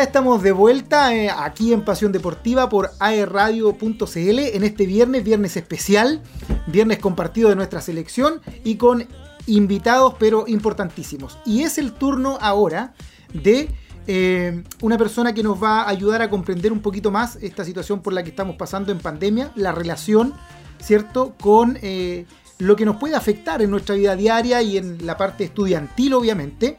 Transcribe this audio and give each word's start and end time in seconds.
ya 0.00 0.04
estamos 0.04 0.42
de 0.42 0.52
vuelta 0.52 1.14
eh, 1.14 1.28
aquí 1.28 1.74
en 1.74 1.84
Pasión 1.84 2.10
Deportiva 2.10 2.70
por 2.70 2.90
aerradio.cl 3.00 4.38
en 4.38 4.64
este 4.64 4.86
viernes, 4.86 5.22
viernes 5.22 5.58
especial, 5.58 6.22
viernes 6.68 7.00
compartido 7.00 7.50
de 7.50 7.56
nuestra 7.56 7.82
selección 7.82 8.40
y 8.64 8.76
con 8.76 9.06
invitados 9.46 10.14
pero 10.18 10.46
importantísimos. 10.46 11.38
Y 11.44 11.64
es 11.64 11.76
el 11.76 11.92
turno 11.92 12.38
ahora 12.40 12.94
de 13.34 13.68
eh, 14.06 14.64
una 14.80 14.96
persona 14.96 15.34
que 15.34 15.42
nos 15.42 15.62
va 15.62 15.82
a 15.82 15.90
ayudar 15.90 16.22
a 16.22 16.30
comprender 16.30 16.72
un 16.72 16.80
poquito 16.80 17.10
más 17.10 17.36
esta 17.42 17.62
situación 17.66 18.00
por 18.00 18.14
la 18.14 18.22
que 18.22 18.30
estamos 18.30 18.56
pasando 18.56 18.92
en 18.92 19.00
pandemia, 19.00 19.52
la 19.54 19.72
relación, 19.72 20.32
¿cierto?, 20.78 21.34
con 21.38 21.78
eh, 21.82 22.24
lo 22.56 22.74
que 22.74 22.86
nos 22.86 22.96
puede 22.96 23.16
afectar 23.16 23.60
en 23.60 23.70
nuestra 23.70 23.96
vida 23.96 24.16
diaria 24.16 24.62
y 24.62 24.78
en 24.78 25.04
la 25.04 25.18
parte 25.18 25.44
estudiantil, 25.44 26.14
obviamente. 26.14 26.78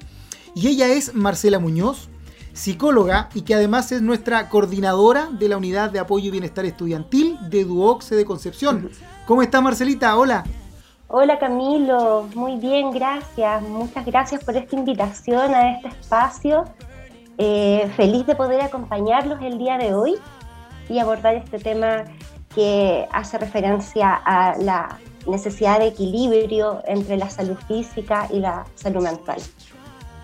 Y 0.56 0.70
ella 0.70 0.88
es 0.88 1.14
Marcela 1.14 1.60
Muñoz, 1.60 2.10
psicóloga 2.54 3.30
y 3.34 3.42
que 3.42 3.56
además 3.56 3.92
es 3.92 4.02
nuestra 4.02 4.50
coordinadora 4.50 5.30
de 5.32 5.50
la 5.50 5.58
Unidad 5.58 5.92
de 5.92 6.00
Apoyo 6.00 6.28
y 6.28 6.32
Bienestar 6.32 6.66
Estudiantil 6.66 7.38
de 7.50 7.64
Duoxe 7.64 8.16
de 8.16 8.26
Concepción. 8.26 8.90
¿Cómo 9.26 9.42
está 9.42 9.62
Marcelita? 9.62 10.18
Hola. 10.18 10.44
Hola 11.08 11.40
Camilo, 11.40 12.30
muy 12.36 12.56
bien, 12.56 12.92
gracias. 12.92 13.62
Muchas 13.64 14.06
gracias 14.06 14.44
por 14.44 14.56
esta 14.56 14.76
invitación 14.76 15.54
a 15.54 15.74
este 15.74 15.90
espacio. 15.90 16.64
Eh, 17.38 17.92
feliz 17.98 18.26
de 18.26 18.36
poder 18.36 18.62
acompañarlos 18.62 19.42
el 19.42 19.58
día 19.58 19.78
de 19.78 19.94
hoy 19.94 20.16
y 20.88 21.00
abordar 21.00 21.36
este 21.36 21.60
tema 21.60 22.06
que 22.56 23.08
hace 23.12 23.38
referencia 23.38 24.14
a 24.14 24.58
la 24.58 25.00
necesidad 25.28 25.80
de 25.80 25.88
equilibrio 25.88 26.82
entre 26.86 27.18
la 27.18 27.30
salud 27.30 27.58
física 27.68 28.28
y 28.32 28.40
la 28.40 28.66
salud 28.76 29.04
mental. 29.04 29.42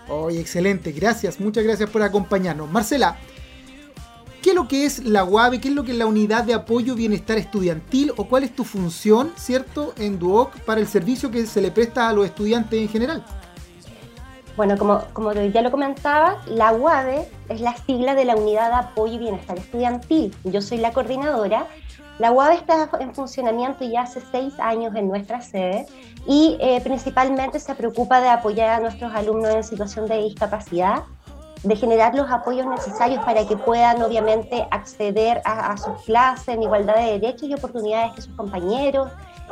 Oye, 0.09 0.39
excelente, 0.39 0.91
gracias, 0.91 1.39
muchas 1.39 1.63
gracias 1.63 1.89
por 1.89 2.01
acompañarnos. 2.01 2.69
Marcela, 2.71 3.17
¿qué 4.41 4.51
es 4.51 4.55
lo 4.55 4.67
que 4.67 4.85
es 4.85 5.03
la 5.03 5.23
UAVE? 5.23 5.59
¿Qué 5.59 5.67
es 5.67 5.73
lo 5.73 5.83
que 5.83 5.91
es 5.91 5.97
la 5.97 6.05
Unidad 6.05 6.45
de 6.45 6.53
Apoyo 6.53 6.95
Bienestar 6.95 7.37
Estudiantil? 7.37 8.13
¿O 8.15 8.25
cuál 8.25 8.43
es 8.43 8.55
tu 8.55 8.63
función, 8.63 9.33
cierto, 9.35 9.93
en 9.97 10.17
DUOC 10.17 10.59
para 10.61 10.79
el 10.79 10.87
servicio 10.87 11.29
que 11.29 11.45
se 11.45 11.61
le 11.61 11.71
presta 11.71 12.07
a 12.07 12.13
los 12.13 12.25
estudiantes 12.25 12.79
en 12.79 12.87
general? 12.87 13.25
Bueno, 14.55 14.75
como, 14.77 15.03
como 15.13 15.33
ya 15.33 15.61
lo 15.61 15.69
comentaba, 15.69 16.41
la 16.47 16.73
UAVE 16.73 17.29
es 17.49 17.61
la 17.61 17.77
sigla 17.77 18.15
de 18.15 18.25
la 18.25 18.35
Unidad 18.35 18.69
de 18.69 18.75
Apoyo 18.75 19.13
y 19.13 19.19
Bienestar 19.19 19.57
Estudiantil. 19.59 20.33
Yo 20.45 20.61
soy 20.61 20.79
la 20.79 20.93
coordinadora 20.93 21.67
la 22.19 22.31
UAB 22.31 22.53
está 22.53 22.89
en 22.99 23.13
funcionamiento 23.13 23.83
ya 23.83 24.01
hace 24.01 24.21
seis 24.31 24.53
años 24.59 24.95
en 24.95 25.07
nuestra 25.07 25.41
sede 25.41 25.85
y 26.25 26.57
eh, 26.59 26.81
principalmente 26.81 27.59
se 27.59 27.75
preocupa 27.75 28.19
de 28.21 28.29
apoyar 28.29 28.69
a 28.69 28.79
nuestros 28.79 29.13
alumnos 29.13 29.53
en 29.53 29.63
situación 29.63 30.07
de 30.07 30.23
discapacidad, 30.23 31.03
de 31.63 31.75
generar 31.75 32.15
los 32.15 32.29
apoyos 32.31 32.65
necesarios 32.65 33.23
para 33.23 33.47
que 33.47 33.55
puedan 33.55 34.01
obviamente 34.01 34.67
acceder 34.71 35.41
a, 35.45 35.77
sus 35.77 36.01
clases 36.05 36.47
en 36.47 36.63
igualdad 36.63 36.95
de 36.95 37.19
derechos 37.19 37.49
y 37.49 37.53
oportunidades 37.53 38.13
que 38.13 38.21
sus 38.23 38.35
compañeros, 38.35 39.09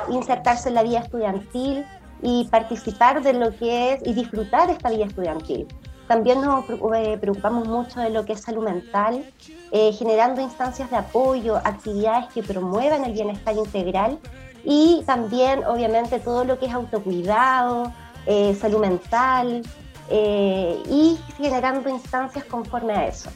insertarse 0.10 0.70
en 0.70 0.76
la 0.76 0.84
vida 0.84 1.00
estudiantil 1.00 1.86
y 2.24 2.48
participar 2.50 3.22
de 3.22 3.34
lo 3.34 3.56
que 3.56 3.94
es 3.94 4.08
y 4.08 4.14
disfrutar 4.14 4.72
esta 4.72 4.90
vida 4.90 5.06
estudiantil. 5.06 5.68
También 6.08 6.42
nos 6.42 6.66
eh, 6.70 7.18
preocupamos 7.20 7.68
mucho 7.68 8.00
de 8.00 8.12
lo 8.12 8.26
que 8.26 8.34
es 8.34 8.42
salud 8.42 8.64
mental, 8.64 9.26
eh, 9.72 9.92
generando 9.94 10.42
instancias 10.42 10.90
de 10.92 10.98
apoyo, 10.98 11.58
actividades 11.58 12.32
que 12.34 12.44
promuevan 12.44 13.06
el 13.06 13.14
bienestar 13.14 13.56
integral 13.56 14.20
y 14.64 15.04
también, 15.06 15.64
obviamente, 15.66 16.20
todo 16.20 16.44
lo 16.44 16.60
que 16.60 16.68
es 16.68 16.74
autocuidado, 16.74 17.92
eh, 18.26 18.56
salud 18.56 18.80
mental 18.80 19.64
y 20.08 21.18
generando 21.36 21.90
instancias 21.90 22.46
conforme 22.46 22.94
a 22.94 23.08
eso. 23.08 23.32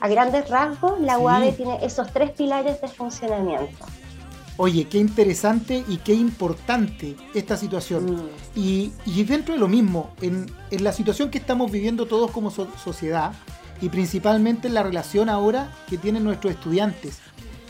A 0.00 0.08
grandes 0.08 0.48
rasgos, 0.50 1.00
la 1.00 1.18
UADE 1.18 1.52
tiene 1.52 1.78
esos 1.82 2.12
tres 2.12 2.30
pilares 2.32 2.78
de 2.82 2.88
funcionamiento. 2.88 3.86
Oye, 4.60 4.88
qué 4.88 4.98
interesante 4.98 5.84
y 5.86 5.98
qué 5.98 6.14
importante 6.14 7.14
esta 7.32 7.56
situación. 7.56 8.16
Mm. 8.16 8.28
Y, 8.56 8.92
dentro 9.22 9.54
de 9.54 9.60
lo 9.60 9.68
mismo, 9.68 10.10
en, 10.20 10.46
la 10.70 10.92
situación 10.92 11.30
que 11.30 11.38
estamos 11.38 11.70
viviendo 11.70 12.06
todos 12.06 12.32
como 12.32 12.50
sociedad, 12.50 13.32
y 13.80 13.88
principalmente 13.88 14.66
en 14.66 14.74
la 14.74 14.82
relación 14.82 15.28
ahora 15.28 15.72
que 15.88 15.96
tienen 15.96 16.24
nuestros 16.24 16.54
estudiantes, 16.54 17.20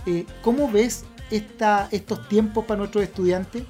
eh, 0.06 0.24
¿cómo 0.42 0.70
ves 0.70 1.04
esta, 1.30 1.88
estos 1.90 2.26
tiempos 2.26 2.64
para 2.64 2.78
nuestros 2.78 3.04
estudiantes? 3.04 3.64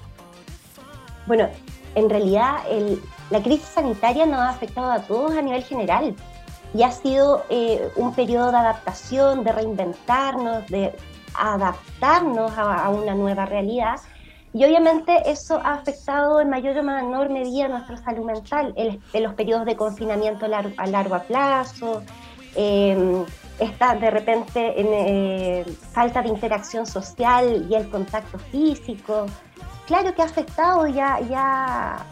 Bueno, 1.26 1.48
en 1.96 2.08
realidad 2.08 2.58
la 3.30 3.42
crisis 3.42 3.66
sanitaria 3.66 4.26
nos 4.26 4.38
ha 4.38 4.50
afectado 4.50 4.92
a 4.92 5.00
todos 5.00 5.32
a 5.32 5.42
nivel 5.42 5.64
general 5.64 6.14
y 6.72 6.84
ha 6.84 6.92
sido 6.92 7.44
eh, 7.50 7.90
un 7.96 8.14
periodo 8.14 8.52
de 8.52 8.58
adaptación, 8.58 9.42
de 9.42 9.50
reinventarnos, 9.50 10.68
de 10.68 10.94
adaptarnos 11.38 12.52
a, 12.56 12.88
una 12.90 13.14
nueva 13.14 13.46
realidad. 13.46 14.00
Y 14.52 14.64
obviamente 14.64 15.30
eso 15.30 15.60
ha 15.62 15.74
afectado 15.74 16.40
en 16.40 16.48
mayor 16.48 16.76
o 16.78 16.82
menor 16.82 17.28
medida 17.28 17.68
nuestra 17.68 17.96
salud 17.98 18.24
mental, 18.24 18.72
en, 18.76 19.22
los 19.22 19.34
periodos 19.34 19.66
de 19.66 19.76
confinamiento 19.76 20.46
a 20.46 20.86
largo, 20.86 21.18
plazo, 21.24 22.02
eh, 22.56 23.24
esta 23.58 23.94
de 23.94 24.10
repente 24.10 24.80
en, 24.80 24.86
eh, 24.90 25.64
falta 25.92 26.22
de 26.22 26.28
interacción 26.28 26.86
social 26.86 27.66
y 27.68 27.74
el 27.74 27.88
contacto 27.90 28.38
físico. 28.38 29.26
Claro 29.86 30.14
que 30.14 30.22
ha 30.22 30.26
afectado 30.26 30.86
ya, 30.86 31.20
ya 31.20 32.04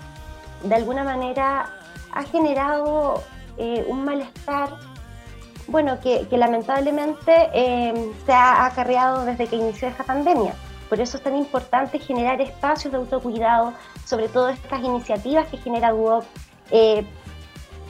de 0.63 0.75
alguna 0.75 1.05
manera 1.05 1.71
ha 2.13 2.23
generado 2.25 3.23
eh, 3.59 3.85
un 3.89 4.05
malestar 4.05 4.71
bueno, 5.69 5.99
que, 6.01 6.27
lamentablemente 6.31 7.33
eh, 7.53 8.13
se 8.25 8.33
ha 8.33 8.67
acarreado 8.67 9.25
desde 9.25 9.47
que 9.47 9.57
inició 9.57 9.89
esta 9.89 10.05
pandemia. 10.05 10.55
Por 10.89 11.01
eso 11.01 11.17
es 11.17 11.23
tan 11.23 11.37
importante 11.37 11.99
generar 11.99 12.41
espacios 12.41 12.93
de 12.93 12.99
autocuidado, 12.99 13.73
sobre 14.05 14.29
todo 14.29 14.49
estas 14.51 14.83
iniciativas 14.83 15.49
que 15.49 15.57
genera 15.57 15.93
UOC, 15.95 16.25
eh, 16.71 17.05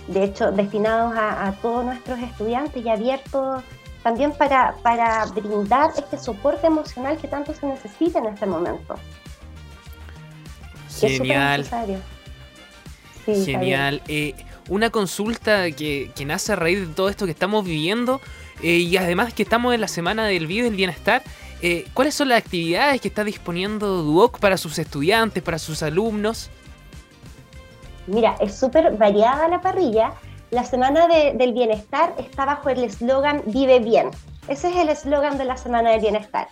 de 0.09 0.25
hecho, 0.25 0.53
destinados 0.53 1.15
a, 1.17 1.53
todos 1.61 1.85
nuestros 1.85 2.19
estudiantes 2.21 2.85
y 2.85 2.89
abiertos 2.89 3.63
también 4.03 4.33
para, 4.33 4.77
para 4.83 5.27
brindar 5.27 5.91
este 5.99 6.17
soporte 6.17 6.69
emocional 6.69 7.17
que 7.19 7.27
tanto 7.27 7.53
se 7.53 7.67
necesita 7.67 8.21
en 8.21 8.27
este 8.27 8.47
momento. 8.47 8.95
Genial. 11.01 11.67
Genial 13.27 14.01
una 14.69 14.91
consulta 14.91 15.71
que, 15.71 16.11
nace 16.27 16.53
a 16.53 16.57
raíz 16.57 16.81
de 16.81 16.95
todo 16.95 17.09
esto 17.09 17.25
que 17.25 17.33
estamos 17.33 17.65
viviendo 17.65 18.21
eh, 18.63 18.79
y 18.79 18.97
además 18.97 19.33
que 19.35 19.43
estamos 19.43 19.75
en 19.75 19.81
la 19.81 19.89
semana 19.89 20.27
del 20.27 20.49
del 20.49 20.75
bienestar. 20.75 21.23
Eh, 21.63 21.87
¿Cuáles 21.95 22.15
son 22.15 22.29
las 22.29 22.39
actividades 22.39 23.01
que 23.01 23.09
está 23.09 23.25
disponiendo 23.25 24.03
Duoc 24.03 24.39
para 24.39 24.57
sus 24.57 24.79
estudiantes, 24.79 25.43
para 25.43 25.59
sus 25.59 25.83
alumnos? 25.83 26.51
Mira, 28.07 28.37
es 28.41 28.55
súper 28.55 28.97
variada 28.97 29.49
la 29.49 29.61
parrilla. 29.61 30.13
La 30.51 30.65
semana 30.65 31.09
del 31.09 31.53
bienestar 31.53 32.15
está 32.19 32.45
bajo 32.45 32.69
el 32.69 32.85
eslogan 32.85 33.43
Vive 33.47 33.81
bien. 33.81 34.11
Ese 34.49 34.69
es 34.69 34.77
el 34.77 34.91
eslogan 34.91 35.39
de 35.39 35.45
la 35.45 35.57
semana 35.57 35.91
del 35.91 36.01
bienestar. 36.01 36.49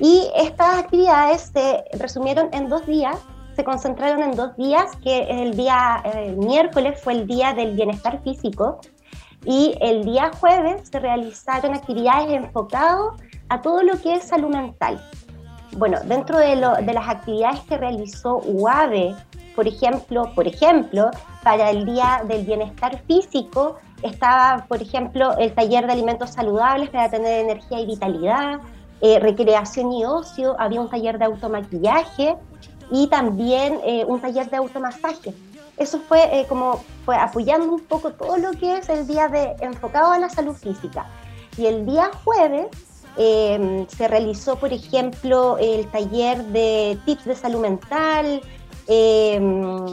Y 0.00 0.28
estas 0.36 0.78
actividades 0.78 1.52
se 1.54 1.84
resumieron 1.98 2.48
en 2.52 2.68
dos 2.68 2.84
días 2.86 3.18
se 3.56 3.64
concentraron 3.64 4.22
en 4.22 4.36
dos 4.36 4.54
días, 4.56 4.94
que 5.02 5.22
el 5.42 5.56
día 5.56 6.02
el 6.04 6.36
miércoles 6.36 7.00
fue 7.02 7.14
el 7.14 7.26
día 7.26 7.54
del 7.54 7.74
bienestar 7.74 8.22
físico 8.22 8.80
y 9.46 9.74
el 9.80 10.04
día 10.04 10.30
jueves 10.38 10.88
se 10.90 11.00
realizaron 11.00 11.74
actividades 11.74 12.30
enfocadas 12.30 13.14
a 13.48 13.62
todo 13.62 13.82
lo 13.82 13.98
que 14.00 14.16
es 14.16 14.24
salud 14.24 14.50
mental. 14.50 15.00
Bueno, 15.78 15.98
dentro 16.04 16.38
de, 16.38 16.56
de 16.56 16.92
las 16.92 17.08
actividades 17.08 17.60
que 17.60 17.78
realizó 17.78 18.38
UAVE, 18.44 19.14
por 19.54 19.66
ejemplo, 19.66 20.30
por 20.34 20.46
ejemplo, 20.46 21.10
para 21.42 21.70
el 21.70 21.86
Día 21.86 22.22
del 22.28 22.44
Bienestar 22.44 23.00
Físico, 23.06 23.76
estaba, 24.02 24.66
por 24.68 24.82
ejemplo, 24.82 25.36
el 25.38 25.54
taller 25.54 25.86
de 25.86 25.92
alimentos 25.92 26.30
saludables 26.30 26.90
para 26.90 27.08
tener 27.08 27.44
energía 27.44 27.80
y 27.80 27.86
vitalidad, 27.86 28.60
eh, 29.00 29.18
recreación 29.18 29.92
y 29.92 30.04
ocio, 30.04 30.56
había 30.58 30.80
un 30.80 30.88
taller 30.88 31.18
de 31.18 31.26
automaquillaje, 31.26 32.36
y 32.90 33.06
también 33.08 33.80
eh, 33.84 34.04
un 34.06 34.20
taller 34.20 34.48
de 34.50 34.56
automasaje. 34.56 35.34
Eso 35.76 35.98
fue 35.98 36.40
eh, 36.40 36.46
como 36.48 36.84
fue 37.04 37.16
apoyando 37.16 37.70
un 37.70 37.80
poco 37.80 38.12
todo 38.12 38.36
lo 38.38 38.52
que 38.52 38.78
es 38.78 38.88
el 38.88 39.06
día 39.06 39.28
de 39.28 39.56
enfocado 39.60 40.12
a 40.12 40.18
la 40.18 40.28
salud 40.28 40.54
física. 40.54 41.06
Y 41.56 41.66
el 41.66 41.86
día 41.86 42.10
jueves 42.24 42.66
em, 43.16 43.86
se 43.88 44.08
realizó, 44.08 44.56
por 44.56 44.72
ejemplo, 44.72 45.58
el 45.58 45.86
taller 45.90 46.42
de 46.44 46.98
tips 47.04 47.24
de 47.24 47.34
salud 47.34 47.60
mental, 47.60 48.40
em, 48.86 49.86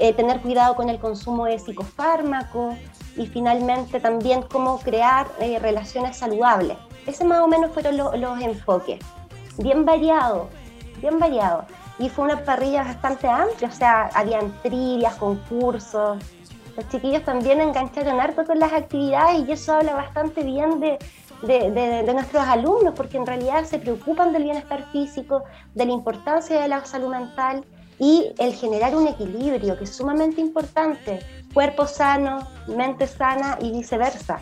eh, 0.00 0.12
tener 0.14 0.40
cuidado 0.40 0.74
con 0.74 0.88
el 0.88 0.98
consumo 0.98 1.46
de 1.46 1.58
psicofármacos 1.58 2.74
y 3.16 3.26
finalmente 3.26 4.00
también 4.00 4.42
cómo 4.42 4.78
crear 4.80 5.26
relaciones 5.38 6.16
saludables. 6.16 6.76
Ese 7.06 7.24
más 7.24 7.40
o 7.40 7.46
menos 7.46 7.70
fueron 7.70 7.96
los 7.96 8.40
enfoques. 8.40 8.98
Bien 9.58 9.84
variado, 9.84 10.48
bien 11.00 11.18
variado 11.18 11.64
y 11.98 12.08
fue 12.08 12.24
una 12.24 12.44
parrilla 12.44 12.82
bastante 12.82 13.28
amplia, 13.28 13.68
o 13.68 13.72
sea, 13.72 14.10
habían 14.14 14.52
trivias, 14.62 15.14
concursos, 15.16 16.18
Los 16.76 16.88
chiquillos 16.88 17.22
también 17.24 17.60
engancharon 17.60 18.20
harto 18.20 18.44
con 18.44 18.58
las 18.58 18.72
actividades 18.72 19.46
y 19.46 19.52
eso 19.52 19.74
habla 19.74 19.94
bastante 19.94 20.42
bien 20.42 20.80
de, 20.80 20.98
de, 21.42 22.12
nuestros 22.12 22.42
alumnos, 22.42 22.94
porque 22.96 23.16
en 23.16 23.26
realidad 23.26 23.64
se 23.64 23.78
preocupan 23.78 24.32
del 24.32 24.44
bienestar 24.44 24.84
físico, 24.90 25.44
de 25.74 25.86
la 25.86 25.92
importancia 25.92 26.60
de 26.60 26.68
la 26.68 26.84
salud 26.84 27.10
mental 27.10 27.64
y 27.98 28.32
el 28.38 28.54
generar 28.54 28.96
un 28.96 29.06
equilibrio 29.06 29.78
que 29.78 29.84
es 29.84 29.94
sumamente 29.94 30.40
importante, 30.40 31.20
cuerpo 31.52 31.86
sano, 31.86 32.48
mente 32.66 33.06
sana 33.06 33.56
y 33.60 33.70
viceversa. 33.70 34.40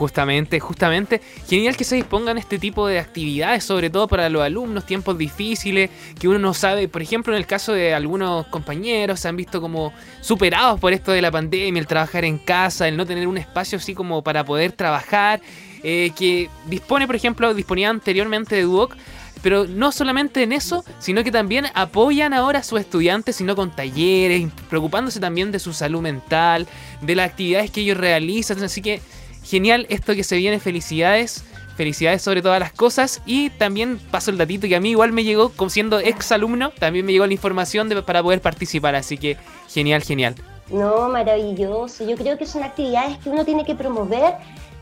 Justamente, 0.00 0.60
justamente. 0.60 1.20
Genial 1.46 1.76
que 1.76 1.84
se 1.84 1.94
dispongan 1.94 2.38
este 2.38 2.58
tipo 2.58 2.86
de 2.86 2.98
actividades, 2.98 3.64
sobre 3.64 3.90
todo 3.90 4.08
para 4.08 4.30
los 4.30 4.40
alumnos, 4.40 4.86
tiempos 4.86 5.18
difíciles, 5.18 5.90
que 6.18 6.26
uno 6.26 6.38
no 6.38 6.54
sabe. 6.54 6.88
Por 6.88 7.02
ejemplo, 7.02 7.34
en 7.34 7.36
el 7.36 7.46
caso 7.46 7.74
de 7.74 7.92
algunos 7.92 8.46
compañeros, 8.46 9.20
se 9.20 9.28
han 9.28 9.36
visto 9.36 9.60
como 9.60 9.92
superados 10.22 10.80
por 10.80 10.94
esto 10.94 11.12
de 11.12 11.20
la 11.20 11.30
pandemia, 11.30 11.78
el 11.78 11.86
trabajar 11.86 12.24
en 12.24 12.38
casa, 12.38 12.88
el 12.88 12.96
no 12.96 13.04
tener 13.04 13.28
un 13.28 13.36
espacio 13.36 13.76
así 13.76 13.92
como 13.92 14.22
para 14.22 14.42
poder 14.42 14.72
trabajar. 14.72 15.42
Eh, 15.82 16.12
que 16.16 16.48
dispone, 16.64 17.06
por 17.06 17.16
ejemplo, 17.16 17.52
disponía 17.52 17.90
anteriormente 17.90 18.56
de 18.56 18.62
Duoc, 18.62 18.96
pero 19.42 19.66
no 19.66 19.92
solamente 19.92 20.42
en 20.42 20.52
eso, 20.52 20.82
sino 20.98 21.22
que 21.22 21.30
también 21.30 21.66
apoyan 21.74 22.32
ahora 22.32 22.60
a 22.60 22.62
sus 22.62 22.80
estudiantes, 22.80 23.36
sino 23.36 23.54
con 23.54 23.70
talleres, 23.70 24.48
preocupándose 24.70 25.20
también 25.20 25.52
de 25.52 25.58
su 25.58 25.74
salud 25.74 26.00
mental, 26.00 26.66
de 27.02 27.14
las 27.16 27.28
actividades 27.28 27.70
que 27.70 27.82
ellos 27.82 27.98
realizan. 27.98 28.62
Así 28.64 28.80
que 28.80 29.02
Genial 29.50 29.86
esto 29.88 30.14
que 30.14 30.22
se 30.22 30.36
viene, 30.36 30.60
felicidades. 30.60 31.44
Felicidades 31.76 32.22
sobre 32.22 32.40
todas 32.40 32.60
las 32.60 32.72
cosas. 32.72 33.20
Y 33.26 33.50
también 33.50 33.98
paso 33.98 34.30
el 34.30 34.38
datito 34.38 34.68
que 34.68 34.76
a 34.76 34.80
mí 34.80 34.90
igual 34.90 35.10
me 35.10 35.24
llegó, 35.24 35.50
siendo 35.68 35.98
ex 35.98 36.30
alumno, 36.30 36.70
también 36.78 37.04
me 37.04 37.10
llegó 37.10 37.26
la 37.26 37.32
información 37.32 37.88
para 38.06 38.22
poder 38.22 38.40
participar. 38.40 38.94
Así 38.94 39.18
que 39.18 39.36
genial, 39.68 40.02
genial. 40.02 40.36
No, 40.68 41.08
maravilloso. 41.08 42.08
Yo 42.08 42.16
creo 42.16 42.38
que 42.38 42.46
son 42.46 42.62
actividades 42.62 43.18
que 43.18 43.28
uno 43.28 43.44
tiene 43.44 43.64
que 43.64 43.74
promover, 43.74 44.34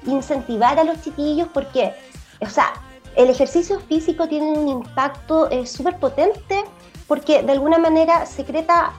incentivar 0.07 0.79
a 0.79 0.85
los 0.85 1.01
chiquillos, 1.01 1.49
porque, 1.55 1.93
o 2.41 2.51
sea, 2.51 2.75
el 3.17 3.31
ejercicio 3.31 3.81
físico 3.81 4.29
tiene 4.29 4.53
un 4.53 4.69
impacto 4.69 5.51
eh, 5.51 5.67
súper 5.67 5.97
potente 5.97 6.63
porque 7.07 7.43
de 7.43 7.53
alguna 7.53 7.79
manera 7.79 8.27
secreta 8.27 8.93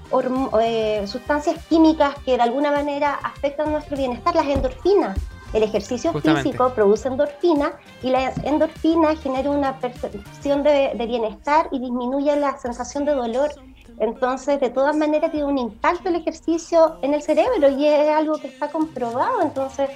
eh, 0.64 1.04
sustancias 1.06 1.64
químicas 1.68 2.16
que 2.26 2.38
de 2.38 2.42
alguna 2.42 2.72
manera 2.72 3.20
afectan 3.22 3.72
nuestro 3.72 3.96
bienestar, 3.96 4.34
las 4.34 4.48
endorfinas. 4.48 5.16
El 5.54 5.64
ejercicio 5.64 6.14
físico 6.14 6.74
produce 6.76 7.08
endorfina 7.08 7.74
y 8.04 8.12
la 8.12 8.32
endorfina 8.44 9.16
genera 9.16 9.50
una 9.50 9.80
percepción 9.80 10.62
de, 10.62 10.94
bienestar 11.08 11.68
y 11.72 11.80
disminuye 11.80 12.36
la 12.36 12.58
sensación 12.60 13.06
de 13.06 13.14
dolor. 13.14 13.50
Entonces, 13.98 14.60
de 14.60 14.70
todas 14.70 14.96
maneras, 14.96 15.32
tiene 15.32 15.48
un 15.48 15.58
impacto 15.58 16.10
el 16.10 16.16
ejercicio 16.16 16.98
en 17.02 17.14
el 17.14 17.22
cerebro 17.22 17.70
y 17.70 17.86
es 17.86 18.10
algo 18.10 18.38
que 18.38 18.48
está 18.48 18.70
comprobado. 18.70 19.42
Entonces, 19.42 19.90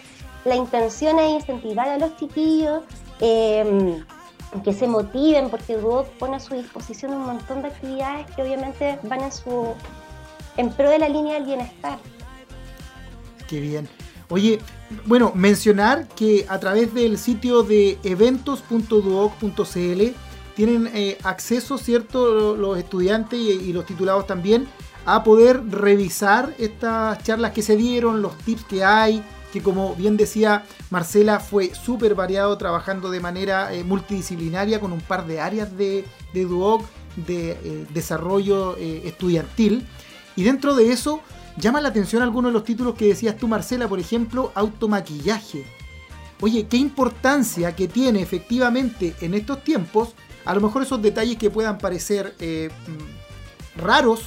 la 0.44 0.56
intención 0.56 1.20
es 1.20 1.42
incentivar 1.42 1.88
a 1.88 1.98
los 2.00 2.18
chiquillos 2.18 2.84
em, 3.22 4.04
que 4.64 4.74
se 4.74 4.88
motiven, 4.88 5.50
porque 5.50 5.78
Duoc 5.78 6.08
pone 6.18 6.38
a 6.38 6.40
su 6.40 6.56
disposición 6.56 7.14
un 7.14 7.26
montón 7.28 7.62
de 7.62 7.68
actividades 7.70 8.26
que 8.36 8.42
obviamente 8.42 9.00
van 9.04 9.22
en, 9.22 9.32
su, 9.32 9.74
en 10.58 10.72
pro 10.72 10.90
de 10.90 11.00
la 11.00 11.10
línea 11.10 11.36
del 11.36 11.46
bienestar. 11.46 12.00
Qué 13.48 13.60
bien. 13.60 13.88
Oye, 14.30 14.60
bueno, 15.06 15.32
mencionar 15.36 16.08
que 16.10 16.46
a 16.50 16.60
través 16.60 16.94
del 16.94 17.18
sitio 17.18 17.64
de 17.64 17.98
eventos.duoc.cl 18.04 20.02
tienen 20.56 20.90
eh, 20.94 21.18
acceso, 21.24 21.78
¿cierto? 21.78 22.56
Los 22.56 22.78
estudiantes 22.78 23.40
y, 23.40 23.74
los 23.74 23.86
titulados 23.86 24.28
también 24.28 24.68
a 25.06 25.24
poder 25.24 25.62
revisar 25.70 26.54
estas 26.60 27.22
charlas 27.24 27.52
que 27.52 27.62
se 27.62 27.76
dieron, 27.76 28.22
los 28.22 28.38
tips 28.38 28.64
que 28.66 28.84
hay, 28.86 29.22
que 29.52 29.62
como 29.62 29.96
bien 29.96 30.16
decía 30.16 30.64
Marcela, 30.90 31.40
fue 31.40 31.76
súper 31.76 32.16
variado, 32.16 32.58
trabajando 32.58 33.12
de 33.12 33.20
manera 33.20 33.74
eh, 33.74 33.84
multidisciplinaria 33.84 34.80
con 34.80 34.94
un 34.94 35.02
par 35.02 35.28
de 35.28 35.42
áreas 35.42 35.76
de, 35.78 36.06
Duoc, 36.34 36.86
de 37.16 37.52
eh, 37.52 37.86
desarrollo 37.94 38.78
estudiantil. 38.78 39.86
Y 40.36 40.44
dentro 40.44 40.74
de 40.76 40.92
eso 40.92 41.22
Llama 41.58 41.82
la 41.82 41.90
atención 41.90 42.24
algunos 42.24 42.50
de 42.50 42.54
los 42.54 42.64
títulos 42.64 42.96
que 42.96 43.08
decías 43.08 43.38
tú, 43.38 43.48
Marcela, 43.48 43.88
por 43.88 44.00
ejemplo, 44.00 44.52
automaquillaje. 44.56 45.66
Oye, 46.42 46.68
qué 46.68 46.78
importancia 46.78 47.76
que 47.76 47.88
tiene 47.88 48.22
efectivamente 48.22 49.16
en 49.22 49.34
estos 49.34 49.64
tiempos, 49.64 50.14
a 50.46 50.56
lo 50.56 50.62
mejor 50.62 50.82
esos 50.82 51.02
detalles 51.02 51.38
que 51.38 51.52
puedan 51.52 51.78
parecer 51.78 52.36
eh, 52.40 52.70
mm, 52.88 53.80
raros 53.82 54.22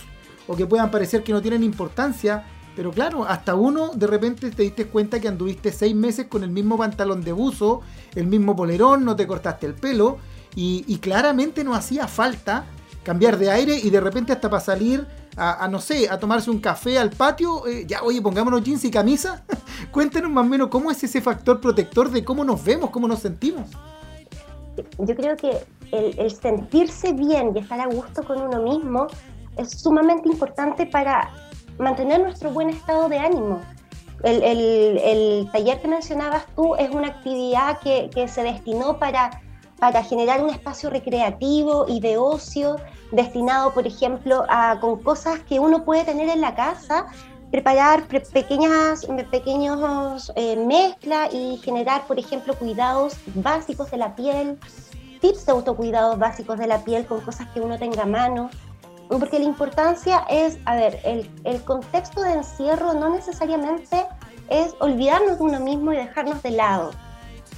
o 0.46 0.56
que 0.56 0.66
puedan 0.66 0.90
parecer 0.90 1.24
que 1.24 1.32
no 1.32 1.42
tienen 1.42 1.64
importancia, 1.64 2.46
pero 2.76 2.92
claro, 2.92 3.24
hasta 3.26 3.54
uno 3.54 3.90
de 3.94 4.06
repente 4.06 4.50
te 4.50 4.62
diste 4.62 4.86
cuenta 4.86 5.18
que 5.18 5.28
anduviste 5.28 5.72
seis 5.72 5.94
meses 5.94 6.26
con 6.28 6.44
el 6.44 6.50
mismo 6.50 6.78
pantalón 6.78 7.22
de 7.22 7.32
buzo, 7.32 7.82
el 8.14 8.28
mismo 8.28 8.54
polerón, 8.54 9.04
no 9.04 9.16
te 9.16 9.26
cortaste 9.26 9.66
el 9.66 9.74
pelo 9.74 10.18
y, 10.54 10.84
y 10.86 10.98
claramente 10.98 11.64
no 11.64 11.74
hacía 11.74 12.06
falta 12.06 12.66
cambiar 13.02 13.36
de 13.36 13.50
aire 13.50 13.78
y 13.82 13.90
de 13.90 14.00
repente 14.00 14.32
hasta 14.32 14.48
para 14.48 14.62
salir 14.62 15.06
a, 15.36 15.68
no 15.68 15.80
sé, 15.80 16.08
a 16.08 16.18
tomarse 16.18 16.50
un 16.50 16.60
café 16.60 16.98
al 16.98 17.10
patio, 17.10 17.66
eh, 17.66 17.84
ya, 17.86 18.02
oye, 18.02 18.22
pongámonos 18.22 18.62
jeans 18.62 18.84
y 18.84 18.90
camisa. 18.90 19.44
Cuéntenos 19.92 20.30
más 20.30 20.46
o 20.46 20.48
menos 20.48 20.68
cómo 20.68 20.90
es 20.90 21.02
ese 21.04 21.20
factor 21.20 21.60
protector 21.60 22.10
de 22.10 22.24
cómo 22.24 22.42
nos 22.42 22.64
vemos, 22.64 22.90
cómo 22.90 23.06
nos 23.06 23.20
sentimos. 23.20 23.68
Yo 24.98 25.14
creo 25.14 25.36
que 25.36 25.64
el, 25.92 26.30
sentirse 26.30 27.12
bien 27.12 27.52
y 27.54 27.58
estar 27.58 27.80
a 27.80 27.86
gusto 27.86 28.22
con 28.24 28.40
uno 28.40 28.62
mismo 28.62 29.06
es 29.56 29.70
sumamente 29.70 30.28
importante 30.28 30.86
para 30.86 31.30
mantener 31.78 32.20
nuestro 32.20 32.50
buen 32.50 32.70
estado 32.70 33.08
de 33.08 33.18
ánimo. 33.18 33.60
El, 34.22 34.42
el, 34.42 35.48
taller 35.52 35.80
que 35.80 35.88
mencionabas 35.88 36.46
tú 36.56 36.74
es 36.76 36.90
una 36.90 37.08
actividad 37.08 37.78
que, 37.80 38.08
que 38.12 38.26
se 38.28 38.42
destinó 38.42 38.98
para, 38.98 39.42
para 39.78 40.02
generar 40.02 40.42
un 40.42 40.50
espacio 40.50 40.90
recreativo 40.90 41.86
y 41.88 42.00
de 42.00 42.16
ocio 42.16 42.76
destinado, 43.12 43.72
por 43.72 43.86
ejemplo, 43.86 44.44
a 44.48 44.78
con 44.80 45.02
cosas 45.02 45.40
que 45.40 45.60
uno 45.60 45.84
puede 45.84 46.04
tener 46.04 46.28
en 46.28 46.40
la 46.40 46.54
casa, 46.54 47.06
preparar 47.50 48.06
pequeñas 48.06 49.06
pequeños 49.30 50.32
eh, 50.34 50.56
mezclas 50.56 51.32
y 51.32 51.58
generar, 51.58 52.06
por 52.06 52.18
ejemplo, 52.18 52.54
cuidados 52.54 53.16
básicos 53.34 53.90
de 53.90 53.98
la 53.98 54.16
piel, 54.16 54.58
tips 55.20 55.46
de 55.46 55.52
autocuidados 55.52 56.18
básicos 56.18 56.58
de 56.58 56.66
la 56.66 56.82
piel 56.82 57.06
con 57.06 57.20
cosas 57.20 57.48
que 57.48 57.60
uno 57.60 57.78
tenga 57.78 58.02
a 58.02 58.06
mano. 58.06 58.50
Porque 59.08 59.38
la 59.38 59.44
importancia 59.44 60.24
es, 60.28 60.58
a 60.64 60.74
ver, 60.74 61.00
el, 61.04 61.30
el 61.44 61.62
contexto 61.62 62.22
de 62.22 62.32
encierro 62.32 62.92
no 62.94 63.08
necesariamente 63.10 64.04
es 64.48 64.74
olvidarnos 64.80 65.38
de 65.38 65.44
uno 65.44 65.60
mismo 65.60 65.92
y 65.92 65.96
dejarnos 65.96 66.42
de 66.42 66.50
lado. 66.50 66.90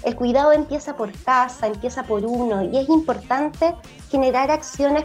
El 0.03 0.17
cuidado 0.17 0.53
empieza 0.53 0.97
por 0.97 1.13
casa, 1.23 1.67
empieza 1.67 2.05
por 2.05 2.25
uno 2.25 2.63
y 2.63 2.77
es 2.79 2.89
importante 2.89 3.75
generar 4.11 4.51
acciones 4.51 5.05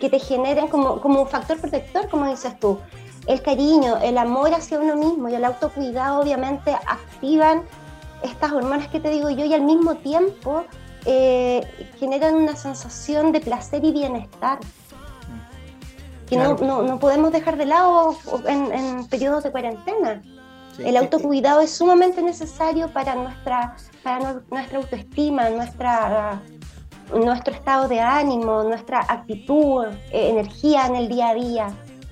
que 0.00 0.10
te 0.10 0.18
generen 0.18 0.68
como, 0.68 1.00
como 1.00 1.22
un 1.22 1.28
factor 1.28 1.60
protector, 1.60 2.08
como 2.08 2.28
dices 2.28 2.58
tú. 2.58 2.78
El 3.26 3.42
cariño, 3.42 3.96
el 4.02 4.18
amor 4.18 4.54
hacia 4.54 4.78
uno 4.78 4.96
mismo 4.96 5.28
y 5.28 5.34
el 5.34 5.44
autocuidado 5.44 6.20
obviamente 6.20 6.72
activan 6.72 7.62
estas 8.22 8.52
hormonas 8.52 8.88
que 8.88 9.00
te 9.00 9.10
digo 9.10 9.30
yo 9.30 9.44
y 9.44 9.54
al 9.54 9.62
mismo 9.62 9.96
tiempo 9.96 10.64
eh, 11.04 11.62
generan 11.98 12.34
una 12.34 12.56
sensación 12.56 13.32
de 13.32 13.40
placer 13.40 13.84
y 13.84 13.92
bienestar 13.92 14.58
que 16.28 16.36
no, 16.36 16.56
no, 16.56 16.82
no, 16.82 16.98
podemos 16.98 17.32
dejar 17.32 17.56
de 17.56 17.66
lado 17.66 18.16
en, 18.46 18.72
en 18.72 19.06
periodos 19.06 19.44
de 19.44 19.52
cuarentena. 19.52 20.22
el 20.78 20.96
autocuidado 20.96 21.60
es 21.60 21.70
sumamente 21.70 22.20
necesario 22.20 22.88
para 22.92 23.14
nuestra, 23.14 23.76
nuestra 24.50 24.78
autoestima, 24.78 25.50
nuestra 25.50 26.42
nuestro 27.14 27.54
estado 27.54 27.88
de 27.88 28.00
ánimo, 28.00 28.62
nuestra 28.64 29.00
actitud, 29.00 29.84
eh, 30.10 30.30
energía 30.30 30.86
en 30.86 30.96
el 30.96 31.08
día 31.08 31.30
a 31.30 31.34
día. 31.34 31.68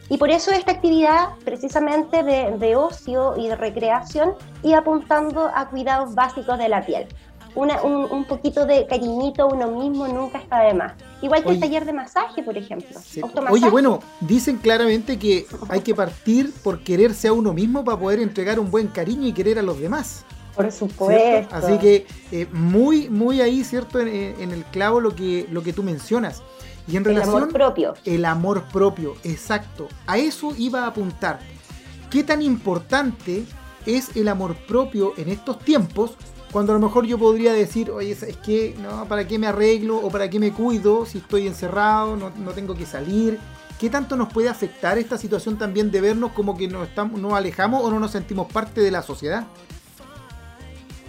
Y 0.09 0.19
por 0.19 0.31
eso 0.31 0.53
esta 0.53 0.73
actividad 0.73 1.31
precisamente 1.45 2.23
de, 2.23 2.77
ocio 2.77 3.35
y 3.39 3.49
de 3.49 3.57
recreación 3.57 4.35
y 4.63 4.75
apuntando 4.75 5.51
a 5.55 5.69
cuidados 5.71 6.15
básicos 6.15 6.59
de 6.59 6.69
la 6.69 6.85
piel. 6.85 7.07
un, 7.55 8.25
poquito 8.29 8.67
de 8.67 8.87
cariñito 8.87 9.45
a 9.45 9.47
uno 9.47 9.69
mismo 9.69 10.07
nunca 10.07 10.39
está 10.39 10.61
de 10.61 10.75
más. 10.75 10.93
Igual 11.23 11.43
que 11.43 11.53
el 11.53 11.61
taller 11.61 11.87
de 11.87 11.95
masaje, 11.95 12.43
por 12.43 12.59
ejemplo. 12.59 13.01
Oye, 13.51 13.71
bueno, 13.71 14.01
dicen 14.21 14.59
claramente 14.59 15.19
que 15.19 15.47
hay 15.71 15.81
que 15.81 15.95
partir 15.95 16.53
por 16.63 16.85
quererse 16.85 17.29
a 17.29 17.33
uno 17.33 17.55
mismo 17.55 17.83
para 17.83 17.99
poder 17.99 18.21
entregar 18.21 18.61
un 18.61 18.71
buen 18.71 18.89
cariño 18.89 19.27
y 19.27 19.33
querer 19.33 19.59
a 19.59 19.63
los 19.63 19.81
demás. 19.81 20.27
Por 20.55 20.71
supuesto. 20.71 21.55
Así 21.55 21.79
que 21.79 22.07
eh, 22.33 22.47
muy, 22.53 23.09
muy 23.09 23.41
ahí, 23.41 23.65
¿cierto? 23.65 24.01
En, 24.01 24.09
el 24.53 24.65
clavo 24.67 25.01
lo 25.01 25.15
que, 25.15 25.47
lo 25.51 25.63
que 25.63 25.73
tú 25.73 25.83
mencionas. 25.83 26.43
Y 26.87 26.97
en 26.97 27.05
relación. 27.05 27.37
El 27.37 27.43
amor 27.43 27.53
propio. 27.53 27.95
El 28.05 28.25
amor 28.25 28.63
propio, 28.73 29.17
exacto. 29.25 29.89
A 30.07 30.19
eso 30.19 30.53
iba 30.57 30.85
a 30.85 30.89
apuntar. 30.89 31.41
¿Qué 32.11 32.23
tan 32.23 32.43
importante 32.43 33.45
es 33.87 34.15
el 34.17 34.29
amor 34.29 34.55
propio 34.55 35.15
en 35.17 35.29
estos 35.29 35.59
tiempos? 35.59 36.13
Cuando 36.53 36.73
a 36.73 36.77
lo 36.77 36.87
mejor 36.87 37.05
yo 37.05 37.19
podría 37.19 37.53
decir, 37.53 37.91
oye, 37.91 38.13
es 38.13 38.37
que 38.37 38.77
no, 38.81 39.07
¿para 39.07 39.27
qué 39.27 39.41
me 39.41 39.49
arreglo 39.49 39.97
o 39.97 40.09
para 40.09 40.31
qué 40.31 40.39
me 40.39 40.53
cuido 40.53 41.05
si 41.05 41.19
estoy 41.19 41.49
encerrado, 41.49 42.17
no, 42.17 42.31
no 42.31 42.53
tengo 42.53 42.77
que 42.77 42.87
salir? 42.87 43.41
¿qué 43.79 43.91
tanto 43.91 44.17
nos 44.17 44.33
puede 44.33 44.49
afectar 44.49 44.99
esta 44.99 45.19
situación 45.19 45.59
también 45.59 45.91
de 45.91 46.01
vernos 46.01 46.33
como 46.33 46.57
que 46.57 46.69
nos, 46.69 46.89
estamos, 46.89 47.21
nos 47.21 47.33
alejamos 47.33 47.83
o 47.85 47.91
no 47.91 48.01
nos 48.01 48.13
sentimos 48.13 48.51
parte 48.53 48.81
de 48.81 48.91
la 48.91 49.03
sociedad? 49.03 49.47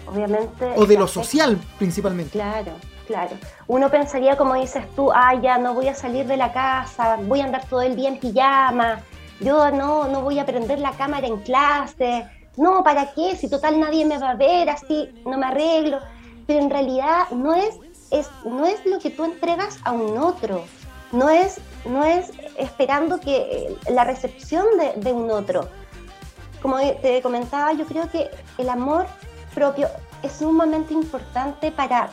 Obviamente. 0.06 0.72
O 0.76 0.86
de 0.86 0.96
lo 0.96 1.08
social 1.08 1.58
principalmente. 1.78 2.30
Claro, 2.30 2.72
claro. 3.06 3.36
Uno 3.66 3.90
pensaría, 3.90 4.36
como 4.36 4.54
dices 4.54 4.84
tú, 4.94 5.10
ah, 5.12 5.34
ya 5.40 5.58
no 5.58 5.74
voy 5.74 5.88
a 5.88 5.94
salir 5.94 6.26
de 6.26 6.36
la 6.36 6.52
casa, 6.52 7.18
voy 7.22 7.40
a 7.40 7.44
andar 7.44 7.64
todo 7.68 7.82
el 7.82 7.96
día 7.96 8.08
en 8.08 8.18
pijama, 8.18 9.00
yo 9.40 9.70
no, 9.70 10.08
no 10.08 10.22
voy 10.22 10.38
a 10.38 10.46
prender 10.46 10.78
la 10.78 10.92
cámara 10.92 11.26
en 11.26 11.38
clase, 11.38 12.26
no, 12.56 12.82
¿para 12.82 13.12
qué? 13.12 13.36
Si 13.36 13.48
total 13.48 13.78
nadie 13.78 14.04
me 14.06 14.18
va 14.18 14.30
a 14.30 14.34
ver, 14.34 14.70
así 14.70 15.10
no 15.26 15.36
me 15.36 15.46
arreglo. 15.46 15.98
Pero 16.46 16.60
en 16.60 16.70
realidad 16.70 17.28
no 17.30 17.54
es, 17.54 17.74
es, 18.10 18.30
no 18.44 18.66
es 18.66 18.84
lo 18.86 18.98
que 18.98 19.10
tú 19.10 19.24
entregas 19.24 19.78
a 19.84 19.92
un 19.92 20.16
otro, 20.16 20.64
no 21.12 21.28
es, 21.28 21.60
no 21.84 22.04
es 22.04 22.30
esperando 22.56 23.20
que 23.20 23.36
eh, 23.36 23.76
la 23.90 24.04
recepción 24.04 24.64
de, 24.78 25.00
de 25.00 25.12
un 25.12 25.30
otro. 25.30 25.68
Como 26.62 26.78
te 26.78 27.20
comentaba, 27.20 27.72
yo 27.74 27.84
creo 27.84 28.10
que 28.10 28.30
el 28.58 28.68
amor 28.68 29.06
propio 29.56 29.88
es 30.22 30.32
sumamente 30.32 30.92
importante 30.92 31.72
para 31.72 32.10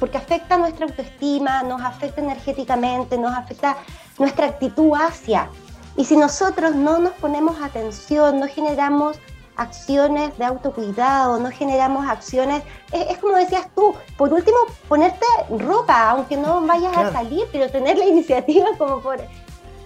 porque 0.00 0.18
afecta 0.18 0.58
nuestra 0.58 0.86
autoestima, 0.86 1.62
nos 1.62 1.80
afecta 1.80 2.20
energéticamente, 2.20 3.16
nos 3.16 3.32
afecta 3.32 3.76
nuestra 4.18 4.46
actitud 4.46 4.92
hacia. 4.96 5.48
Y 5.96 6.04
si 6.04 6.16
nosotros 6.16 6.74
no 6.74 6.98
nos 6.98 7.12
ponemos 7.12 7.62
atención, 7.62 8.40
no 8.40 8.48
generamos 8.48 9.16
acciones 9.54 10.36
de 10.38 10.44
autocuidado, 10.44 11.38
no 11.38 11.52
generamos 11.52 12.04
acciones, 12.08 12.64
es, 12.90 13.16
como 13.18 13.36
decías 13.36 13.68
tú, 13.76 13.94
por 14.16 14.32
último 14.32 14.58
ponerte 14.88 15.26
ropa, 15.56 16.10
aunque 16.10 16.36
no 16.36 16.60
vayas 16.62 16.96
a 16.96 17.12
salir, 17.12 17.44
pero 17.52 17.70
tener 17.70 17.96
la 17.96 18.06
iniciativa 18.14 18.66
como 18.78 18.98
por... 19.00 19.20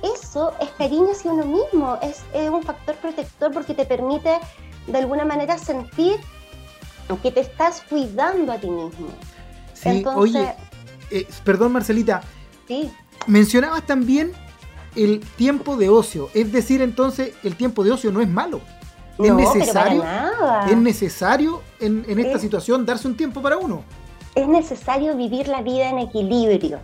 Eso 0.03 0.55
es 0.61 0.71
cariño 0.79 1.09
hacia 1.13 1.33
uno 1.33 1.45
mismo, 1.45 1.99
es, 2.01 2.23
es 2.33 2.49
un 2.49 2.63
factor 2.63 2.95
protector 2.97 3.53
porque 3.53 3.75
te 3.75 3.85
permite 3.85 4.39
de 4.87 4.99
alguna 4.99 5.27
manera 5.27 5.59
sentir 5.59 6.21
que 7.23 7.31
te 7.31 7.41
estás 7.41 7.83
cuidando 7.89 8.53
a 8.53 8.59
ti 8.59 8.69
mismo. 8.69 9.09
Sí, 9.73 10.05
oye, 10.15 10.55
eh, 11.11 11.27
perdón 11.45 11.73
Marcelita, 11.73 12.23
sí. 12.67 12.91
mencionabas 13.27 13.87
también 13.87 14.33
el 14.97 15.21
tiempo 15.37 15.77
de 15.77 15.89
ocio, 15.89 16.31
es 16.35 16.51
decir, 16.51 16.81
entonces 16.81 17.35
el 17.45 17.55
tiempo 17.57 17.85
de 17.85 17.93
ocio 17.93 18.11
no 18.11 18.21
es 18.21 18.29
malo. 18.29 18.61
Es 19.19 19.33
necesario, 19.33 20.05
es 20.69 20.77
necesario 20.77 21.63
en, 21.81 22.05
esta 22.21 22.39
situación 22.39 22.85
darse 22.85 23.09
un 23.09 23.17
tiempo 23.17 23.41
para 23.41 23.57
uno. 23.57 23.83
Es 24.35 24.47
necesario 24.47 25.17
vivir 25.17 25.49
la 25.49 25.63
vida 25.63 25.89
en 25.89 25.99
equilibrio. 26.01 26.81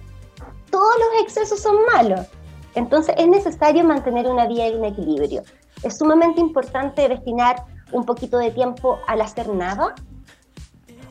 Todos 0.71 0.95
los 0.99 1.23
excesos 1.23 1.61
son 1.61 1.77
malos. 1.93 2.27
Entonces 2.75 3.15
es 3.19 3.29
necesario 3.29 3.85
mantener 3.85 4.27
una 4.27 4.47
vida 4.47 4.67
en 4.67 4.83
equilibrio. 4.83 5.43
Es 5.83 5.99
sumamente 5.99 6.41
importante 6.41 7.07
destinar 7.07 7.67
un 7.93 8.07
poquito 8.07 8.39
de 8.39 8.51
tiempo 8.51 8.99
al 9.07 9.21
hacer 9.21 9.49
nada, 9.51 9.95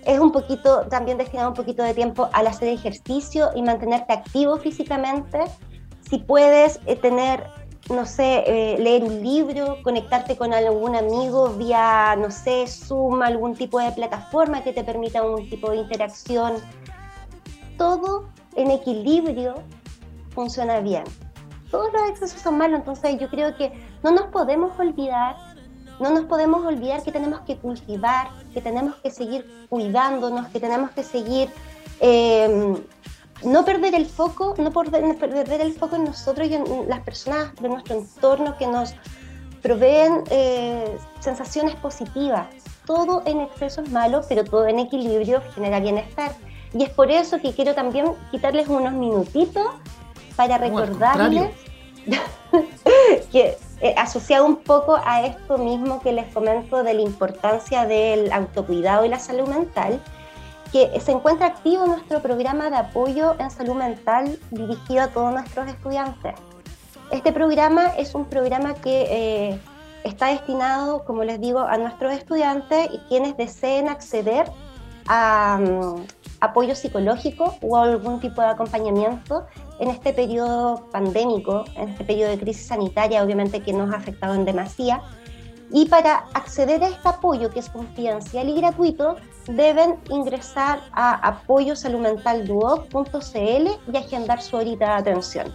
es 0.06 0.20
un 0.20 0.32
poquito, 0.32 0.88
también 0.90 1.18
destinar 1.18 1.48
un 1.48 1.54
poquito 1.54 1.84
de 1.84 1.94
tiempo 1.94 2.30
al 2.34 2.48
hacer 2.48 2.70
ejercicio 2.70 3.50
y 3.56 3.62
mantenerte 3.62 4.14
activo 4.14 4.58
físicamente. 4.58 5.40
Si 6.10 6.18
puedes 6.18 6.80
eh, 6.86 6.96
tener, 6.96 7.46
no 7.90 8.06
sé, 8.06 8.44
eh, 8.48 8.78
leer 8.80 9.04
un 9.04 9.22
libro, 9.22 9.78
conectarte 9.84 10.36
con 10.36 10.54
algún 10.54 10.96
amigo 10.96 11.50
vía, 11.50 12.16
no 12.18 12.32
sé, 12.32 12.66
Zoom, 12.68 13.22
algún 13.22 13.56
tipo 13.56 13.80
de 13.80 13.92
plataforma 13.92 14.64
que 14.64 14.74
te 14.74 14.84
permita 14.84 15.24
un 15.24 15.50
tipo 15.50 15.70
de 15.72 15.78
interacción. 15.78 16.54
Todo 17.78 18.30
en 18.56 18.72
equilibrio 18.72 19.56
funciona 20.32 20.80
bien. 20.80 21.04
Todos 21.70 21.94
los 21.94 22.10
excesos 22.10 22.42
son 22.42 22.58
malos, 22.58 22.80
entonces 22.80 23.18
yo 23.20 23.30
creo 23.30 23.56
que 23.56 23.72
no 24.04 24.12
nos 24.12 24.26
podemos 24.28 24.78
olvidar 24.78 25.38
no 26.02 26.10
nos 26.10 26.26
podemos 26.26 26.66
olvidar 26.66 27.04
que 27.04 27.12
tenemos 27.12 27.42
que 27.42 27.58
cultivar, 27.58 28.30
que 28.52 28.62
tenemos 28.62 28.96
que 28.98 29.12
seguir 29.12 29.68
cuidándonos, 29.70 30.48
que 30.48 30.60
tenemos 30.60 30.92
que 30.92 31.04
seguir, 31.04 31.50
em, 32.00 32.76
no 33.44 33.66
perder 33.66 33.96
el 33.96 34.06
foco, 34.06 34.56
no 34.58 34.72
perder, 34.72 35.18
perder, 35.18 35.62
el 35.62 35.74
foco 35.74 35.96
en 35.96 36.06
nosotros 36.06 36.48
y 36.48 36.54
en 36.54 36.88
las 36.88 37.02
personas 37.02 37.56
de 37.56 37.70
nuestro 37.70 37.96
entorno 37.96 38.58
que 38.58 38.68
nos 38.68 38.94
proveen 39.62 40.24
eh, 40.30 40.98
sensaciones 41.20 41.76
positivas. 41.76 42.48
Todo 42.86 43.24
en 43.26 43.42
exceso 43.42 43.82
es 43.82 43.92
malo, 43.92 44.22
pero 44.28 44.44
todo 44.44 44.68
en 44.68 44.80
equilibrio 44.80 45.42
genera 45.56 45.80
bienestar. 45.80 46.36
Y 46.74 46.84
es 46.84 46.90
por 46.90 47.12
eso 47.12 47.40
que 47.40 47.54
quiero 47.54 47.74
también 47.74 48.06
quitarles 48.32 48.68
unos 48.68 48.94
minutitos 48.94 49.66
para 50.36 50.58
recordarles 50.58 51.52
que 53.32 53.58
eh, 53.82 53.96
asociado 53.98 54.46
un 54.46 54.58
poco 54.58 54.98
a 55.04 55.26
esto 55.26 55.58
mismo 55.58 56.02
que 56.02 56.12
les 56.12 56.32
comento 56.34 56.84
de 56.84 56.94
la 56.94 57.02
importancia 57.02 57.86
del 57.86 58.32
autocuidado 58.32 59.06
y 59.06 59.10
la 59.10 59.20
salud 59.20 59.48
mental, 59.48 60.00
que 60.72 61.00
se 61.00 61.12
encuentra 61.12 61.48
activo 61.48 61.86
nuestro 61.88 62.22
programa 62.22 62.70
de 62.70 62.78
apoyo 62.78 63.36
en 63.40 63.50
salud 63.50 63.76
mental 63.76 64.38
dirigido 64.52 65.02
a 65.02 65.08
todos 65.08 65.34
nuestros 65.34 65.68
estudiantes. 65.68 66.36
Este 67.12 67.34
programa 67.34 67.88
es 67.98 68.16
un 68.16 68.26
programa 68.26 68.76
que 68.76 69.08
eh, 69.10 69.60
está 70.04 70.28
destinado, 70.28 71.04
como 71.04 71.24
les 71.24 71.42
digo, 71.42 71.60
a 71.60 71.78
nuestros 71.78 72.14
estudiantes 72.14 72.88
y 72.92 73.00
quienes 73.10 73.36
deseen 73.36 73.90
acceder 73.90 74.46
a 75.08 75.60
mm, 75.60 76.06
apoyo 76.42 76.76
psicológico 76.76 77.56
o 77.62 77.78
algún 77.78 78.20
tipo 78.20 78.42
de 78.42 78.48
acompañamiento 78.48 79.46
en 79.80 79.90
este 79.90 80.12
periodo 80.12 80.88
pandémico, 80.92 81.64
en 81.78 81.90
este 81.90 82.04
periodo 82.04 82.32
de 82.32 82.40
crisis 82.40 82.66
sanitaria, 82.68 83.24
obviamente 83.24 83.62
que 83.62 83.74
nos 83.74 83.94
ha 83.94 83.98
afectado 83.98 84.34
en 84.34 84.44
demasía. 84.44 85.02
Y 85.72 85.86
para 85.86 86.26
acceder 86.34 86.84
a 86.84 86.90
este 86.90 87.08
apoyo, 87.08 87.50
que 87.50 87.60
es 87.60 87.70
confidencial 87.70 88.50
y 88.50 88.56
gratuito, 88.56 89.16
deben 89.48 89.96
ingresar 90.10 90.82
a 90.92 91.14
apoyosaludmentalduoc.cl 91.28 93.94
y 93.94 93.98
agendar 93.98 94.42
su 94.42 94.58
horita 94.58 94.88
de 94.88 94.94
atención. 94.94 95.54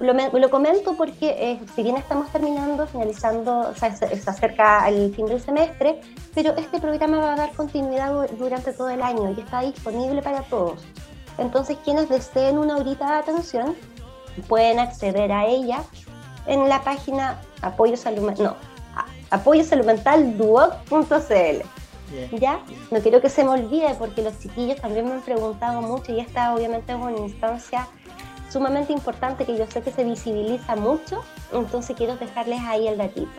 Lo, 0.00 0.14
lo 0.14 0.50
comento 0.50 0.96
porque 0.96 1.36
eh, 1.38 1.60
si 1.76 1.84
bien 1.84 1.96
estamos 1.96 2.28
terminando, 2.30 2.88
finalizando, 2.88 3.70
o 3.70 3.74
sea, 3.74 3.94
se, 3.94 4.06
acerca 4.06 4.88
el 4.88 5.14
fin 5.14 5.26
del 5.26 5.40
semestre, 5.40 6.00
pero 6.34 6.54
este 6.56 6.80
programa 6.80 7.18
va 7.18 7.32
a 7.34 7.36
dar 7.36 7.52
continuidad 7.52 8.12
durante 8.38 8.72
todo 8.72 8.90
el 8.90 9.02
año 9.02 9.34
y 9.36 9.40
está 9.40 9.60
disponible 9.60 10.22
para 10.22 10.42
todos. 10.42 10.82
Entonces, 11.38 11.76
quienes 11.84 12.08
deseen 12.08 12.58
una 12.58 12.76
horita 12.76 13.10
de 13.10 13.18
atención 13.18 13.76
pueden 14.48 14.78
acceder 14.78 15.32
a 15.32 15.46
ella 15.46 15.82
en 16.46 16.68
la 16.68 16.82
página 16.82 17.40
apoyo 17.60 17.96
salud, 17.96 18.30
no, 18.38 18.56
¿Ya? 22.32 22.60
No 22.90 23.00
quiero 23.00 23.22
que 23.22 23.30
se 23.30 23.42
me 23.42 23.50
olvide 23.50 23.94
porque 23.98 24.22
los 24.22 24.38
chiquillos 24.38 24.80
también 24.80 25.06
me 25.06 25.14
han 25.14 25.22
preguntado 25.22 25.80
mucho 25.80 26.12
y 26.12 26.20
esta 26.20 26.54
obviamente 26.54 26.92
es 26.92 26.98
una 26.98 27.18
instancia 27.18 27.88
sumamente 28.50 28.92
importante 28.92 29.46
que 29.46 29.56
yo 29.56 29.66
sé 29.66 29.80
que 29.80 29.90
se 29.90 30.04
visibiliza 30.04 30.76
mucho, 30.76 31.22
entonces 31.52 31.96
quiero 31.96 32.16
dejarles 32.16 32.60
ahí 32.60 32.86
el 32.86 32.98
datito. 32.98 33.30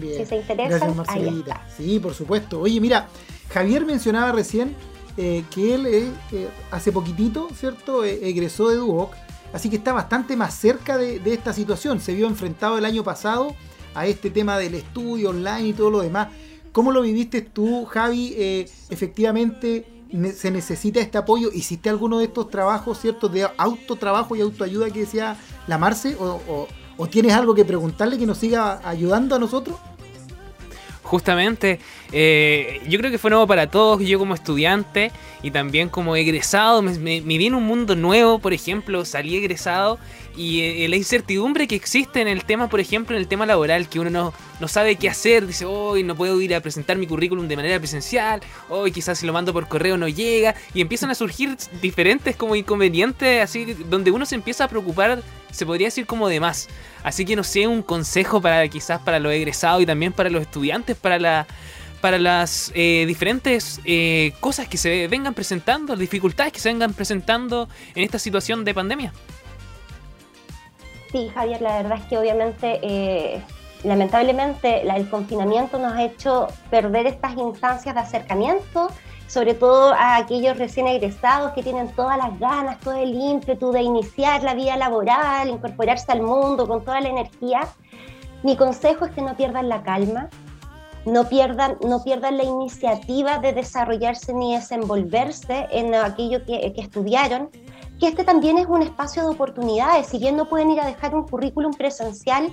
Si 0.00 0.26
se 0.26 0.36
interesan, 0.36 0.94
ahí 1.06 1.38
está. 1.38 1.66
Sí, 1.76 1.98
por 2.00 2.14
supuesto. 2.14 2.60
Oye, 2.60 2.80
mira, 2.80 3.08
Javier 3.50 3.86
mencionaba 3.86 4.32
recién 4.32 4.74
eh, 5.16 5.44
que 5.50 5.74
él 5.74 5.86
eh, 5.86 6.10
eh, 6.32 6.48
hace 6.70 6.90
poquitito, 6.90 7.48
¿cierto?, 7.54 8.04
egresó 8.04 8.68
de 8.68 8.76
Duoc, 8.76 9.12
así 9.52 9.70
que 9.70 9.76
está 9.76 9.92
bastante 9.92 10.36
más 10.36 10.54
cerca 10.54 10.98
de, 10.98 11.20
esta 11.32 11.52
situación. 11.52 12.00
Se 12.00 12.14
vio 12.14 12.26
enfrentado 12.26 12.76
el 12.78 12.84
año 12.84 13.04
pasado 13.04 13.54
a 13.94 14.06
este 14.06 14.30
tema 14.30 14.58
del 14.58 14.74
estudio 14.74 15.30
online 15.30 15.68
y 15.68 15.72
todo 15.72 15.90
lo 15.90 16.00
demás. 16.00 16.28
¿Cómo 16.72 16.90
lo 16.90 17.02
viviste 17.02 17.42
tú, 17.42 17.84
Javi? 17.84 18.34
efectivamente, 18.90 19.86
se 20.34 20.50
necesita 20.50 20.98
este 20.98 21.18
apoyo. 21.18 21.52
¿Hiciste 21.52 21.88
alguno 21.88 22.18
de 22.18 22.24
estos 22.24 22.50
trabajos, 22.50 22.98
¿cierto?, 22.98 23.28
de 23.28 23.48
autotrabajo 23.56 24.34
y 24.34 24.40
autoayuda 24.40 24.90
que 24.90 25.00
decía 25.00 25.36
la 25.68 25.78
Marce? 25.78 26.16
o 26.18 26.66
tienes 27.10 27.32
algo 27.32 27.54
que 27.54 27.64
preguntarle 27.64 28.18
que 28.18 28.26
nos 28.26 28.38
siga 28.38 28.80
ayudando 28.84 29.36
a 29.36 29.38
nosotros? 29.38 29.76
justamente 31.04 31.78
eh, 32.10 32.80
yo 32.88 32.98
creo 32.98 33.10
que 33.10 33.18
fue 33.18 33.30
nuevo 33.30 33.46
para 33.46 33.68
todos, 33.68 34.00
yo 34.00 34.18
como 34.18 34.34
estudiante 34.34 35.12
y 35.42 35.50
también 35.50 35.88
como 35.88 36.16
egresado, 36.16 36.82
me, 36.82 36.98
me, 36.98 37.20
vi 37.20 37.46
en 37.46 37.54
un 37.54 37.64
mundo 37.64 37.94
nuevo, 37.94 38.40
por 38.40 38.52
ejemplo, 38.52 39.04
salí 39.04 39.36
egresado 39.36 39.98
y 40.36 40.62
eh, 40.62 40.88
la 40.88 40.96
incertidumbre 40.96 41.66
que 41.66 41.74
existe 41.74 42.20
en 42.20 42.28
el 42.28 42.44
tema, 42.44 42.68
por 42.68 42.80
ejemplo, 42.80 43.16
en 43.16 43.22
el 43.22 43.28
tema 43.28 43.46
laboral, 43.46 43.88
que 43.88 44.00
uno 44.00 44.10
no, 44.10 44.34
no 44.60 44.68
sabe 44.68 44.96
qué 44.96 45.08
hacer, 45.08 45.46
dice, 45.46 45.64
hoy 45.64 46.02
no 46.02 46.14
puedo 46.14 46.40
ir 46.40 46.54
a 46.54 46.60
presentar 46.60 46.96
mi 46.96 47.06
currículum 47.06 47.48
de 47.48 47.56
manera 47.56 47.78
presencial, 47.78 48.40
hoy 48.68 48.92
quizás 48.92 49.18
si 49.18 49.26
lo 49.26 49.32
mando 49.32 49.52
por 49.52 49.68
correo 49.68 49.96
no 49.96 50.08
llega, 50.08 50.54
y 50.72 50.80
empiezan 50.80 51.10
a 51.10 51.14
surgir 51.14 51.56
diferentes 51.80 52.36
como 52.36 52.56
inconvenientes, 52.56 53.42
así, 53.42 53.74
donde 53.88 54.10
uno 54.10 54.26
se 54.26 54.34
empieza 54.34 54.64
a 54.64 54.68
preocupar, 54.68 55.22
se 55.50 55.66
podría 55.66 55.88
decir 55.88 56.06
como 56.06 56.28
de 56.28 56.40
más. 56.40 56.68
Así 57.02 57.24
que 57.24 57.36
no 57.36 57.44
sé, 57.44 57.66
un 57.66 57.82
consejo 57.82 58.40
para 58.40 58.66
quizás 58.68 59.00
para 59.00 59.18
los 59.18 59.32
egresados 59.32 59.82
y 59.82 59.86
también 59.86 60.12
para 60.12 60.30
los 60.30 60.42
estudiantes, 60.42 60.96
para 60.96 61.18
la 61.18 61.46
para 62.00 62.18
las 62.18 62.70
eh, 62.74 63.06
diferentes 63.06 63.80
eh, 63.86 64.34
cosas 64.40 64.68
que 64.68 64.76
se 64.76 65.08
vengan 65.08 65.32
presentando, 65.32 65.94
las 65.94 66.00
dificultades 66.00 66.52
que 66.52 66.60
se 66.60 66.68
vengan 66.68 66.92
presentando 66.92 67.66
en 67.94 68.04
esta 68.04 68.18
situación 68.18 68.62
de 68.62 68.74
pandemia. 68.74 69.14
Sí, 71.14 71.30
Javier, 71.32 71.62
la 71.62 71.76
verdad 71.76 71.98
es 71.98 72.06
que 72.06 72.18
obviamente, 72.18 72.80
eh, 72.82 73.40
lamentablemente, 73.84 74.82
el 74.82 75.08
confinamiento 75.08 75.78
nos 75.78 75.92
ha 75.92 76.02
hecho 76.02 76.48
perder 76.70 77.06
estas 77.06 77.36
instancias 77.36 77.94
de 77.94 78.00
acercamiento, 78.00 78.88
sobre 79.28 79.54
todo 79.54 79.92
a 79.92 80.16
aquellos 80.16 80.58
recién 80.58 80.88
egresados 80.88 81.52
que 81.52 81.62
tienen 81.62 81.86
todas 81.92 82.18
las 82.18 82.36
ganas, 82.40 82.80
todo 82.80 82.94
el 82.94 83.14
ímpetu 83.14 83.70
de 83.70 83.82
iniciar 83.82 84.42
la 84.42 84.54
vida 84.54 84.76
laboral, 84.76 85.50
incorporarse 85.50 86.10
al 86.10 86.22
mundo 86.22 86.66
con 86.66 86.84
toda 86.84 87.00
la 87.00 87.10
energía. 87.10 87.60
Mi 88.42 88.56
consejo 88.56 89.04
es 89.04 89.12
que 89.12 89.22
no 89.22 89.36
pierdan 89.36 89.68
la 89.68 89.84
calma, 89.84 90.30
no 91.06 91.28
pierdan, 91.28 91.76
no 91.86 92.02
pierdan 92.02 92.38
la 92.38 92.44
iniciativa 92.44 93.38
de 93.38 93.52
desarrollarse 93.52 94.34
ni 94.34 94.56
desenvolverse 94.56 95.68
en 95.70 95.94
aquello 95.94 96.44
que, 96.44 96.72
estudiaron, 96.76 97.50
que 97.98 98.08
este 98.08 98.24
también 98.24 98.58
es 98.58 98.66
un 98.66 98.82
espacio 98.82 99.22
de 99.22 99.28
oportunidades. 99.28 100.06
Si 100.06 100.18
bien 100.18 100.36
no 100.36 100.48
pueden 100.48 100.70
ir 100.70 100.80
a 100.80 100.86
dejar 100.86 101.14
un 101.14 101.26
currículum 101.26 101.72
presencial, 101.72 102.50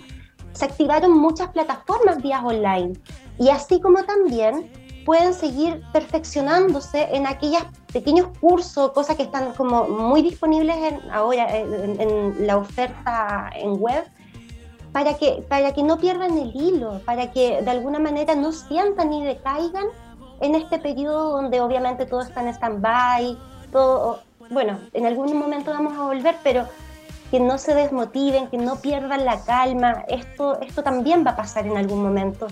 se 0.53 0.65
activaron 0.65 1.17
muchas 1.17 1.49
plataformas 1.49 2.21
vías 2.21 2.43
online. 2.43 2.93
Y 3.37 3.49
así 3.49 3.79
como 3.79 4.03
también 4.03 4.71
pueden 5.05 5.33
seguir 5.33 5.81
perfeccionándose 5.93 7.07
en 7.15 7.25
aquellos 7.25 7.63
pequeños 7.91 8.27
cursos, 8.39 8.91
cosas 8.91 9.15
que 9.15 9.23
están 9.23 9.53
como 9.53 9.87
muy 9.87 10.21
disponibles 10.21 10.77
en, 10.77 11.11
ahora 11.11 11.57
en 11.57 12.45
la 12.45 12.57
oferta 12.57 13.49
en 13.55 13.79
web, 13.81 14.03
para 14.91 15.17
que, 15.17 15.43
para 15.47 15.73
que 15.73 15.83
no 15.83 15.97
pierdan 15.97 16.37
el 16.37 16.55
hilo, 16.55 16.99
para 17.05 17.31
que 17.31 17.61
de 17.61 17.71
alguna 17.71 17.99
manera 17.99 18.35
no 18.35 18.51
sientan 18.51 19.09
ni 19.09 19.23
decaigan 19.23 19.87
en 20.41 20.55
este 20.55 20.79
periodo 20.79 21.31
donde 21.31 21.61
obviamente 21.61 22.05
todo 22.05 22.21
está 22.21 22.41
en 22.41 22.49
stand-by, 22.49 23.37
todo, 23.71 24.19
bueno, 24.51 24.79
en 24.93 25.05
algún 25.05 25.35
momento 25.37 25.71
vamos 25.71 25.97
a 25.97 26.03
volver, 26.03 26.35
pero 26.43 26.67
que 27.31 27.39
no 27.39 27.57
se 27.57 27.73
desmotiven, 27.73 28.49
que 28.49 28.57
no 28.57 28.75
pierdan 28.81 29.23
la 29.23 29.41
calma, 29.45 30.03
esto, 30.09 30.59
esto 30.59 30.83
también 30.83 31.25
va 31.25 31.31
a 31.31 31.35
pasar 31.37 31.65
en 31.65 31.77
algún 31.77 32.03
momento. 32.03 32.47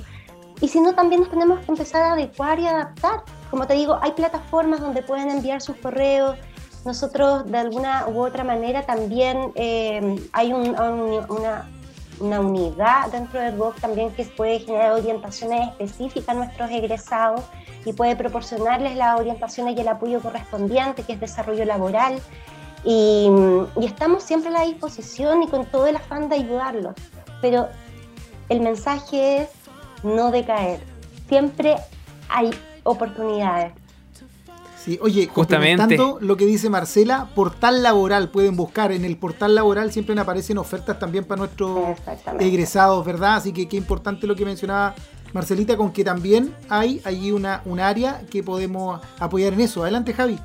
Y 0.61 0.69
si 0.69 0.79
no, 0.79 0.95
también 0.95 1.21
nos 1.21 1.29
tenemos 1.29 1.59
que 1.59 1.71
empezar 1.71 2.01
a 2.03 2.13
adecuar 2.13 2.59
y 2.59 2.67
adaptar. 2.67 3.23
Como 3.51 3.67
te 3.67 3.73
digo, 3.73 3.99
hay 4.01 4.11
plataformas 4.11 4.79
donde 4.79 5.01
pueden 5.01 5.29
enviar 5.29 5.61
sus 5.61 5.75
correos. 5.77 6.37
Nosotros, 6.85 7.45
de 7.45 7.57
alguna 7.57 8.07
u 8.07 8.21
otra 8.21 8.45
manera, 8.45 8.85
también 8.85 9.51
eh, 9.55 10.15
hay 10.31 10.53
una, 10.53 11.69
una 12.19 12.39
unidad 12.39 13.11
dentro 13.11 13.39
del 13.39 13.55
BOC 13.55 13.79
también 13.79 14.11
que 14.11 14.25
puede 14.25 14.59
generar 14.59 14.93
orientaciones 14.93 15.69
específicas 15.79 16.29
a 16.29 16.33
nuestros 16.33 16.69
egresados 16.71 17.41
y 17.85 17.93
puede 17.93 18.15
proporcionarles 18.15 18.95
las 18.95 19.19
orientaciones 19.19 19.77
y 19.77 19.81
el 19.81 19.87
apoyo 19.87 20.21
correspondiente, 20.21 21.03
que 21.03 21.13
es 21.13 21.19
desarrollo 21.19 21.65
laboral. 21.65 22.19
Y, 22.83 23.29
estamos 23.81 24.23
siempre 24.23 24.49
a 24.49 24.53
la 24.53 24.65
disposición 24.65 25.43
y 25.43 25.47
con 25.47 25.65
todo 25.65 25.87
el 25.87 25.95
afán 25.95 26.29
de 26.29 26.35
ayudarlos. 26.35 26.95
Pero 27.41 27.67
el 28.49 28.61
mensaje 28.61 29.43
es 29.43 29.49
no 30.03 30.31
decaer. 30.31 30.79
Siempre 31.27 31.75
hay 32.29 32.51
oportunidades. 32.83 33.73
Sí, 34.89 34.97
oye, 35.03 35.27
justamente 35.27 35.99
lo 36.19 36.35
que 36.35 36.47
dice 36.47 36.67
Marcela, 36.67 37.29
portal 37.35 37.83
laboral, 37.83 38.29
pueden 38.29 38.55
buscar 38.55 38.91
en 38.91 39.05
el 39.05 39.17
portal 39.17 39.53
laboral 39.53 39.91
siempre 39.91 40.19
aparecen 40.19 40.57
ofertas 40.57 40.97
también 40.97 41.25
para 41.25 41.37
nuestros 41.37 41.95
egresados, 42.39 43.05
¿verdad? 43.05 43.35
Así 43.35 43.53
que 43.53 43.67
qué 43.67 43.77
importante 43.77 44.25
lo 44.25 44.35
que 44.35 44.45
mencionaba 44.45 44.95
Marcelita, 45.31 45.77
con 45.77 45.93
que 45.93 46.03
también 46.03 46.55
hay 46.69 47.01
allí 47.03 47.31
una, 47.31 47.61
un 47.65 47.79
área 47.79 48.23
que 48.31 48.41
podemos 48.41 48.99
apoyar 49.19 49.53
en 49.53 49.61
eso. 49.61 49.83
Adelante, 49.83 50.11
Javi. 50.11 50.39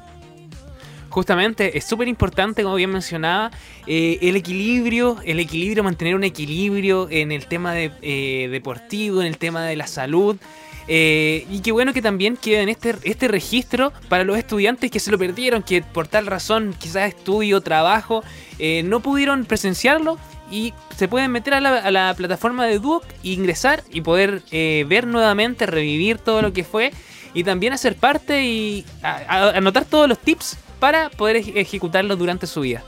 Justamente, 1.09 1.79
es 1.79 1.87
súper 1.87 2.09
importante, 2.09 2.65
como 2.65 2.75
bien 2.75 2.91
mencionaba, 2.91 3.51
eh, 3.87 4.19
el 4.21 4.37
equilibrio, 4.37 5.17
el 5.25 5.41
equilibrio, 5.41 5.83
mantener 5.83 6.17
un 6.17 6.25
equilibrio 6.25 7.09
en 7.09 7.33
el 7.33 7.47
tema 7.47 7.73
de, 7.73 7.93
eh, 8.03 8.49
deportivo, 8.51 9.23
en 9.23 9.29
el 9.29 9.39
tema 9.39 9.65
de 9.65 9.77
la 9.77 9.87
salud. 9.87 10.37
Eh, 10.87 11.47
y 11.51 11.61
qué 11.61 11.73
bueno 11.73 11.93
que 11.93 12.03
también 12.03 12.37
quede 12.37 12.63
en 12.63 12.69
este, 12.69 12.95
este 13.05 13.29
registro 13.29 13.93
para 14.09 14.25
los 14.25 14.37
estudiantes 14.37 14.91
que 14.91 15.01
se 15.01 15.11
lo 15.11 15.19
perdieron, 15.19 15.63
que 15.63 15.83
por 15.83 16.09
tal 16.09 16.27
razón, 16.27 16.75
quizás 16.79 17.09
estudio, 17.09 17.61
trabajo, 17.61 18.23
eh, 18.59 18.83
no 18.85 19.01
pudieron 19.01 19.47
presenciarlo 19.47 20.19
y 20.51 20.75
se 20.97 21.09
pueden 21.09 21.31
meter 21.33 21.55
a 21.55 21.61
la, 21.61 22.15
plataforma 22.15 22.67
de 22.67 22.79
Duoc, 22.79 23.05
ingresar 23.23 23.83
y 23.91 24.03
poder 24.03 24.43
eh, 24.51 24.85
ver 24.87 25.07
nuevamente, 25.07 25.67
revivir 25.67 26.19
todo 26.19 26.43
lo 26.43 26.53
que 26.53 26.65
fue 26.65 26.93
y 27.33 27.45
también 27.45 27.73
hacer 27.73 27.97
parte 27.97 28.45
y 28.45 28.85
anotar 29.03 29.87
todos 29.87 30.09
los 30.09 30.19
tips 30.19 30.59
para 30.79 31.09
poder 31.11 31.37
ejecutarlo 31.37 32.15
durante 32.15 32.47
su 32.47 32.61
vida. 32.61 32.85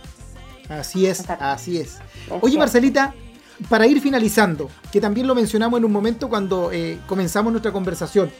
Así 0.68 1.06
es, 1.06 1.28
así 1.28 1.78
es. 1.78 1.98
Oye 2.28 2.58
Marcelita, 2.58 3.14
para 3.68 3.86
ir 3.86 4.00
finalizando, 4.00 4.70
que 4.92 5.00
también 5.00 5.26
lo 5.26 5.34
mencionamos 5.34 5.78
en 5.78 5.84
un 5.84 5.92
momento 5.92 6.28
cuando 6.28 6.70
eh, 6.72 6.98
comenzamos 7.06 7.52
nuestra 7.52 7.72
conversación, 7.72 8.30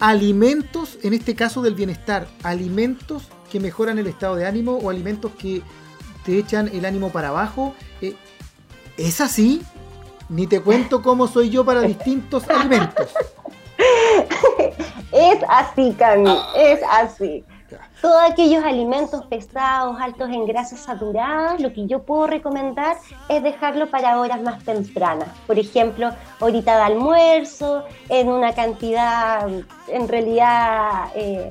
alimentos, 0.00 0.98
en 1.02 1.14
este 1.14 1.34
caso 1.34 1.62
del 1.62 1.74
bienestar, 1.74 2.26
alimentos 2.42 3.24
que 3.50 3.60
mejoran 3.60 3.98
el 3.98 4.06
estado 4.06 4.36
de 4.36 4.46
ánimo 4.46 4.72
o 4.72 4.90
alimentos 4.90 5.32
que 5.38 5.62
te 6.24 6.38
echan 6.38 6.68
el 6.68 6.84
ánimo 6.84 7.10
para 7.10 7.28
abajo, 7.28 7.74
eh, 8.00 8.16
¿es 8.96 9.20
así? 9.20 9.62
Ni 10.28 10.46
te 10.46 10.60
cuento 10.60 11.02
cómo 11.02 11.28
soy 11.28 11.50
yo 11.50 11.64
para 11.64 11.82
distintos 11.82 12.48
alimentos. 12.48 13.08
Es 15.12 15.38
así, 15.48 15.94
Cami, 15.98 16.36
es 16.56 16.80
así 16.90 17.44
todos 18.02 18.20
aquellos 18.28 18.64
alimentos 18.64 19.24
pesados, 19.26 19.96
altos 20.00 20.28
en 20.28 20.44
grasas 20.44 20.80
saturadas, 20.80 21.60
lo 21.60 21.72
que 21.72 21.86
yo 21.86 22.02
puedo 22.02 22.26
recomendar 22.26 22.96
es 23.28 23.42
dejarlo 23.44 23.88
para 23.88 24.18
horas 24.18 24.42
más 24.42 24.62
tempranas. 24.64 25.28
Por 25.46 25.56
ejemplo, 25.56 26.10
ahorita 26.40 26.76
de 26.76 26.82
almuerzo, 26.82 27.84
en 28.08 28.28
una 28.28 28.52
cantidad, 28.52 29.48
en 29.88 30.08
realidad... 30.08 31.10
Eh, 31.14 31.50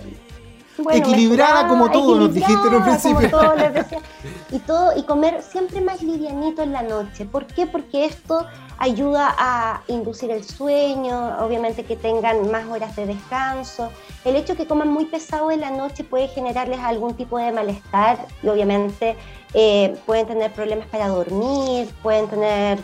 equilibrada 0.92 1.68
como 1.68 1.92
todo, 1.92 2.16
nos 2.16 2.34
dijiste 2.34 2.68
en 2.68 2.76
un 2.76 2.84
principio. 2.84 3.30
y 4.52 4.60
todo, 4.60 4.98
y 4.98 5.04
comer 5.04 5.42
siempre 5.42 5.82
más 5.82 6.02
livianito 6.02 6.62
en 6.62 6.72
la 6.72 6.82
noche. 6.82 7.26
¿Por 7.26 7.46
qué? 7.46 7.68
Porque 7.68 8.06
esto 8.06 8.46
ayuda 8.82 9.36
a 9.38 9.84
inducir 9.88 10.32
el 10.32 10.44
sueño, 10.44 11.38
obviamente 11.40 11.86
que 11.86 11.96
tengan 11.96 12.50
más 12.50 12.66
horas 12.68 12.96
de 12.96 13.06
descanso. 13.06 13.92
El 14.26 14.36
hecho 14.36 14.54
de 14.54 14.58
que 14.58 14.68
coman 14.68 14.90
muy 14.90 15.06
pesado 15.06 15.52
en 15.52 15.62
la 15.62 15.70
noche 15.70 16.04
puede 16.04 16.28
generarles 16.28 16.80
algún 16.80 17.14
tipo 17.14 17.38
de 17.38 17.52
malestar 17.52 18.26
y 18.42 18.48
obviamente 18.48 19.16
eh, 19.54 19.96
pueden 20.08 20.26
tener 20.26 20.52
problemas 20.52 20.88
para 20.88 21.10
dormir, 21.10 21.90
pueden 22.02 22.28
tener, 22.28 22.80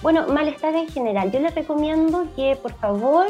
bueno, 0.00 0.26
malestar 0.28 0.74
en 0.74 0.88
general. 0.88 1.30
Yo 1.30 1.40
les 1.40 1.54
recomiendo 1.54 2.26
que 2.34 2.56
por 2.56 2.72
favor, 2.72 3.26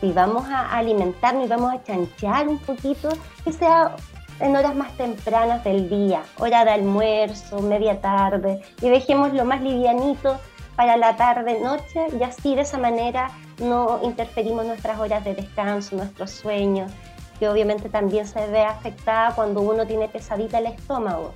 si 0.00 0.12
vamos 0.12 0.48
a 0.48 0.76
alimentarnos 0.76 1.44
y 1.44 1.48
vamos 1.48 1.74
a 1.74 1.82
chanchear 1.82 2.48
un 2.48 2.58
poquito, 2.58 3.08
que 3.44 3.52
sea 3.52 3.96
en 4.40 4.56
horas 4.56 4.74
más 4.74 4.96
tempranas 4.96 5.62
del 5.64 5.90
día, 5.90 6.22
hora 6.38 6.64
de 6.64 6.70
almuerzo, 6.70 7.60
media 7.60 8.00
tarde, 8.00 8.62
y 8.80 8.88
dejemos 8.88 9.34
lo 9.34 9.44
más 9.44 9.60
livianito 9.60 10.38
para 10.76 10.96
la 10.96 11.16
tarde, 11.16 11.60
noche, 11.60 12.06
y 12.18 12.22
así 12.22 12.54
de 12.54 12.62
esa 12.62 12.78
manera 12.78 13.30
no 13.58 14.00
interferimos 14.02 14.64
nuestras 14.64 14.98
horas 14.98 15.22
de 15.24 15.34
descanso, 15.34 15.96
nuestros 15.96 16.30
sueños, 16.30 16.90
que 17.38 17.48
obviamente 17.48 17.90
también 17.90 18.26
se 18.26 18.46
ve 18.46 18.62
afectada 18.62 19.34
cuando 19.34 19.60
uno 19.60 19.86
tiene 19.86 20.08
pesadita 20.08 20.58
el 20.58 20.66
estómago. 20.66 21.34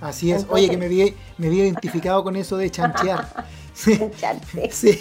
Así 0.00 0.32
es, 0.32 0.46
oye 0.48 0.68
que 0.68 0.76
me 0.76 0.88
vi, 0.88 1.14
me 1.36 1.48
vi 1.48 1.60
identificado 1.60 2.24
con 2.24 2.34
eso 2.34 2.56
de 2.56 2.70
chanchear. 2.70 3.26
Sí. 4.70 4.98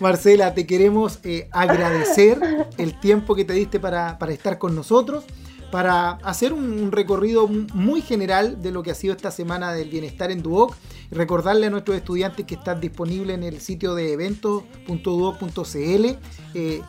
Marcela, 0.00 0.54
te 0.54 0.66
queremos 0.66 1.18
eh, 1.24 1.48
agradecer 1.50 2.40
el 2.78 2.98
tiempo 3.00 3.34
que 3.34 3.44
te 3.44 3.52
diste 3.52 3.80
para, 3.80 4.18
para 4.18 4.32
estar 4.32 4.58
con 4.58 4.74
nosotros 4.74 5.24
para 5.70 6.12
hacer 6.22 6.52
un 6.54 6.90
recorrido 6.92 7.46
muy 7.46 8.00
general 8.00 8.62
de 8.62 8.72
lo 8.72 8.82
que 8.82 8.90
ha 8.90 8.94
sido 8.94 9.14
esta 9.14 9.30
semana 9.30 9.72
del 9.72 9.90
bienestar 9.90 10.30
en 10.30 10.42
Duoc 10.42 10.74
recordarle 11.10 11.66
a 11.66 11.70
nuestros 11.70 11.96
estudiantes 11.96 12.46
que 12.46 12.54
están 12.54 12.80
disponibles 12.80 13.36
en 13.36 13.42
el 13.42 13.60
sitio 13.60 13.94
de 13.94 14.12
eventos.duoc.cl 14.12 16.06
eh, 16.54 16.82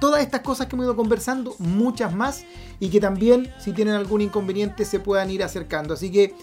todas 0.00 0.22
estas 0.22 0.40
cosas 0.40 0.66
que 0.66 0.76
hemos 0.76 0.84
ido 0.84 0.96
conversando, 0.96 1.54
muchas 1.58 2.14
más 2.14 2.44
y 2.80 2.88
que 2.88 3.00
también 3.00 3.52
si 3.58 3.72
tienen 3.72 3.94
algún 3.94 4.20
inconveniente 4.20 4.84
se 4.84 5.00
puedan 5.00 5.30
ir 5.30 5.42
acercando. 5.42 5.94
Así 5.94 6.10
que 6.10 6.34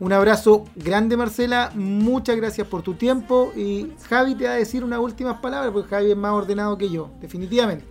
un 0.00 0.12
abrazo 0.14 0.64
grande 0.74 1.16
Marcela, 1.16 1.70
muchas 1.74 2.36
gracias 2.36 2.66
por 2.66 2.82
tu 2.82 2.94
tiempo 2.94 3.52
y 3.54 3.92
Javi 4.08 4.34
te 4.34 4.44
va 4.44 4.52
a 4.52 4.56
decir 4.56 4.82
unas 4.82 4.98
últimas 4.98 5.40
palabras 5.40 5.72
porque 5.72 5.90
Javi 5.90 6.10
es 6.10 6.16
más 6.16 6.32
ordenado 6.32 6.76
que 6.76 6.90
yo, 6.90 7.10
definitivamente. 7.20 7.86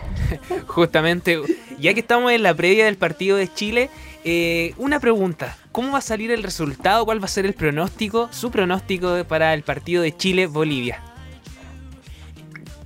Justamente, 0.66 1.40
ya 1.78 1.94
que 1.94 2.00
estamos 2.00 2.32
en 2.32 2.42
la 2.42 2.52
previa 2.52 2.84
del 2.84 2.96
partido 2.96 3.36
de 3.36 3.52
Chile, 3.52 3.90
eh, 4.24 4.74
una 4.76 4.98
pregunta. 4.98 5.56
¿Cómo 5.70 5.92
va 5.92 5.98
a 5.98 6.02
salir 6.02 6.32
el 6.32 6.42
resultado? 6.42 7.04
¿Cuál 7.04 7.20
va 7.20 7.26
a 7.26 7.28
ser 7.28 7.46
el 7.46 7.54
pronóstico? 7.54 8.28
Su 8.32 8.50
pronóstico 8.50 9.24
para 9.28 9.54
el 9.54 9.62
partido 9.62 10.02
de 10.02 10.16
Chile-Bolivia. 10.16 11.00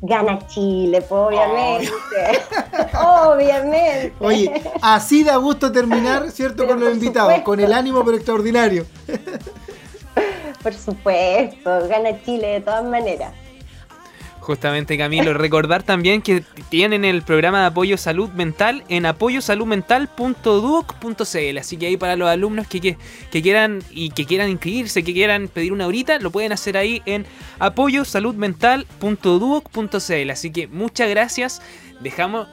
Gana 0.03 0.39
Chile, 0.47 1.05
obviamente. 1.11 1.91
Obviamente. 2.99 4.15
Oye, 4.19 4.63
así 4.81 5.23
da 5.23 5.37
gusto 5.37 5.71
terminar, 5.71 6.31
¿cierto? 6.31 6.63
Pero 6.63 6.69
con 6.71 6.81
los 6.81 6.95
invitados, 6.95 7.31
supuesto. 7.31 7.45
con 7.45 7.61
el 7.61 7.73
ánimo 7.73 8.03
pero 8.05 8.17
extraordinario. 8.17 8.87
Por 10.63 10.75
supuesto, 10.75 11.89
gana 11.89 12.23
Chile 12.23 12.47
de 12.47 12.61
todas 12.61 12.85
maneras. 12.85 13.33
Justamente 14.41 14.97
Camilo, 14.97 15.35
recordar 15.35 15.83
también 15.83 16.23
que 16.23 16.43
tienen 16.71 17.05
el 17.05 17.21
programa 17.23 17.61
de 17.61 17.67
apoyo 17.67 17.99
salud 17.99 18.31
mental 18.31 18.83
en 18.89 19.05
apoyosaludmental.duoc.cl, 19.07 21.59
así 21.59 21.77
que 21.77 21.87
ahí 21.87 21.97
para 21.99 22.17
los 22.17 22.29
alumnos 22.29 22.67
que, 22.67 22.81
que, 22.81 22.97
que 23.31 23.43
quieran 23.43 23.85
y 23.91 24.09
que 24.11 24.25
quieran 24.25 24.49
inscribirse, 24.49 25.05
que 25.05 25.13
quieran 25.13 25.49
pedir 25.49 25.75
una 25.75 25.87
horita, 25.87 26.19
lo 26.19 26.31
pueden 26.31 26.53
hacer 26.53 26.79
ahí 26.79 27.03
en 27.05 27.27
apoyosaludmental.duoc.cl, 27.59 30.31
así 30.31 30.51
que 30.51 30.67
muchas 30.69 31.11
gracias, 31.11 31.61
dejamos... 32.01 32.49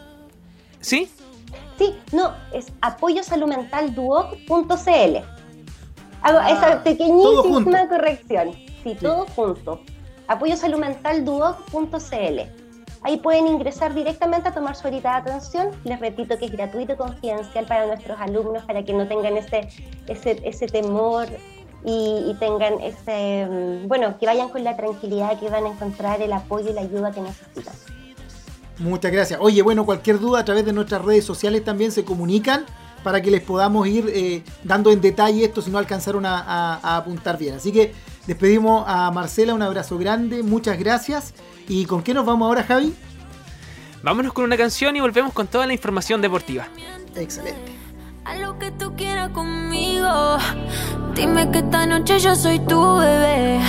¿Sí? 0.81 1.09
Sí, 1.77 1.95
no, 2.11 2.33
es 2.53 2.67
apoyosaludmentalduoc.cl. 2.81 5.17
Hago 6.21 6.39
Ah, 6.39 6.51
esa 6.51 6.71
todo 6.71 6.83
pequeñísima 6.83 7.87
corrección. 7.87 8.51
Sí, 8.83 8.97
todo 8.99 9.25
junto. 9.27 9.81
apoyosaludmentalduoc.cl. 10.27 12.67
Ahí 13.03 13.17
pueden 13.17 13.47
ingresar 13.47 13.93
directamente 13.93 14.49
a 14.49 14.53
tomar 14.53 14.75
su 14.75 14.87
horita 14.87 15.11
de 15.11 15.17
atención. 15.17 15.69
Les 15.83 15.99
repito 15.99 16.37
que 16.37 16.45
es 16.45 16.51
gratuito 16.51 16.93
y 16.93 16.97
confidencial 16.97 17.65
para 17.65 17.85
nuestros 17.85 18.19
alumnos, 18.19 18.63
para 18.65 18.83
que 18.83 18.93
no 18.93 19.07
tengan 19.07 19.37
ese, 19.37 19.69
ese, 20.07 20.67
temor 20.67 21.27
y, 21.85 22.35
tengan 22.39 22.79
ese, 22.81 23.45
mm, 23.45 23.87
bueno, 23.87 24.17
que 24.17 24.25
vayan 24.25 24.49
con 24.49 24.63
la 24.63 24.75
tranquilidad 24.75 25.39
que 25.39 25.49
van 25.49 25.65
a 25.65 25.69
encontrar 25.69 26.21
el 26.21 26.33
apoyo 26.33 26.71
y 26.71 26.73
la 26.73 26.81
ayuda 26.81 27.11
que 27.11 27.21
necesitan. 27.21 27.73
Muchas 28.79 29.11
gracias. 29.11 29.39
Oye, 29.41 29.61
bueno, 29.61 29.85
cualquier 29.85 30.19
duda 30.19 30.39
a 30.39 30.45
través 30.45 30.65
de 30.65 30.73
nuestras 30.73 31.03
redes 31.03 31.23
sociales 31.23 31.63
también 31.63 31.91
se 31.91 32.03
comunican 32.03 32.65
para 33.03 33.21
que 33.21 33.31
les 33.31 33.41
podamos 33.41 33.87
ir 33.87 34.11
eh, 34.13 34.43
dando 34.63 34.91
en 34.91 35.01
detalle 35.01 35.45
esto 35.45 35.61
si 35.61 35.71
no 35.71 35.77
alcanzaron 35.77 36.25
a 36.25 36.97
apuntar 36.97 37.37
bien. 37.37 37.55
Así 37.55 37.71
que 37.71 37.93
despedimos 38.27 38.83
a 38.87 39.09
Marcela, 39.11 39.53
un 39.53 39.61
abrazo 39.61 39.97
grande, 39.97 40.43
muchas 40.43 40.77
gracias. 40.77 41.33
¿Y 41.67 41.85
con 41.85 42.03
qué 42.03 42.13
nos 42.13 42.25
vamos 42.25 42.45
ahora, 42.45 42.63
Javi? 42.63 42.93
Vámonos 44.03 44.31
con 44.33 44.45
una 44.45 44.57
canción 44.57 44.95
y 44.95 45.01
volvemos 45.01 45.33
con 45.33 45.47
toda 45.47 45.65
la 45.65 45.73
información 45.73 46.21
deportiva. 46.21 46.67
Excelente. 47.15 47.71
A 48.25 48.35
lo 48.35 48.59
que 48.59 48.71
tú 48.71 48.93
quieras 48.95 49.29
conmigo. 49.29 50.37
Dime 51.15 51.49
que 51.49 51.59
esta 51.59 51.85
noche 51.85 52.19
yo 52.19 52.35
soy 52.35 52.59
tu 52.59 52.97
bebé. 52.97 53.59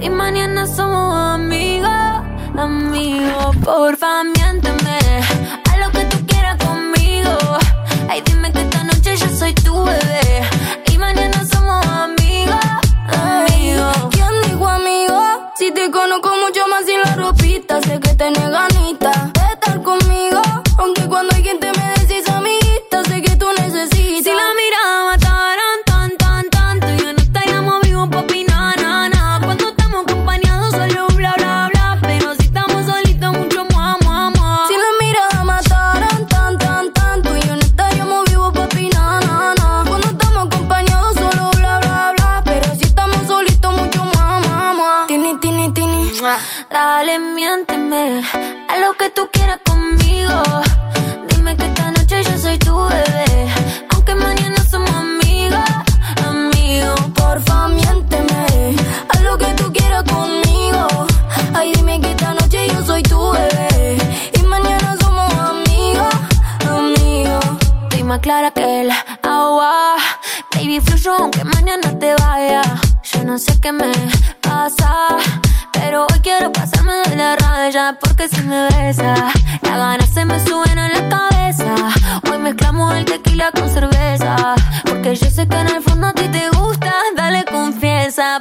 Y 0.00 0.10
mañana 0.10 0.66
somos 0.66 1.14
amigos, 1.14 1.90
amigos. 2.56 3.56
Porfa, 3.64 4.24
miénteme. 4.24 4.98
A 5.70 5.76
lo 5.78 5.90
que 5.92 6.04
tú 6.06 6.26
quieras 6.26 6.56
conmigo. 6.64 7.30
Ay, 8.08 8.22
dime 8.26 8.52
que 8.52 8.60
esta 8.60 8.84
noche 8.84 9.16
yo 9.16 9.28
soy 9.28 9.54
tu 9.54 9.84
bebé. 9.84 10.42
Y 10.92 10.98
mañana 10.98 11.44
somos 11.46 11.86
amigos, 11.86 12.58
¿Quién 14.10 14.28
dijo 14.46 14.68
amigo? 14.68 15.20
Si 15.56 15.70
te 15.72 15.90
conozco 15.90 16.30
mucho 16.44 16.66
más 16.68 16.84
sin 16.86 17.00
la 17.00 17.14
ropita, 17.16 17.80
sé 17.82 18.00
que 18.00 18.14
tenés 18.14 18.50
ganita 18.50 19.32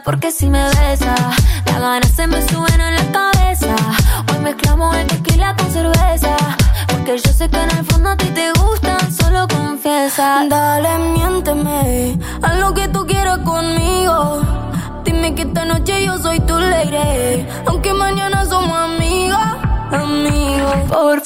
Porque 0.08 0.32
si 0.32 0.50
me 0.50 0.64
besa, 0.64 1.16
las 1.66 1.82
ganas 1.82 2.12
se 2.12 2.28
me 2.28 2.42
suben 2.48 2.80
a 2.80 2.92
la 2.92 3.12
cabeza. 3.12 3.76
Hoy 4.32 4.40
mezclamos 4.40 4.96
el 4.96 5.06
tequila 5.06 5.54
con 5.58 5.70
cerveza. 5.70 6.34
Porque 6.88 7.18
yo 7.18 7.34
sé 7.34 7.50
que 7.50 7.62
en 7.62 7.72
el 7.72 7.86
fondo 7.88 8.12
a 8.12 8.16
ti 8.16 8.28
te 8.28 8.54
gusta, 8.54 8.98
solo 9.12 9.46
confiesa. 9.50 10.46
Dale, 10.48 10.98
miénteme 11.12 12.18
a 12.42 12.54
lo 12.54 12.74
que 12.74 12.88
tú 12.88 13.06
quieras 13.06 13.40
conmigo. 13.40 14.44
Dime 15.04 15.36
que 15.36 15.42
esta 15.42 15.66
noche 15.66 16.06
yo 16.06 16.18
soy 16.20 16.40
tu 16.40 16.58
lady. 16.58 17.46
Aunque 17.66 17.94
mañana 17.94 18.46
somos 18.46 18.78
amigos, 18.78 19.46
amigos. 19.92 20.74
Por 20.88 21.20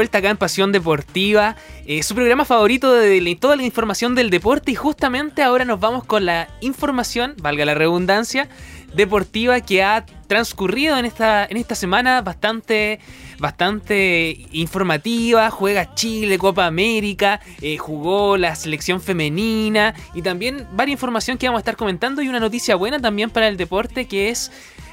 vuelta 0.00 0.16
acá 0.16 0.30
en 0.30 0.38
Pasión 0.38 0.72
Deportiva, 0.72 1.56
eh, 1.84 2.02
su 2.02 2.14
programa 2.14 2.46
favorito 2.46 2.90
de 2.94 3.36
toda 3.38 3.54
la 3.54 3.64
información 3.64 4.14
del 4.14 4.30
deporte 4.30 4.72
y 4.72 4.74
justamente 4.74 5.42
ahora 5.42 5.66
nos 5.66 5.78
vamos 5.78 6.04
con 6.04 6.24
la 6.24 6.48
información, 6.62 7.34
valga 7.42 7.66
la 7.66 7.74
redundancia, 7.74 8.48
deportiva 8.94 9.60
que 9.60 9.82
ha 9.82 10.06
transcurrido 10.26 10.96
en 10.96 11.04
esta, 11.04 11.44
en 11.44 11.58
esta 11.58 11.74
semana 11.74 12.22
bastante, 12.22 12.98
bastante 13.38 14.46
informativa. 14.52 15.50
Juega 15.50 15.94
Chile, 15.94 16.38
Copa 16.38 16.64
América, 16.64 17.40
eh, 17.60 17.76
jugó 17.76 18.38
la 18.38 18.54
selección 18.54 19.02
femenina 19.02 19.94
y 20.14 20.22
también 20.22 20.66
varias 20.72 20.94
información 20.94 21.36
que 21.36 21.46
vamos 21.46 21.58
a 21.58 21.60
estar 21.60 21.76
comentando 21.76 22.22
y 22.22 22.28
una 22.30 22.40
noticia 22.40 22.74
buena 22.74 22.98
también 22.98 23.28
para 23.28 23.48
el 23.48 23.58
deporte 23.58 24.06
que 24.06 24.30
es 24.30 24.50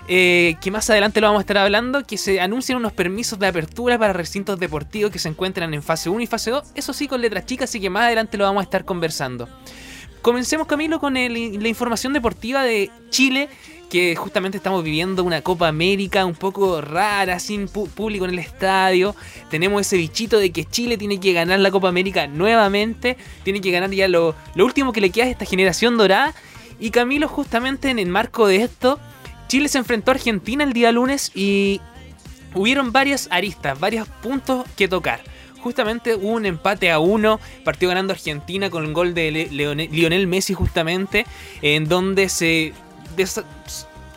eh, 0.07 0.55
que 0.61 0.71
más 0.71 0.89
adelante 0.89 1.19
lo 1.21 1.27
vamos 1.27 1.39
a 1.39 1.41
estar 1.41 1.57
hablando, 1.57 2.05
que 2.05 2.17
se 2.17 2.39
anuncian 2.39 2.77
unos 2.77 2.93
permisos 2.93 3.37
de 3.39 3.47
apertura 3.47 3.97
para 3.99 4.13
recintos 4.13 4.59
deportivos 4.59 5.11
que 5.11 5.19
se 5.19 5.29
encuentran 5.29 5.73
en 5.73 5.83
fase 5.83 6.09
1 6.09 6.21
y 6.21 6.27
fase 6.27 6.51
2, 6.51 6.63
eso 6.75 6.93
sí 6.93 7.07
con 7.07 7.21
letras 7.21 7.45
chicas, 7.45 7.69
así 7.69 7.79
que 7.79 7.89
más 7.89 8.03
adelante 8.05 8.37
lo 8.37 8.45
vamos 8.45 8.61
a 8.61 8.63
estar 8.63 8.85
conversando. 8.85 9.49
Comencemos 10.21 10.67
Camilo 10.67 10.99
con 10.99 11.15
el- 11.17 11.61
la 11.61 11.67
información 11.69 12.11
deportiva 12.13 12.63
de 12.63 12.89
Chile, 13.09 13.49
que 13.89 14.15
justamente 14.17 14.57
estamos 14.57 14.83
viviendo 14.83 15.23
una 15.23 15.41
Copa 15.41 15.69
América 15.69 16.25
un 16.25 16.35
poco 16.35 16.81
rara, 16.81 17.39
sin 17.39 17.69
público 17.69 18.25
en 18.25 18.31
el 18.31 18.39
estadio. 18.39 19.15
Tenemos 19.49 19.79
ese 19.81 19.95
bichito 19.95 20.39
de 20.39 20.51
que 20.51 20.65
Chile 20.65 20.97
tiene 20.97 21.21
que 21.21 21.31
ganar 21.31 21.59
la 21.59 21.71
Copa 21.71 21.87
América 21.87 22.27
nuevamente, 22.27 23.15
tiene 23.43 23.61
que 23.61 23.71
ganar 23.71 23.89
ya 23.91 24.09
lo, 24.09 24.35
lo 24.55 24.65
último 24.65 24.91
que 24.91 24.99
le 24.99 25.09
queda 25.09 25.25
a 25.25 25.29
esta 25.29 25.45
generación 25.45 25.97
dorada. 25.97 26.33
Y 26.81 26.89
Camilo, 26.91 27.29
justamente 27.29 27.89
en 27.89 27.97
el 27.97 28.09
marco 28.09 28.45
de 28.47 28.57
esto, 28.57 28.99
Chile 29.47 29.69
se 29.69 29.77
enfrentó 29.77 30.11
a 30.11 30.15
Argentina 30.15 30.63
el 30.63 30.73
día 30.73 30.91
lunes 30.91 31.31
y 31.33 31.81
hubieron 32.53 32.91
varias 32.91 33.27
aristas, 33.31 33.79
varios 33.79 34.07
puntos 34.07 34.65
que 34.75 34.87
tocar. 34.87 35.21
Justamente 35.59 36.15
hubo 36.15 36.33
un 36.33 36.45
empate 36.45 36.91
a 36.91 36.99
uno, 36.99 37.39
partió 37.63 37.89
ganando 37.89 38.13
Argentina 38.13 38.69
con 38.69 38.85
un 38.85 38.93
gol 38.93 39.13
de 39.13 39.31
Lionel 39.91 40.27
Messi 40.27 40.53
justamente, 40.53 41.25
en 41.61 41.87
donde 41.87 42.29
se... 42.29 42.73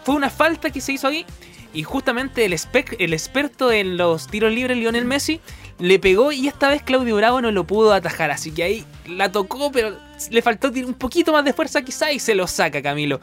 Fue 0.05 0.15
una 0.15 0.31
falta 0.31 0.71
que 0.71 0.81
se 0.81 0.93
hizo 0.93 1.09
ahí 1.09 1.25
y 1.73 1.83
justamente 1.83 2.45
el, 2.45 2.57
el 2.99 3.13
experto 3.13 3.73
en 3.73 3.97
los 3.97 4.27
tiros 4.27 4.53
libres, 4.53 4.77
Lionel 4.77 5.05
Messi, 5.05 5.41
le 5.81 5.99
pegó 5.99 6.31
y 6.31 6.47
esta 6.47 6.69
vez 6.69 6.83
Claudio 6.83 7.17
Bravo 7.17 7.41
no 7.41 7.51
lo 7.51 7.67
pudo 7.67 7.93
atajar. 7.93 8.31
Así 8.31 8.51
que 8.53 8.63
ahí 8.63 8.85
la 9.07 9.33
tocó, 9.33 9.73
pero 9.73 9.97
le 10.31 10.43
faltó 10.43 10.69
un 10.69 10.95
poquito 10.95 11.33
más 11.33 11.45
de 11.45 11.53
fuerza 11.53 11.83
quizá 11.83 12.13
y 12.13 12.19
se 12.19 12.35
lo 12.35 12.47
saca 12.47 12.83
Camilo. 12.83 13.21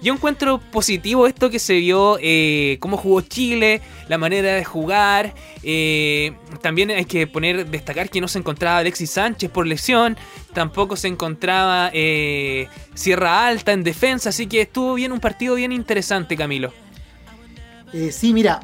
Yo 0.00 0.14
encuentro 0.14 0.58
positivo 0.58 1.26
esto 1.26 1.50
que 1.50 1.58
se 1.58 1.74
vio, 1.74 2.18
eh, 2.22 2.78
cómo 2.80 2.96
jugó 2.96 3.20
Chile, 3.20 3.82
la 4.08 4.16
manera 4.16 4.54
de 4.54 4.64
jugar. 4.64 5.34
Eh, 5.62 6.32
también 6.62 6.90
hay 6.90 7.04
que 7.04 7.26
poner, 7.26 7.66
destacar 7.66 8.08
que 8.08 8.20
no 8.20 8.28
se 8.28 8.38
encontraba 8.38 8.78
Alexis 8.78 9.10
Sánchez 9.10 9.50
por 9.50 9.66
lesión. 9.66 10.16
Tampoco 10.54 10.96
se 10.96 11.08
encontraba 11.08 11.90
eh, 11.92 12.68
Sierra 12.94 13.46
Alta 13.46 13.72
en 13.72 13.82
defensa. 13.82 14.28
Así 14.30 14.46
que 14.46 14.62
estuvo 14.62 14.94
bien, 14.94 15.12
un 15.12 15.20
partido 15.20 15.56
bien 15.56 15.72
interesante, 15.72 16.36
Camilo. 16.36 16.72
Sí, 18.10 18.32
mira, 18.32 18.60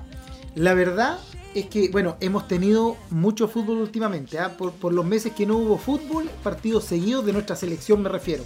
la 0.54 0.74
verdad 0.74 1.18
es 1.54 1.66
que, 1.66 1.88
bueno, 1.88 2.16
hemos 2.20 2.48
tenido 2.48 2.96
mucho 3.10 3.48
fútbol 3.48 3.78
últimamente. 3.78 4.38
¿ah? 4.38 4.56
Por, 4.56 4.92
los 4.92 5.04
meses 5.04 5.32
que 5.32 5.46
no 5.46 5.56
hubo 5.56 5.78
fútbol, 5.78 6.28
partidos 6.42 6.84
seguidos 6.84 7.24
de 7.24 7.32
nuestra 7.32 7.56
selección 7.56 8.02
me 8.02 8.08
refiero. 8.08 8.44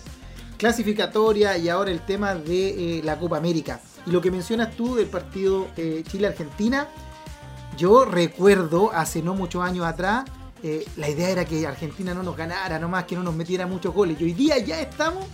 Clasificatoria 0.59 1.57
y 1.57 1.69
ahora 1.69 1.91
el 1.91 2.01
tema 2.01 2.35
de 2.35 2.99
eh, 2.99 3.03
la 3.03 3.19
Copa 3.19 3.39
América. 3.39 3.81
Y 4.07 4.11
lo 4.11 4.21
que 4.21 4.31
mencionas 4.31 4.77
tú 4.77 4.95
del 4.95 5.07
partido 5.07 5.69
eh, 5.77 6.03
Chile-Argentina, 6.07 6.89
yo 7.77 8.05
recuerdo 8.05 8.91
hace 8.93 9.23
no 9.23 9.35
muchos 9.35 9.63
años 9.63 9.87
atrás, 9.87 10.25
eh, 10.63 10.85
la 10.97 11.09
idea 11.09 11.31
era 11.31 11.45
que 11.45 11.67
Argentina 11.67 12.13
no 12.13 12.23
nos 12.23 12.37
ganara, 12.37 12.79
nomás 12.79 13.05
que 13.05 13.15
no 13.15 13.23
nos 13.23 13.35
metiera 13.35 13.67
muchos 13.67 13.95
goles. 13.95 14.21
Y 14.21 14.25
hoy 14.25 14.33
día 14.33 14.59
ya 14.59 14.81
estamos 14.81 15.25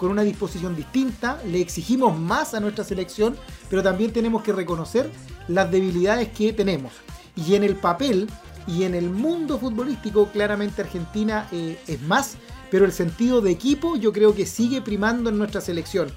con 0.00 0.10
una 0.10 0.22
disposición 0.22 0.74
distinta, 0.74 1.42
le 1.46 1.60
exigimos 1.60 2.18
más 2.18 2.54
a 2.54 2.60
nuestra 2.60 2.84
selección, 2.84 3.36
pero 3.68 3.82
también 3.82 4.14
tenemos 4.14 4.42
que 4.42 4.50
reconocer 4.50 5.10
las 5.46 5.70
debilidades 5.70 6.28
que 6.28 6.54
tenemos. 6.54 6.94
Y 7.36 7.54
en 7.54 7.64
el 7.64 7.76
papel 7.76 8.26
y 8.66 8.84
en 8.84 8.94
el 8.94 9.10
mundo 9.10 9.58
futbolístico, 9.58 10.28
claramente 10.28 10.80
Argentina 10.80 11.46
eh, 11.52 11.78
es 11.86 12.00
más, 12.00 12.36
pero 12.70 12.86
el 12.86 12.92
sentido 12.92 13.42
de 13.42 13.50
equipo 13.50 13.96
yo 13.96 14.10
creo 14.10 14.34
que 14.34 14.46
sigue 14.46 14.80
primando 14.80 15.28
en 15.28 15.36
nuestra 15.36 15.60
selección. 15.60 16.10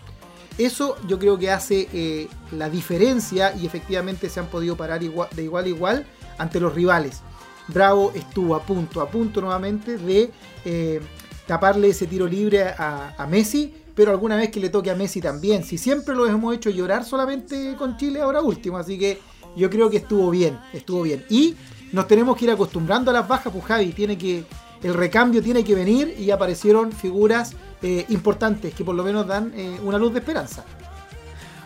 Eso 0.57 0.95
yo 1.05 1.19
creo 1.19 1.37
que 1.37 1.51
hace 1.51 1.89
eh, 1.91 2.29
la 2.53 2.69
diferencia 2.69 3.53
y 3.53 3.65
efectivamente 3.65 4.29
se 4.29 4.39
han 4.39 4.47
podido 4.47 4.77
parar 4.77 5.01
de 5.01 5.43
igual 5.43 5.65
a 5.65 5.67
igual 5.67 6.05
ante 6.37 6.61
los 6.61 6.73
rivales. 6.73 7.21
Bravo 7.67 8.13
estuvo 8.15 8.55
a 8.55 8.61
punto, 8.61 9.01
a 9.01 9.09
punto 9.09 9.41
nuevamente 9.41 9.97
de 9.97 10.31
eh, 10.63 11.01
taparle 11.45 11.89
ese 11.89 12.08
tiro 12.08 12.27
libre 12.27 12.63
a, 12.63 13.27
Messi, 13.29 13.73
pero 13.95 14.12
alguna 14.12 14.36
vez 14.36 14.49
que 14.49 14.60
le 14.60 14.69
toque 14.69 14.91
a 14.91 14.95
Messi 14.95 15.21
también. 15.21 15.63
Si 15.63 15.77
siempre 15.77 16.15
lo 16.15 16.25
hemos 16.25 16.56
hecho 16.56 16.69
llorar 16.69 17.06
solamente 17.06 17.75
con 17.77 17.97
Chile 17.97 18.21
ahora 18.21 18.41
último, 18.41 18.77
así 18.77 18.97
que 18.97 19.19
yo 19.56 19.69
creo 19.69 19.89
que 19.89 19.97
estuvo 19.97 20.29
bien, 20.29 20.58
estuvo 20.73 21.03
bien. 21.03 21.25
Y 21.29 21.56
nos 21.91 22.08
tenemos 22.08 22.38
que 22.38 22.45
ir 22.45 22.51
acostumbrando 22.51 23.12
a 23.12 23.13
las 23.13 23.27
bajas, 23.27 23.51
pues 23.53 23.65
Javi, 23.65 23.91
tiene 23.91 24.17
que, 24.17 24.43
el 24.82 24.93
recambio 24.93 25.41
tiene 25.41 25.63
que 25.63 25.75
venir 25.75 26.15
y 26.17 26.32
aparecieron 26.32 26.91
figuras 26.91 27.53
eh, 27.82 28.06
importantes 28.10 28.73
que 28.73 28.84
por 28.84 28.95
lo 28.95 29.03
menos 29.03 29.27
dan 29.27 29.51
eh, 29.56 29.77
una 29.84 29.97
luz 29.97 30.13
de 30.13 30.19
esperanza. 30.19 30.65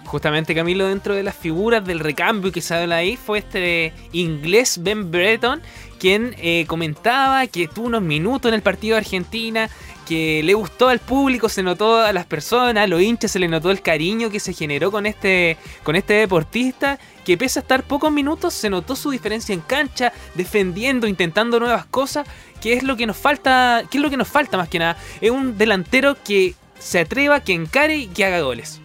Justamente 0.07 0.55
Camilo, 0.55 0.87
dentro 0.87 1.13
de 1.13 1.21
las 1.21 1.35
figuras 1.35 1.83
del 1.83 1.99
recambio 1.99 2.51
que 2.53 2.61
se 2.61 2.73
habla 2.73 2.95
ahí, 2.97 3.17
fue 3.17 3.39
este 3.39 3.93
inglés 4.13 4.79
Ben 4.81 5.11
Breton, 5.11 5.61
quien 5.97 6.35
eh, 6.37 6.65
comentaba 6.67 7.47
que 7.47 7.67
tuvo 7.67 7.87
unos 7.87 8.01
minutos 8.01 8.49
en 8.49 8.55
el 8.55 8.61
partido 8.61 8.95
de 8.95 8.99
Argentina, 8.99 9.69
que 10.07 10.41
le 10.41 10.53
gustó 10.53 10.87
al 10.87 10.99
público, 10.99 11.49
se 11.49 11.63
notó 11.63 11.97
a 11.97 12.13
las 12.13 12.25
personas, 12.25 12.85
a 12.85 12.87
los 12.87 13.01
hinchas, 13.01 13.31
se 13.31 13.39
le 13.39 13.49
notó 13.49 13.71
el 13.71 13.81
cariño 13.81 14.29
que 14.29 14.39
se 14.39 14.53
generó 14.53 14.89
con 14.89 15.05
este, 15.05 15.57
con 15.83 15.97
este 15.97 16.13
deportista, 16.13 16.97
que 17.25 17.37
pese 17.37 17.59
a 17.59 17.61
estar 17.61 17.83
pocos 17.83 18.11
minutos, 18.11 18.53
se 18.53 18.69
notó 18.69 18.95
su 18.95 19.11
diferencia 19.11 19.53
en 19.53 19.59
cancha, 19.59 20.13
defendiendo, 20.35 21.07
intentando 21.07 21.59
nuevas 21.59 21.85
cosas, 21.85 22.25
que 22.61 22.73
es 22.73 22.83
lo 22.83 22.95
que 22.95 23.05
nos 23.05 23.17
falta, 23.17 23.83
que 23.91 23.97
es 23.97 24.01
lo 24.01 24.09
que 24.09 24.17
nos 24.17 24.29
falta 24.29 24.55
más 24.55 24.69
que 24.69 24.79
nada. 24.79 24.97
Es 25.19 25.31
un 25.31 25.57
delantero 25.57 26.15
que 26.23 26.55
se 26.79 26.99
atreva, 26.99 27.41
que 27.41 27.53
encare 27.53 27.97
y 27.97 28.07
que 28.07 28.23
haga 28.23 28.39
goles. 28.39 28.79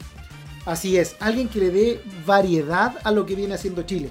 Así 0.64 0.96
es, 0.96 1.16
alguien 1.20 1.48
que 1.48 1.60
le 1.60 1.70
dé 1.70 2.00
variedad 2.26 2.96
a 3.04 3.10
lo 3.12 3.26
que 3.26 3.34
viene 3.34 3.54
haciendo 3.54 3.82
Chile, 3.82 4.10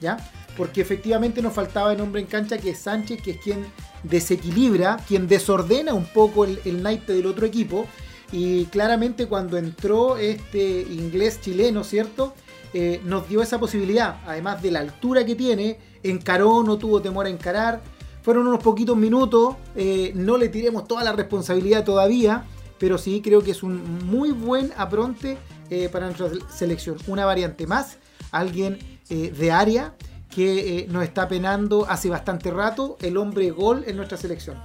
¿ya? 0.00 0.18
Porque 0.60 0.82
efectivamente 0.82 1.40
nos 1.40 1.54
faltaba 1.54 1.90
el 1.94 2.02
hombre 2.02 2.20
en 2.20 2.26
cancha 2.26 2.58
que 2.58 2.68
es 2.68 2.80
Sánchez, 2.80 3.22
que 3.22 3.30
es 3.30 3.38
quien 3.38 3.64
desequilibra, 4.02 4.98
quien 5.08 5.26
desordena 5.26 5.94
un 5.94 6.04
poco 6.04 6.44
el, 6.44 6.60
el 6.66 6.82
naipe 6.82 7.14
del 7.14 7.24
otro 7.24 7.46
equipo. 7.46 7.86
Y 8.30 8.66
claramente 8.66 9.24
cuando 9.24 9.56
entró 9.56 10.18
este 10.18 10.82
inglés 10.82 11.40
chileno, 11.40 11.82
¿cierto? 11.82 12.34
Eh, 12.74 13.00
nos 13.06 13.26
dio 13.26 13.40
esa 13.40 13.58
posibilidad, 13.58 14.20
además 14.26 14.60
de 14.60 14.70
la 14.70 14.80
altura 14.80 15.24
que 15.24 15.34
tiene, 15.34 15.78
encaró, 16.02 16.62
no 16.62 16.76
tuvo 16.76 17.00
temor 17.00 17.24
a 17.24 17.30
encarar. 17.30 17.80
Fueron 18.20 18.46
unos 18.46 18.62
poquitos 18.62 18.98
minutos, 18.98 19.56
eh, 19.76 20.12
no 20.14 20.36
le 20.36 20.50
tiremos 20.50 20.86
toda 20.86 21.02
la 21.02 21.12
responsabilidad 21.12 21.84
todavía, 21.84 22.44
pero 22.78 22.98
sí 22.98 23.22
creo 23.22 23.40
que 23.40 23.52
es 23.52 23.62
un 23.62 24.04
muy 24.04 24.30
buen 24.32 24.74
apronte 24.76 25.38
eh, 25.70 25.88
para 25.90 26.04
nuestra 26.04 26.28
selección. 26.54 26.98
Una 27.06 27.24
variante 27.24 27.66
más, 27.66 27.96
alguien 28.30 28.78
de 29.08 29.50
área 29.50 29.94
que 30.34 30.86
nos 30.88 31.02
está 31.04 31.28
penando 31.28 31.86
hace 31.88 32.08
bastante 32.08 32.50
rato 32.50 32.96
el 33.00 33.16
hombre 33.16 33.50
gol 33.50 33.84
en 33.86 33.96
nuestra 33.96 34.16
selección. 34.16 34.56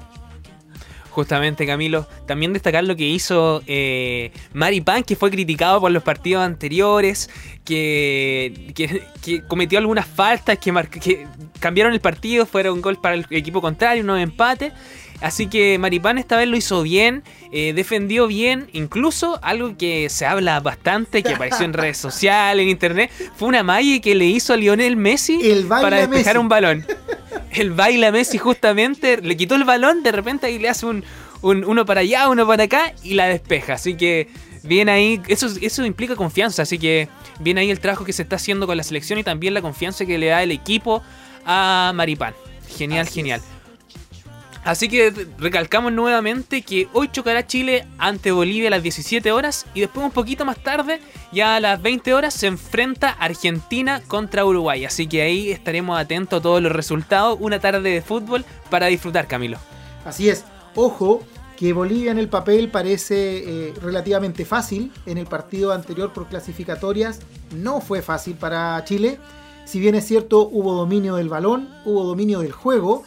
Justamente, 1.16 1.66
Camilo. 1.66 2.06
También 2.26 2.52
destacar 2.52 2.84
lo 2.84 2.98
que 2.98 3.08
hizo 3.08 3.64
eh, 3.68 4.34
Mari 4.52 4.82
Pan, 4.82 5.02
que 5.02 5.16
fue 5.16 5.32
criticado 5.32 5.80
por 5.80 5.90
los 5.90 6.04
partidos 6.04 6.44
anteriores, 6.44 7.30
que, 7.64 9.06
cometió 9.48 9.80
algunas 9.80 10.06
faltas, 10.06 10.60
que, 10.60 11.26
cambiaron 11.62 11.94
el 11.94 12.02
partido, 12.02 12.46
fueron 12.46 12.82
gol 12.82 13.00
para 13.00 13.16
el 13.16 13.26
equipo 13.30 13.62
contrario, 13.62 14.04
un 14.04 14.10
empate. 14.20 14.74
Así 15.22 15.48
que 15.48 15.78
Maripán 15.80 16.18
esta 16.18 16.38
vez 16.38 16.48
lo 16.48 16.58
hizo 16.58 16.82
bien, 16.84 17.24
eh, 17.52 17.74
defendió 17.74 18.28
bien, 18.28 18.68
incluso 18.74 19.40
algo 19.42 19.78
que 19.78 20.10
se 20.10 20.26
habla 20.26 20.60
bastante, 20.60 21.24
que 21.24 21.34
apareció 21.34 21.66
en 21.66 21.74
redes 21.74 21.98
sociales, 22.06 22.64
en 22.64 22.70
internet, 22.70 23.12
fue 23.36 23.48
una 23.48 23.64
malla 23.64 24.00
que 24.02 24.14
le 24.16 24.26
hizo 24.26 24.54
a 24.54 24.58
Lionel 24.58 24.98
Messi 24.98 25.40
para 25.70 26.06
despejar 26.06 26.38
un 26.38 26.50
balón. 26.50 26.86
El 27.52 27.72
baila 27.72 28.12
Messi 28.12 28.38
justamente, 28.38 29.22
le 29.22 29.38
quitó 29.38 29.56
el 29.56 29.64
balón, 29.64 30.04
de 30.04 30.12
repente 30.12 30.48
ahí 30.48 30.60
le 30.60 30.68
hace 30.68 30.86
un, 30.86 31.06
uno 31.42 31.86
para 31.86 32.02
allá, 32.02 32.28
uno 32.28 32.46
para 32.46 32.64
acá 32.64 32.94
y 33.02 33.14
la 33.14 33.28
despeja. 33.28 33.74
Así 33.74 33.96
que 33.96 34.28
bien 34.64 34.90
ahí, 34.90 35.22
eso, 35.28 35.48
eso 35.62 35.86
implica 35.86 36.16
confianza, 36.16 36.64
así 36.64 36.78
que 36.78 37.08
viene 37.40 37.62
ahí 37.62 37.72
el 37.72 37.80
trabajo 37.80 38.04
que 38.04 38.14
se 38.14 38.24
está 38.24 38.36
haciendo 38.36 38.68
con 38.68 38.76
la 38.76 38.84
selección 38.84 39.20
y 39.20 39.24
también 39.24 39.54
la 39.54 39.62
confianza 39.62 40.06
que 40.06 40.18
le 40.18 40.28
da 40.28 40.44
el 40.44 40.52
equipo 40.52 41.02
a 41.46 41.94
Maripán. 41.96 42.34
Genial, 42.68 43.08
genial. 43.08 43.42
Así 44.66 44.90
que 44.90 45.14
recalcamos 45.38 45.94
nuevamente 45.94 46.64
que 46.64 46.88
hoy 46.92 47.08
chocará 47.12 47.46
Chile 47.46 47.86
ante 48.00 48.32
Bolivia 48.32 48.70
a 48.70 48.72
las 48.72 48.82
17 48.82 49.32
horas 49.32 49.68
y 49.76 49.82
después 49.82 50.04
un 50.04 50.12
poquito 50.12 50.44
más 50.44 50.58
tarde, 50.58 51.02
ya 51.32 51.56
a 51.56 51.60
las 51.60 51.80
20 51.80 52.16
horas, 52.16 52.34
se 52.34 52.48
enfrenta 52.48 53.12
Argentina 53.12 54.02
contra 54.08 54.44
Uruguay. 54.44 54.84
Así 54.84 55.06
que 55.06 55.22
ahí 55.22 55.52
estaremos 55.52 56.00
atentos 56.00 56.40
a 56.40 56.42
todos 56.42 56.64
los 56.64 56.72
resultados. 56.72 57.38
Una 57.40 57.60
tarde 57.60 57.92
de 57.92 58.02
fútbol 58.02 58.44
para 58.72 58.88
disfrutar, 58.88 59.28
Camilo. 59.28 59.60
Así 60.04 60.30
es. 60.30 60.46
Ojo 60.74 61.22
que 61.58 61.72
Bolivia 61.72 62.10
en 62.10 62.18
el 62.18 62.28
papel 62.28 62.70
parece 62.72 63.68
eh, 63.68 63.74
relativamente 63.80 64.46
fácil. 64.46 64.92
En 65.06 65.20
el 65.20 65.28
partido 65.28 65.74
anterior 65.74 66.12
por 66.12 66.28
clasificatorias 66.28 67.20
no 67.56 67.82
fue 67.82 68.02
fácil 68.02 68.34
para 68.34 68.84
Chile. 68.84 69.20
Si 69.66 69.80
bien 69.80 69.94
es 69.94 70.08
cierto, 70.08 70.50
hubo 70.52 70.74
dominio 70.74 71.18
del 71.18 71.30
balón, 71.30 71.70
hubo 71.86 72.04
dominio 72.04 72.40
del 72.40 72.52
juego 72.52 73.04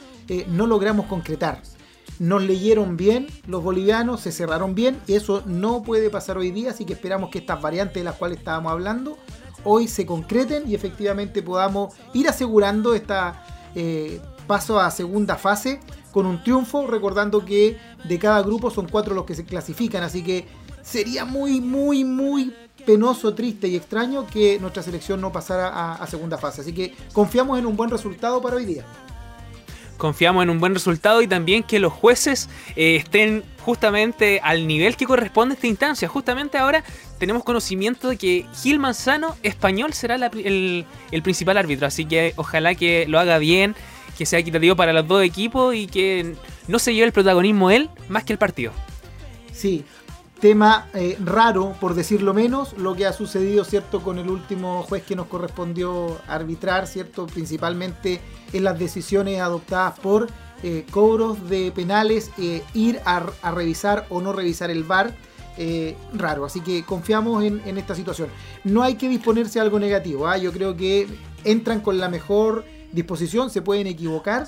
no 0.48 0.66
logramos 0.66 1.06
concretar. 1.06 1.62
Nos 2.18 2.42
leyeron 2.42 2.96
bien 2.96 3.28
los 3.46 3.62
bolivianos, 3.62 4.20
se 4.20 4.32
cerraron 4.32 4.74
bien 4.74 5.00
y 5.06 5.14
eso 5.14 5.42
no 5.46 5.82
puede 5.82 6.10
pasar 6.10 6.36
hoy 6.36 6.50
día, 6.50 6.70
así 6.70 6.84
que 6.84 6.94
esperamos 6.94 7.30
que 7.30 7.38
estas 7.38 7.62
variantes 7.62 7.94
de 7.94 8.04
las 8.04 8.16
cuales 8.16 8.38
estábamos 8.38 8.72
hablando 8.72 9.16
hoy 9.64 9.88
se 9.88 10.06
concreten 10.06 10.68
y 10.68 10.74
efectivamente 10.74 11.42
podamos 11.42 11.94
ir 12.14 12.28
asegurando 12.28 12.94
esta 12.94 13.44
eh, 13.74 14.20
paso 14.46 14.80
a 14.80 14.90
segunda 14.90 15.36
fase 15.36 15.80
con 16.12 16.26
un 16.26 16.42
triunfo, 16.42 16.86
recordando 16.86 17.44
que 17.44 17.78
de 18.04 18.18
cada 18.18 18.42
grupo 18.42 18.70
son 18.70 18.88
cuatro 18.88 19.14
los 19.14 19.24
que 19.24 19.34
se 19.34 19.44
clasifican, 19.44 20.02
así 20.02 20.22
que 20.22 20.46
sería 20.82 21.24
muy, 21.24 21.60
muy, 21.60 22.04
muy 22.04 22.54
penoso, 22.86 23.34
triste 23.34 23.68
y 23.68 23.76
extraño 23.76 24.26
que 24.26 24.58
nuestra 24.58 24.82
selección 24.82 25.20
no 25.20 25.30
pasara 25.30 25.92
a 25.92 26.06
segunda 26.06 26.38
fase. 26.38 26.62
Así 26.62 26.72
que 26.72 26.94
confiamos 27.12 27.58
en 27.58 27.66
un 27.66 27.76
buen 27.76 27.90
resultado 27.90 28.40
para 28.40 28.56
hoy 28.56 28.64
día 28.64 28.86
confiamos 29.98 30.42
en 30.42 30.50
un 30.50 30.60
buen 30.60 30.72
resultado 30.72 31.20
y 31.20 31.26
también 31.26 31.62
que 31.62 31.78
los 31.78 31.92
jueces 31.92 32.48
eh, 32.76 32.96
estén 32.96 33.44
justamente 33.60 34.40
al 34.42 34.66
nivel 34.66 34.96
que 34.96 35.04
corresponde 35.04 35.52
a 35.52 35.56
esta 35.56 35.66
instancia. 35.66 36.08
Justamente 36.08 36.56
ahora 36.56 36.82
tenemos 37.18 37.44
conocimiento 37.44 38.08
de 38.08 38.16
que 38.16 38.46
Gil 38.62 38.78
Manzano, 38.78 39.36
español, 39.42 39.92
será 39.92 40.14
el, 40.14 40.86
principal 41.22 41.58
árbitro, 41.58 41.86
así 41.86 42.06
que 42.06 42.32
ojalá 42.36 42.74
que 42.74 43.06
lo 43.06 43.18
haga 43.18 43.36
bien, 43.36 43.74
que 44.16 44.24
sea 44.24 44.38
equitativo 44.38 44.74
para 44.76 44.94
los 44.94 45.06
dos 45.06 45.22
equipos 45.22 45.74
y 45.74 45.86
que 45.86 46.34
no 46.66 46.78
se 46.78 46.94
lleve 46.94 47.06
el 47.06 47.12
protagonismo 47.12 47.70
él 47.70 47.90
más 48.08 48.24
que 48.24 48.32
el 48.32 48.38
partido. 48.38 48.72
Sí, 49.52 49.84
tema 50.40 50.88
eh, 50.94 51.16
raro, 51.24 51.74
por 51.80 51.94
decirlo 51.94 52.32
menos, 52.32 52.76
lo 52.78 52.94
que 52.94 53.06
ha 53.06 53.12
sucedido, 53.12 53.64
¿cierto?, 53.64 54.02
con 54.02 54.18
el 54.18 54.28
último 54.28 54.82
juez 54.82 55.02
que 55.02 55.16
nos 55.16 55.26
correspondió 55.26 56.18
arbitrar, 56.28 56.86
¿cierto?, 56.86 57.26
principalmente 57.26 58.20
en 58.52 58.64
las 58.64 58.78
decisiones 58.78 59.40
adoptadas 59.40 59.98
por 59.98 60.28
eh, 60.62 60.86
cobros 60.90 61.48
de 61.48 61.72
penales, 61.72 62.30
eh, 62.38 62.62
ir 62.74 63.00
a, 63.04 63.26
revisar 63.52 64.06
o 64.10 64.20
no 64.20 64.32
revisar 64.32 64.70
el 64.70 64.84
VAR. 64.84 65.14
raro, 66.14 66.44
así 66.44 66.60
que 66.60 66.84
confiamos 66.84 67.42
en, 67.42 67.78
esta 67.78 67.94
situación. 67.96 68.28
No 68.62 68.84
hay 68.84 68.94
que 68.94 69.08
disponerse 69.08 69.58
a 69.58 69.62
algo 69.62 69.80
negativo, 69.80 70.28
¿ah? 70.28 70.38
yo 70.38 70.52
creo 70.52 70.76
que 70.76 71.08
entran 71.42 71.80
con 71.80 71.98
la 71.98 72.08
mejor 72.08 72.64
disposición, 72.92 73.50
se 73.50 73.60
pueden 73.60 73.88
equivocar, 73.88 74.46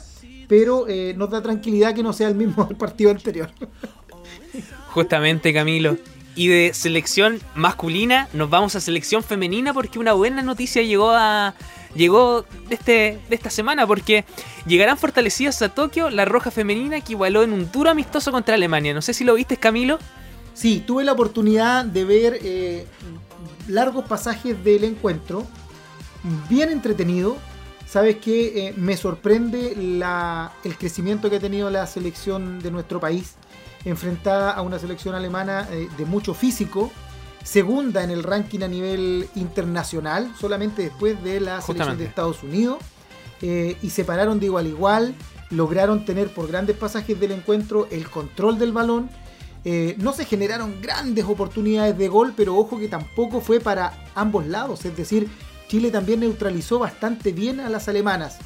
pero 0.49 0.87
nos 1.17 1.31
da 1.31 1.43
tranquilidad 1.43 1.95
que 1.95 2.05
no 2.05 2.13
sea 2.13 2.29
el 2.29 2.37
mismo 2.37 2.65
del 2.69 2.77
partido 2.77 3.11
anterior. 3.11 3.51
Justamente, 4.93 5.53
Camilo. 5.53 5.97
Y 6.35 6.49
de 6.49 6.73
selección 6.75 7.41
masculina 7.55 8.29
nos 8.33 8.51
vamos 8.51 8.77
a 8.77 8.81
selección 8.81 9.23
femenina 9.23 9.75
porque 9.75 9.99
una 9.99 10.13
buena 10.13 10.43
noticia 10.43 10.83
llegó 10.83 11.11
a 11.11 11.55
llegó 11.95 12.45
de, 12.69 12.75
este, 12.75 13.19
de 13.29 13.35
esta 13.35 13.51
semana 13.51 13.85
porque 13.85 14.25
llegarán 14.65 14.97
fortalecidas 14.97 15.61
a 15.63 15.71
Tokio 15.71 16.09
la 16.09 16.25
roja 16.25 16.53
femenina 16.53 17.01
que 17.01 17.13
igualó 17.13 17.43
en 17.43 17.53
un 17.53 17.71
duro 17.73 17.91
amistoso 17.91 18.31
contra 18.31 18.55
Alemania. 18.55 18.95
No 18.95 19.03
sé 19.03 19.13
si 19.13 19.25
lo 19.25 19.35
viste, 19.35 19.57
Camilo. 19.57 19.99
Sí, 20.55 20.83
tuve 20.87 21.05
la 21.05 21.13
oportunidad 21.13 21.85
de 21.85 22.05
ver 22.05 22.39
eh, 22.43 22.87
largos 23.67 24.05
pasajes 24.05 24.63
del 24.63 24.85
encuentro, 24.85 25.47
bien 26.49 26.71
entretenido. 26.71 27.37
Sabes 27.91 28.19
que 28.19 28.69
eh, 28.69 28.75
me 28.77 28.97
sorprende 28.97 29.75
la, 29.75 30.53
el 30.63 30.79
crecimiento 30.79 31.29
que 31.29 31.37
ha 31.37 31.41
tenido 31.41 31.71
la 31.71 31.89
selección 31.89 32.61
de 32.61 32.71
nuestro 32.71 33.01
país 33.01 33.35
enfrentada 33.85 34.53
a 34.53 34.63
una 34.63 34.79
selección 34.79 35.17
alemana 35.17 35.67
eh, 35.73 35.89
de 35.99 36.05
mucho 36.05 36.33
físico, 36.33 36.93
segunda 37.43 38.05
en 38.05 38.11
el 38.11 38.23
ranking 38.23 38.61
a 38.61 38.69
nivel 38.69 39.29
internacional, 39.35 40.33
solamente 40.39 40.83
después 40.83 41.21
de 41.25 41.41
la 41.41 41.61
selección 41.63 41.99
de 41.99 42.05
Estados 42.05 42.45
Unidos, 42.45 42.79
eh, 43.43 43.77
y 43.83 43.91
se 43.91 44.05
pararon 44.05 44.39
de 44.39 44.47
igual 44.47 44.67
a 44.67 44.69
igual, 44.69 45.15
lograron 45.51 46.05
tener 46.05 46.33
por 46.33 46.47
grandes 46.47 46.77
pasajes 46.77 47.19
del 47.19 47.33
encuentro 47.33 47.89
el 47.91 48.09
control 48.09 48.57
del 48.61 48.71
balón. 48.71 49.11
No 49.99 50.13
se 50.13 50.25
generaron 50.25 50.81
grandes 50.81 51.25
oportunidades 51.25 51.99
de 51.99 52.09
gol, 52.09 52.35
pero 52.37 52.57
ojo 52.57 52.79
que 52.79 52.87
tampoco 52.87 53.41
fue 53.41 53.59
para 53.59 54.05
ambos 54.15 54.47
lados, 54.47 54.85
es 54.85 54.97
decir, 54.97 55.29
Chile 55.71 55.93
también 55.93 56.19
neutralizó 56.19 56.81
bastante 56.81 57.31
bien 57.31 57.61
a 57.61 57.71
las 57.71 57.87
alemanas. 57.87 58.39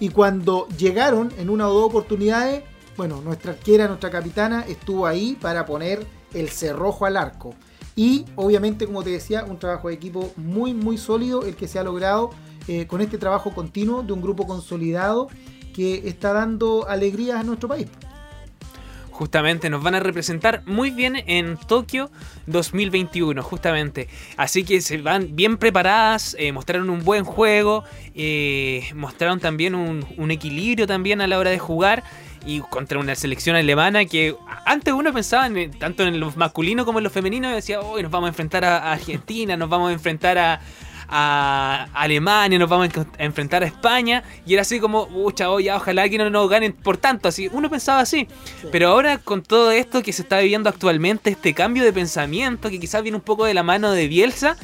Y 0.00 0.08
cuando 0.08 0.66
llegaron 0.78 1.30
en 1.36 1.50
una 1.50 1.68
o 1.68 1.74
dos 1.74 1.84
oportunidades, 1.90 2.62
bueno, 2.96 3.20
nuestra 3.20 3.52
arquera, 3.52 3.86
nuestra 3.86 4.08
capitana, 4.08 4.64
estuvo 4.66 5.06
ahí 5.06 5.36
para 5.38 5.66
poner 5.66 6.06
el 6.32 6.48
cerrojo 6.48 7.04
al 7.04 7.18
arco. 7.18 7.54
Y 7.96 8.24
obviamente, 8.34 8.86
como 8.86 9.02
te 9.02 9.10
decía, 9.10 9.44
un 9.44 9.58
trabajo 9.58 9.88
de 9.88 9.94
equipo 9.94 10.32
muy, 10.36 10.72
muy 10.72 10.96
sólido, 10.96 11.44
el 11.44 11.54
que 11.54 11.68
se 11.68 11.78
ha 11.78 11.84
logrado 11.84 12.30
eh, 12.66 12.86
con 12.86 13.02
este 13.02 13.18
trabajo 13.18 13.52
continuo 13.52 14.02
de 14.02 14.14
un 14.14 14.22
grupo 14.22 14.46
consolidado 14.46 15.28
que 15.74 16.08
está 16.08 16.32
dando 16.32 16.88
alegrías 16.88 17.40
a 17.40 17.42
nuestro 17.42 17.68
país 17.68 17.88
justamente 19.20 19.68
nos 19.68 19.82
van 19.82 19.94
a 19.94 20.00
representar 20.00 20.62
muy 20.64 20.90
bien 20.90 21.14
en 21.26 21.58
Tokio 21.58 22.10
2021, 22.46 23.42
justamente. 23.42 24.08
Así 24.38 24.64
que 24.64 24.80
se 24.80 24.96
van 24.96 25.36
bien 25.36 25.58
preparadas, 25.58 26.34
eh, 26.38 26.52
mostraron 26.52 26.88
un 26.88 27.04
buen 27.04 27.24
juego, 27.24 27.84
eh, 28.14 28.88
mostraron 28.94 29.38
también 29.38 29.74
un, 29.74 30.30
equilibrio 30.30 30.86
también 30.86 31.20
a 31.20 31.26
la 31.26 31.38
hora 31.38 31.50
de 31.50 31.58
jugar 31.58 32.02
y 32.46 32.60
contra 32.60 32.98
una 32.98 33.14
selección 33.14 33.56
alemana 33.56 34.06
que 34.06 34.34
antes 34.64 34.94
uno 34.94 35.12
pensaba 35.12 35.50
tanto 35.78 36.04
en 36.04 36.18
los 36.18 36.38
masculinos 36.38 36.86
como 36.86 37.00
en 37.00 37.04
los 37.04 37.12
femeninos 37.12 37.52
y 37.52 37.56
decía, 37.56 37.82
hoy 37.82 38.02
nos 38.02 38.10
vamos 38.10 38.28
a 38.28 38.30
enfrentar 38.30 38.64
a 38.64 38.90
Argentina, 38.90 39.54
nos 39.54 39.68
vamos 39.68 39.90
a 39.90 39.92
enfrentar 39.92 40.38
a, 40.38 40.62
a 41.10 41.88
Alemania, 41.92 42.58
nos 42.58 42.68
vamos 42.68 42.88
a 42.96 43.22
enfrentar 43.22 43.62
a 43.62 43.66
España. 43.66 44.22
Y 44.46 44.54
era 44.54 44.62
así 44.62 44.78
como, 44.78 45.08
pucha, 45.08 45.50
oh, 45.50 45.58
ojalá 45.74 46.08
que 46.08 46.18
no 46.18 46.30
nos 46.30 46.48
ganen 46.48 46.72
por 46.72 46.96
tanto. 46.96 47.28
Así, 47.28 47.50
uno 47.52 47.68
pensaba 47.68 48.00
así. 48.00 48.28
Pero 48.70 48.88
ahora 48.88 49.18
con 49.18 49.42
todo 49.42 49.72
esto 49.72 50.02
que 50.02 50.12
se 50.12 50.22
está 50.22 50.38
viviendo 50.38 50.68
actualmente, 50.68 51.30
este 51.30 51.52
cambio 51.52 51.84
de 51.84 51.92
pensamiento, 51.92 52.70
que 52.70 52.78
quizás 52.78 53.02
viene 53.02 53.16
un 53.16 53.24
poco 53.24 53.44
de 53.44 53.54
la 53.54 53.62
mano 53.62 53.90
de 53.92 54.06
Bielsa, 54.06 54.56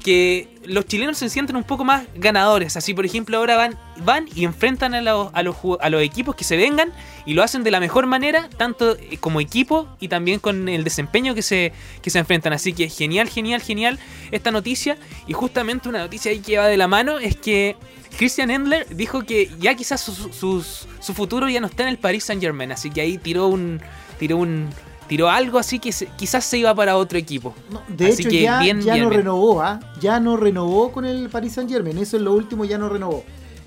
que 0.00 0.48
los 0.64 0.86
chilenos 0.86 1.18
se 1.18 1.28
sienten 1.28 1.56
un 1.56 1.64
poco 1.64 1.84
más 1.84 2.04
ganadores. 2.14 2.76
Así, 2.76 2.94
por 2.94 3.04
ejemplo, 3.04 3.36
ahora 3.38 3.56
van, 3.56 3.78
van 4.04 4.28
y 4.34 4.44
enfrentan 4.44 4.94
a 4.94 5.02
los, 5.02 5.30
a, 5.32 5.42
los, 5.42 5.56
a 5.80 5.90
los 5.90 6.02
equipos 6.02 6.34
que 6.34 6.44
se 6.44 6.56
vengan 6.56 6.92
y 7.26 7.34
lo 7.34 7.42
hacen 7.42 7.62
de 7.62 7.70
la 7.70 7.80
mejor 7.80 8.06
manera, 8.06 8.48
tanto 8.56 8.96
eh, 8.96 9.18
como 9.18 9.40
equipo 9.40 9.88
y 10.00 10.08
también 10.08 10.40
con 10.40 10.68
el 10.68 10.84
desempeño 10.84 11.34
que 11.34 11.42
se, 11.42 11.72
que 12.02 12.10
se 12.10 12.18
enfrentan. 12.18 12.52
Así 12.52 12.72
que 12.72 12.88
genial, 12.88 13.28
genial, 13.28 13.60
genial 13.60 13.98
esta 14.30 14.50
noticia. 14.50 14.96
Y 15.26 15.32
justamente 15.32 15.88
una 15.88 15.98
noticia 15.98 16.30
ahí 16.30 16.40
que 16.40 16.58
va 16.58 16.66
de 16.66 16.76
la 16.76 16.88
mano 16.88 17.18
es 17.18 17.36
que 17.36 17.76
Christian 18.16 18.50
Endler 18.50 18.86
dijo 18.94 19.22
que 19.22 19.50
ya 19.60 19.74
quizás 19.74 20.00
su, 20.00 20.32
su 20.62 21.14
futuro 21.14 21.48
ya 21.48 21.60
no 21.60 21.66
está 21.66 21.84
en 21.84 21.90
el 21.90 21.98
Paris 21.98 22.24
Saint 22.24 22.42
Germain. 22.42 22.72
Así 22.72 22.90
que 22.90 23.00
ahí 23.00 23.18
tiró 23.18 23.46
un. 23.46 23.80
Tiró 24.18 24.36
un 24.36 24.68
tiró 25.10 25.28
algo 25.28 25.58
así 25.58 25.80
que 25.80 25.90
quizás 26.16 26.44
se 26.44 26.58
iba 26.58 26.72
para 26.72 26.96
otro 26.96 27.18
equipo. 27.18 27.52
de 27.88 28.10
hecho, 28.10 28.28
ya, 28.28 28.62
no 28.96 29.10
renovó, 29.10 29.60
¿ah? 29.60 29.80
ya 30.00 30.20
no 30.20 30.36
renovó 30.36 30.92
con 30.92 31.04
el 31.04 31.28
Paris 31.28 31.54
Saint 31.54 31.68
Germain, 31.68 31.98
eso 31.98 32.16
es 32.16 32.22
lo 32.22 32.32
último, 32.32 32.64
ya 32.64 32.78
no 32.78 32.88
renovó. 32.88 33.24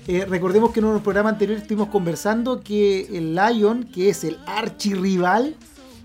Eh, 0.08 0.24
recordemos 0.26 0.72
que 0.72 0.80
en 0.80 0.86
un 0.86 1.02
programa 1.02 1.28
anterior 1.28 1.58
estuvimos 1.58 1.88
conversando 1.88 2.62
que 2.62 3.18
el 3.18 3.34
Lyon, 3.34 3.84
que 3.84 4.08
es 4.08 4.24
el 4.24 4.38
archirrival 4.46 5.54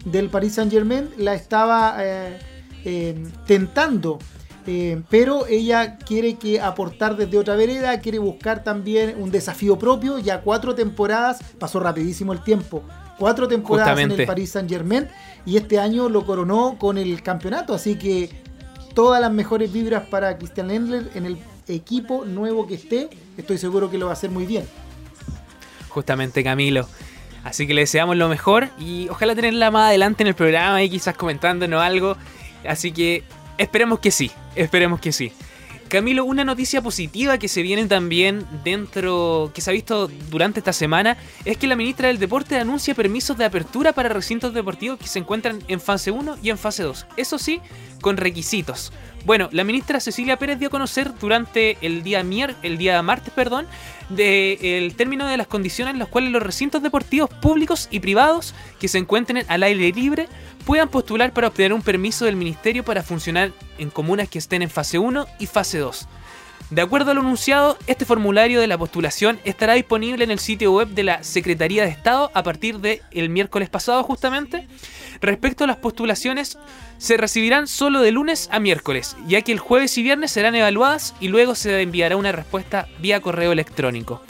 del 0.04 0.28
Paris 0.28 0.56
Saint 0.56 0.74
Germain, 0.74 1.10
la 1.16 1.36
estaba 1.36 1.96
eh, 2.00 2.38
eh, 2.84 3.24
tentando. 3.48 4.20
pero 5.10 5.48
ella 5.48 6.00
quiere 6.00 6.34
que 6.34 6.60
aportar 6.60 7.16
desde 7.16 7.38
otra 7.38 7.56
vereda, 7.56 7.98
quiere 8.02 8.20
buscar 8.20 8.62
también 8.62 9.16
un 9.18 9.32
desafío 9.32 9.80
propio. 9.80 10.20
Ya 10.20 10.42
cuatro 10.42 10.76
temporadas, 10.76 11.40
pasó 11.58 11.80
rapidísimo 11.80 12.34
el 12.34 12.44
tiempo, 12.44 12.84
cuatro 13.20 13.48
temporadas 13.48 14.00
en 14.00 14.12
el 14.12 14.26
Paris 14.26 14.52
Saint 14.52 14.70
Germain 14.70 15.08
y 15.46 15.58
este 15.58 15.78
año 15.78 16.10
lo 16.10 16.26
coronó 16.26 16.78
con 16.80 16.98
el 16.98 17.22
campeonato, 17.22 17.74
así 17.74 17.96
que 17.96 18.30
todas 18.96 19.22
las 19.22 19.32
mejores 19.32 19.72
vibras 19.72 20.08
para 20.08 20.38
Christian 20.38 20.72
Endler 20.72 21.12
en 21.14 21.26
el 21.26 21.38
equipo 21.68 22.26
nuevo 22.26 22.66
que 22.66 22.76
esté, 22.76 23.10
estoy 23.38 23.58
seguro 23.58 23.92
que 23.92 23.98
lo 23.98 24.08
va 24.08 24.14
a 24.14 24.14
hacer 24.14 24.32
muy 24.32 24.46
bien. 24.46 24.66
Justamente 25.90 26.44
Camilo. 26.44 26.88
Así 27.44 27.68
que 27.68 27.74
le 27.74 27.82
deseamos 27.82 28.18
lo 28.18 28.28
mejor 28.28 28.70
y 28.80 29.08
ojalá 29.10 29.36
tenerla 29.36 29.72
más 29.72 29.90
adelante 29.90 30.24
en 30.24 30.28
el 30.28 30.36
programa 30.36 30.84
y 30.84 30.90
quizás 30.90 31.16
comentándonos 31.16 31.82
algo. 31.82 32.18
Así 32.68 32.92
que 32.92 33.24
esperemos 33.58 34.00
que 34.00 34.12
sí, 34.12 34.32
esperemos 34.56 35.00
que 35.00 35.12
sí. 35.12 35.32
Camilo, 35.90 36.24
una 36.24 36.46
noticia 36.46 36.84
positiva 36.84 37.40
que 37.40 37.48
se 37.48 37.64
viene 37.64 37.88
también 37.88 38.46
dentro, 38.64 39.52
que 39.56 39.62
se 39.62 39.72
ha 39.72 39.74
visto 39.74 40.08
durante 40.30 40.60
esta 40.60 40.72
semana, 40.72 41.18
es 41.46 41.58
que 41.58 41.66
la 41.66 41.76
ministra 41.76 42.10
del 42.10 42.20
Deporte 42.20 42.60
anuncia 42.60 42.94
permisos 42.94 43.40
de 43.40 43.46
apertura 43.46 43.92
para 43.92 44.10
recintos 44.10 44.54
deportivos 44.54 45.00
que 45.00 45.08
se 45.08 45.18
encuentran 45.18 45.64
en 45.68 45.82
fase 45.82 46.12
1 46.12 46.38
y 46.44 46.52
en 46.52 46.60
fase 46.60 46.84
2. 46.84 47.08
Eso 47.18 47.40
sí, 47.40 47.60
con 48.02 48.18
requisitos. 48.18 48.94
Bueno, 49.26 49.50
la 49.52 49.64
ministra 49.64 50.00
Cecilia 50.00 50.38
Pérez 50.38 50.60
dio 50.60 50.70
a 50.70 50.72
conocer 50.72 51.12
durante 51.20 51.78
el 51.82 52.04
día, 52.04 52.24
mier 52.24 52.56
el 52.64 52.78
día 52.78 53.02
martes 53.02 53.34
perdón, 53.34 53.68
de, 54.10 54.78
el 54.78 54.96
término 54.96 55.28
de 55.28 55.38
las 55.38 55.48
condiciones 55.48 55.94
en 55.94 56.00
las 56.00 56.08
cuales 56.08 56.32
los 56.32 56.42
recintos 56.42 56.82
deportivos 56.82 57.30
públicos 57.30 57.88
y 57.92 58.00
privados 58.00 58.56
que 58.80 58.88
se 58.88 58.98
encuentren 58.98 59.46
al 59.48 59.64
aire 59.64 59.92
libre 59.92 60.28
puedan 60.66 60.90
postular 60.90 61.34
para 61.34 61.48
obtener 61.48 61.74
un 61.74 61.82
permiso 61.82 62.26
del 62.26 62.36
ministerio 62.36 62.84
para 62.84 63.04
funcionar 63.04 63.52
en 63.78 63.90
comunas 63.90 64.30
que 64.30 64.40
estén 64.40 64.62
en 64.62 64.70
fase 64.70 65.00
1 65.00 65.28
y 65.40 65.46
fase 65.48 65.80
2. 65.80 66.08
De 66.70 66.84
acuerdo 66.84 67.10
a 67.10 67.14
lo 67.16 67.22
anunciado, 67.22 67.80
este 67.88 68.06
formulario 68.06 68.62
de 68.62 68.68
la 68.68 68.78
postulación 68.78 69.40
estará 69.44 69.74
disponible 69.74 70.24
en 70.24 70.30
el 70.30 70.38
sitio 70.38 70.72
web 70.72 70.90
de 70.90 71.02
la 71.02 71.24
Secretaría 71.24 71.84
de 71.84 71.90
Estado 71.90 72.30
a 72.36 72.44
partir 72.44 72.78
del 72.78 73.02
el 73.10 73.30
miércoles 73.30 73.70
pasado 73.70 74.04
justamente. 74.04 74.68
Respecto 75.20 75.64
a 75.64 75.68
las 75.68 75.78
postulaciones, 75.78 76.60
se 77.00 77.18
recibirán 77.18 77.68
solo 77.68 78.02
de 78.02 78.12
lunes 78.12 78.50
a 78.52 78.60
miércoles, 78.60 79.18
ya 79.28 79.42
que 79.42 79.52
el 79.52 79.58
jueves 79.58 79.98
y 79.98 80.04
viernes 80.04 80.30
serán 80.30 80.54
evaluadas 80.54 81.16
y 81.20 81.30
luego 81.30 81.56
se 81.56 81.82
enviará 81.82 82.16
una 82.18 82.32
respuesta 82.32 82.88
vía 83.00 83.20
correo 83.20 83.52
electrónico. 83.52 84.22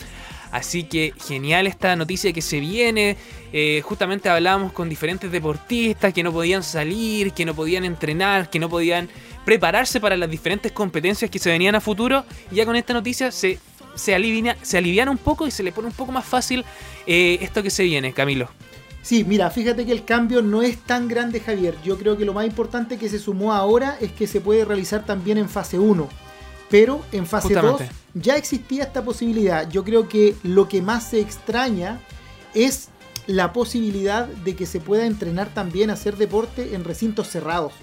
Así 0.51 0.83
que 0.83 1.13
genial 1.27 1.67
esta 1.67 1.95
noticia 1.95 2.33
que 2.33 2.41
se 2.41 2.59
viene. 2.59 3.17
Eh, 3.51 3.81
justamente 3.83 4.29
hablábamos 4.29 4.71
con 4.71 4.89
diferentes 4.89 5.31
deportistas 5.31 6.13
que 6.13 6.23
no 6.23 6.31
podían 6.31 6.63
salir, 6.63 7.33
que 7.33 7.45
no 7.45 7.53
podían 7.53 7.83
entrenar, 7.83 8.49
que 8.49 8.59
no 8.59 8.69
podían 8.69 9.09
prepararse 9.49 9.99
para 9.99 10.15
las 10.15 10.29
diferentes 10.29 10.71
competencias 10.71 11.31
que 11.31 11.39
se 11.39 11.49
venían 11.49 11.73
a 11.73 11.81
futuro. 11.81 12.23
Y 12.51 12.55
ya 12.57 12.67
con 12.67 12.75
esta 12.75 12.93
noticia 12.93 13.31
se, 13.31 13.57
se, 13.95 14.15
se 14.61 14.77
aliviana 14.77 15.09
un 15.09 15.17
poco 15.17 15.47
y 15.47 15.51
se 15.51 15.63
le 15.63 15.71
pone 15.71 15.87
un 15.87 15.93
poco 15.95 16.11
más 16.11 16.23
fácil 16.23 16.63
eh, 17.07 17.39
esto 17.41 17.63
que 17.63 17.71
se 17.71 17.81
viene, 17.81 18.13
Camilo. 18.13 18.47
Sí, 19.01 19.23
mira, 19.23 19.49
fíjate 19.49 19.87
que 19.87 19.91
el 19.91 20.05
cambio 20.05 20.43
no 20.43 20.61
es 20.61 20.77
tan 20.77 21.07
grande, 21.07 21.39
Javier. 21.39 21.75
Yo 21.83 21.97
creo 21.97 22.15
que 22.15 22.25
lo 22.25 22.33
más 22.35 22.45
importante 22.45 22.99
que 22.99 23.09
se 23.09 23.17
sumó 23.17 23.51
ahora 23.51 23.97
es 23.99 24.11
que 24.11 24.27
se 24.27 24.39
puede 24.39 24.65
realizar 24.65 25.03
también 25.03 25.39
en 25.39 25.49
fase 25.49 25.79
1. 25.79 26.07
Pero 26.69 27.03
en 27.11 27.25
fase 27.25 27.55
2 27.55 27.81
ya 28.13 28.35
existía 28.35 28.83
esta 28.83 29.03
posibilidad. 29.03 29.67
Yo 29.67 29.83
creo 29.83 30.07
que 30.07 30.35
lo 30.43 30.67
que 30.67 30.83
más 30.83 31.09
se 31.09 31.21
extraña 31.21 31.99
es 32.53 32.89
la 33.25 33.51
posibilidad 33.51 34.27
de 34.27 34.55
que 34.55 34.67
se 34.67 34.79
pueda 34.79 35.07
entrenar 35.07 35.51
también 35.55 35.89
a 35.89 35.93
hacer 35.93 36.17
deporte 36.17 36.75
en 36.75 36.83
recintos 36.83 37.29
cerrados. 37.29 37.73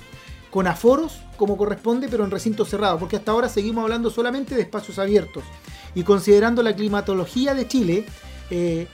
Con 0.52 0.68
aforos, 0.68 1.18
como 1.37 1.57
corresponde, 1.57 2.09
pero 2.09 2.24
en 2.24 2.30
recintos 2.30 2.68
cerrados. 2.68 2.99
Porque 2.99 3.16
hasta 3.16 3.32
ahora 3.32 3.49
seguimos 3.49 3.82
hablando 3.82 4.11
solamente 4.11 4.55
de 4.55 4.62
espacios 4.62 4.99
abiertos. 4.99 5.45
Y 5.95 6.03
considerando 6.03 6.62
la 6.62 6.74
climatología 6.74 7.55
de 7.55 7.66
Chile, 7.66 8.05
eh, 8.51 8.87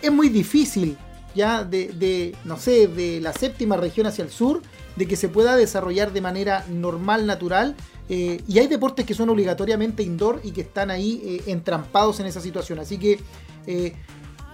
es 0.00 0.12
muy 0.12 0.28
difícil 0.28 0.96
ya 1.34 1.64
de, 1.64 2.34
no 2.44 2.58
sé, 2.58 2.88
de 2.88 3.20
la 3.20 3.32
séptima 3.32 3.76
región 3.76 4.06
hacia 4.06 4.24
el 4.24 4.30
sur, 4.30 4.60
de 4.96 5.06
que 5.06 5.16
se 5.16 5.28
pueda 5.28 5.56
desarrollar 5.56 6.12
de 6.12 6.20
manera 6.20 6.64
normal, 6.68 7.26
natural. 7.26 7.74
Eh, 8.08 8.42
y 8.46 8.58
hay 8.58 8.66
deportes 8.66 9.06
que 9.06 9.14
son 9.14 9.30
obligatoriamente 9.30 10.02
indoor 10.02 10.40
y 10.44 10.50
que 10.50 10.62
están 10.62 10.90
ahí 10.90 11.22
eh, 11.24 11.50
entrampados 11.50 12.20
en 12.20 12.26
esa 12.26 12.40
situación. 12.40 12.78
Así 12.78 12.98
que 12.98 13.20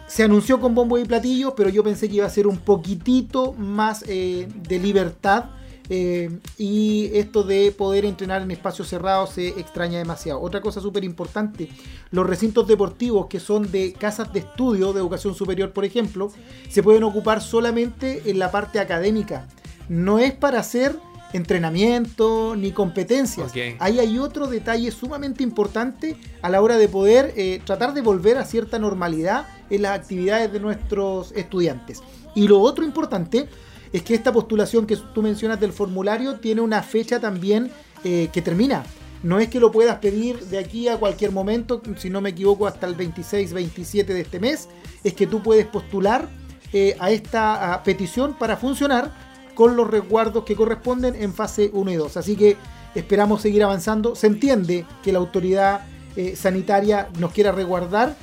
se 0.06 0.22
anunció 0.22 0.60
con 0.60 0.74
bombo 0.74 0.98
y 0.98 1.04
platillos, 1.04 1.54
pero 1.56 1.68
yo 1.68 1.82
pensé 1.82 2.08
que 2.08 2.16
iba 2.16 2.26
a 2.26 2.30
ser 2.30 2.46
un 2.46 2.58
poquitito 2.58 3.52
más 3.54 4.00
de 4.00 4.80
libertad 4.82 5.50
eh, 5.90 6.30
y 6.58 7.10
esto 7.14 7.42
de 7.42 7.72
poder 7.72 8.04
entrenar 8.04 8.42
en 8.42 8.50
espacios 8.50 8.88
cerrados 8.88 9.30
se 9.30 9.48
extraña 9.48 9.98
demasiado. 9.98 10.40
Otra 10.40 10.60
cosa 10.60 10.80
súper 10.80 11.04
importante, 11.04 11.68
los 12.10 12.26
recintos 12.26 12.66
deportivos 12.66 13.26
que 13.26 13.40
son 13.40 13.70
de 13.70 13.92
casas 13.92 14.32
de 14.32 14.40
estudio 14.40 14.92
de 14.92 15.00
educación 15.00 15.34
superior, 15.34 15.72
por 15.72 15.84
ejemplo, 15.84 16.30
se 16.68 16.82
pueden 16.82 17.04
ocupar 17.04 17.40
solamente 17.40 18.22
en 18.26 18.38
la 18.38 18.50
parte 18.50 18.80
académica. 18.80 19.48
No 19.88 20.18
es 20.18 20.32
para 20.32 20.60
hacer 20.60 20.98
entrenamiento 21.32 22.56
ni 22.56 22.72
competencias. 22.72 23.52
Ahí 23.78 23.98
hay 23.98 24.18
otro 24.18 24.46
detalle 24.46 24.90
sumamente 24.90 25.42
importante 25.42 26.16
a 26.42 26.48
la 26.48 26.60
hora 26.60 26.78
de 26.78 26.88
poder 26.88 27.34
eh, 27.36 27.60
tratar 27.64 27.94
de 27.94 28.00
volver 28.00 28.38
a 28.38 28.44
cierta 28.44 28.78
normalidad 28.78 29.46
en 29.70 29.82
las 29.82 29.98
actividades 29.98 30.52
de 30.52 30.60
nuestros 30.60 31.32
estudiantes. 31.32 32.02
Y 32.34 32.48
lo 32.48 32.60
otro 32.60 32.84
importante 32.84 33.48
es 33.92 34.02
que 34.02 34.14
esta 34.14 34.32
postulación 34.32 34.86
que 34.86 34.96
tú 34.96 35.22
mencionas 35.22 35.60
del 35.60 35.72
formulario 35.72 36.36
tiene 36.36 36.60
una 36.60 36.82
fecha 36.82 37.20
también 37.20 37.70
eh, 38.04 38.28
que 38.32 38.42
termina. 38.42 38.84
No 39.22 39.40
es 39.40 39.48
que 39.48 39.58
lo 39.58 39.72
puedas 39.72 39.98
pedir 39.98 40.38
de 40.46 40.58
aquí 40.58 40.88
a 40.88 40.96
cualquier 40.96 41.32
momento, 41.32 41.82
si 41.96 42.08
no 42.08 42.20
me 42.20 42.30
equivoco, 42.30 42.66
hasta 42.66 42.86
el 42.86 42.96
26-27 42.96 44.06
de 44.06 44.20
este 44.20 44.38
mes. 44.38 44.68
Es 45.02 45.14
que 45.14 45.26
tú 45.26 45.42
puedes 45.42 45.66
postular 45.66 46.28
eh, 46.72 46.96
a 47.00 47.10
esta 47.10 47.82
petición 47.84 48.36
para 48.38 48.56
funcionar 48.56 49.12
con 49.54 49.74
los 49.74 49.90
resguardos 49.90 50.44
que 50.44 50.54
corresponden 50.54 51.16
en 51.16 51.34
fase 51.34 51.70
1 51.72 51.90
y 51.90 51.96
2. 51.96 52.16
Así 52.16 52.36
que 52.36 52.56
esperamos 52.94 53.42
seguir 53.42 53.64
avanzando. 53.64 54.14
Se 54.14 54.28
entiende 54.28 54.84
que 55.02 55.10
la 55.10 55.18
autoridad 55.18 55.80
eh, 56.14 56.36
sanitaria 56.36 57.08
nos 57.18 57.32
quiera 57.32 57.50
resguardar, 57.50 58.16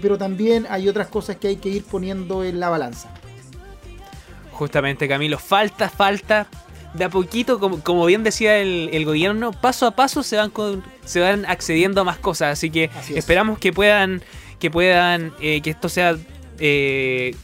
pero 0.00 0.16
también 0.16 0.66
hay 0.70 0.88
otras 0.88 1.08
cosas 1.08 1.36
que 1.36 1.48
hay 1.48 1.56
que 1.56 1.68
ir 1.68 1.84
poniendo 1.84 2.42
en 2.44 2.60
la 2.60 2.70
balanza. 2.70 3.12
Justamente, 4.56 5.06
Camilo, 5.06 5.38
falta, 5.38 5.90
falta. 5.90 6.46
De 6.94 7.04
a 7.04 7.10
poquito, 7.10 7.60
como, 7.60 8.06
bien 8.06 8.24
decía 8.24 8.56
el, 8.56 9.04
gobierno, 9.04 9.52
paso 9.52 9.86
a 9.86 9.90
paso 9.90 10.22
se 10.22 10.36
van, 10.36 10.50
se 11.04 11.20
van 11.20 11.44
accediendo 11.44 12.00
a 12.00 12.04
más 12.04 12.16
cosas. 12.16 12.52
Así 12.54 12.70
que 12.70 12.88
esperamos 13.14 13.58
que 13.58 13.74
puedan, 13.74 14.22
que 14.58 14.70
puedan, 14.70 15.34
eh, 15.42 15.60
que 15.60 15.68
esto 15.68 15.90
sea 15.90 16.16
eh, 16.58 17.34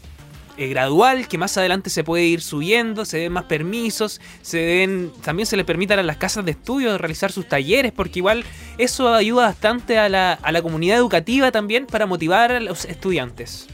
eh, 0.56 0.68
gradual, 0.68 1.28
que 1.28 1.36
más 1.36 1.54
adelante 1.58 1.90
se 1.90 2.02
puede 2.02 2.24
ir 2.24 2.40
subiendo, 2.40 3.04
se 3.04 3.18
den 3.18 3.32
más 3.32 3.44
permisos, 3.44 4.22
se 4.40 4.56
den, 4.56 5.12
también 5.22 5.44
se 5.44 5.58
les 5.58 5.66
permitan 5.66 5.98
a 5.98 6.02
las 6.02 6.16
casas 6.16 6.46
de 6.46 6.52
estudio 6.52 6.96
realizar 6.96 7.30
sus 7.30 7.46
talleres, 7.46 7.92
porque 7.92 8.20
igual 8.20 8.44
eso 8.78 9.12
ayuda 9.12 9.48
bastante 9.48 9.98
a 9.98 10.08
la, 10.08 10.32
a 10.32 10.50
la 10.50 10.62
comunidad 10.62 10.96
educativa 10.96 11.52
también 11.52 11.84
para 11.84 12.06
motivar 12.06 12.52
a 12.52 12.60
los 12.60 12.86
estudiantes. 12.86 13.68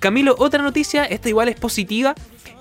Camilo, 0.00 0.34
otra 0.38 0.62
noticia, 0.62 1.04
esta 1.04 1.28
igual 1.28 1.48
es 1.50 1.56
positiva, 1.56 2.14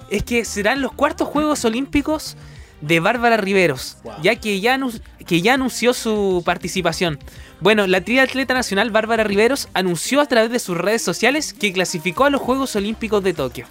es 0.10 0.24
que 0.24 0.46
serán 0.46 0.82
los 0.82 0.92
cuartos 0.94 1.28
Juegos 1.28 1.66
Olímpicos 1.66 2.36
de 2.82 3.00
Bárbara 3.00 3.38
Riveros, 3.38 3.98
ya 4.22 4.36
que 4.36 4.60
ya, 4.62 4.80
que 5.26 5.42
ya 5.42 5.56
anunció 5.56 5.94
su 5.94 6.44
participación. 6.46 7.20
Bueno, 7.60 7.88
la 7.88 8.02
triatleta 8.02 8.54
nacional 8.54 8.90
Bárbara 8.90 9.24
Riveros 9.24 9.68
anunció 9.74 10.22
a 10.22 10.26
través 10.26 10.50
de 10.52 10.60
sus 10.60 10.78
redes 10.78 11.02
sociales 11.02 11.54
que 11.54 11.74
clasificó 11.74 12.26
a 12.26 12.30
los 12.30 12.42
Juegos 12.42 12.76
Olímpicos 12.76 13.24
de 13.24 13.34
Tokio. 13.34 13.66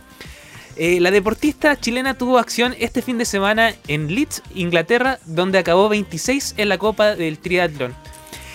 Eh, 0.77 1.01
la 1.01 1.11
deportista 1.11 1.75
chilena 1.75 2.15
tuvo 2.15 2.39
acción 2.39 2.75
este 2.79 3.03
fin 3.03 3.19
de 3.19 3.25
semana 3.25 3.75
en 3.89 4.15
Leeds, 4.15 4.43
Inglaterra, 4.55 5.19
donde 5.27 5.59
acabó 5.59 5.89
26 5.89 6.55
en 6.57 6.69
la 6.69 6.79
Copa 6.79 7.17
del 7.17 7.39
Triatlón. 7.39 7.95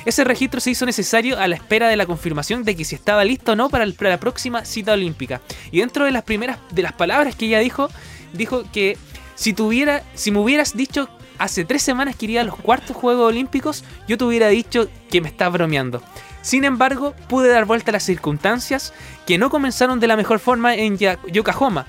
Ese 0.05 0.23
registro 0.23 0.59
se 0.59 0.71
hizo 0.71 0.85
necesario 0.85 1.39
a 1.39 1.47
la 1.47 1.55
espera 1.55 1.87
de 1.87 1.95
la 1.95 2.05
confirmación 2.05 2.63
de 2.63 2.75
que 2.75 2.85
si 2.85 2.95
estaba 2.95 3.23
listo 3.23 3.53
o 3.53 3.55
no 3.55 3.69
para, 3.69 3.85
la 3.85 4.19
próxima 4.19 4.65
cita 4.65 4.93
olímpica. 4.93 5.41
Y 5.71 5.79
dentro 5.79 6.05
de 6.05 6.11
las 6.11 6.23
primeras 6.23 6.57
de 6.71 6.81
las 6.81 6.93
palabras 6.93 7.35
que 7.35 7.45
ella 7.45 7.59
dijo, 7.59 7.89
dijo 8.33 8.63
que 8.71 8.97
si 9.35 9.53
tuviera, 9.53 10.03
si 10.13 10.31
me 10.31 10.39
hubieras 10.39 10.75
dicho 10.75 11.09
hace 11.37 11.65
tres 11.65 11.81
semanas 11.81 12.15
que 12.15 12.25
iría 12.25 12.41
a 12.41 12.45
los 12.45 12.55
cuartos 12.55 12.95
Juegos 12.95 13.29
Olímpicos, 13.29 13.83
yo 14.07 14.17
te 14.17 14.23
hubiera 14.23 14.49
dicho 14.49 14.87
que 15.09 15.21
me 15.21 15.29
estás 15.29 15.51
bromeando. 15.51 16.03
Sin 16.41 16.65
embargo, 16.65 17.15
pude 17.29 17.49
dar 17.49 17.65
vuelta 17.65 17.91
a 17.91 17.93
las 17.93 18.03
circunstancias 18.03 18.93
que 19.25 19.37
no 19.37 19.49
comenzaron 19.49 19.99
de 19.99 20.07
la 20.07 20.17
mejor 20.17 20.39
forma 20.39 20.75
en 20.75 20.97
Yokohama. 20.97 21.87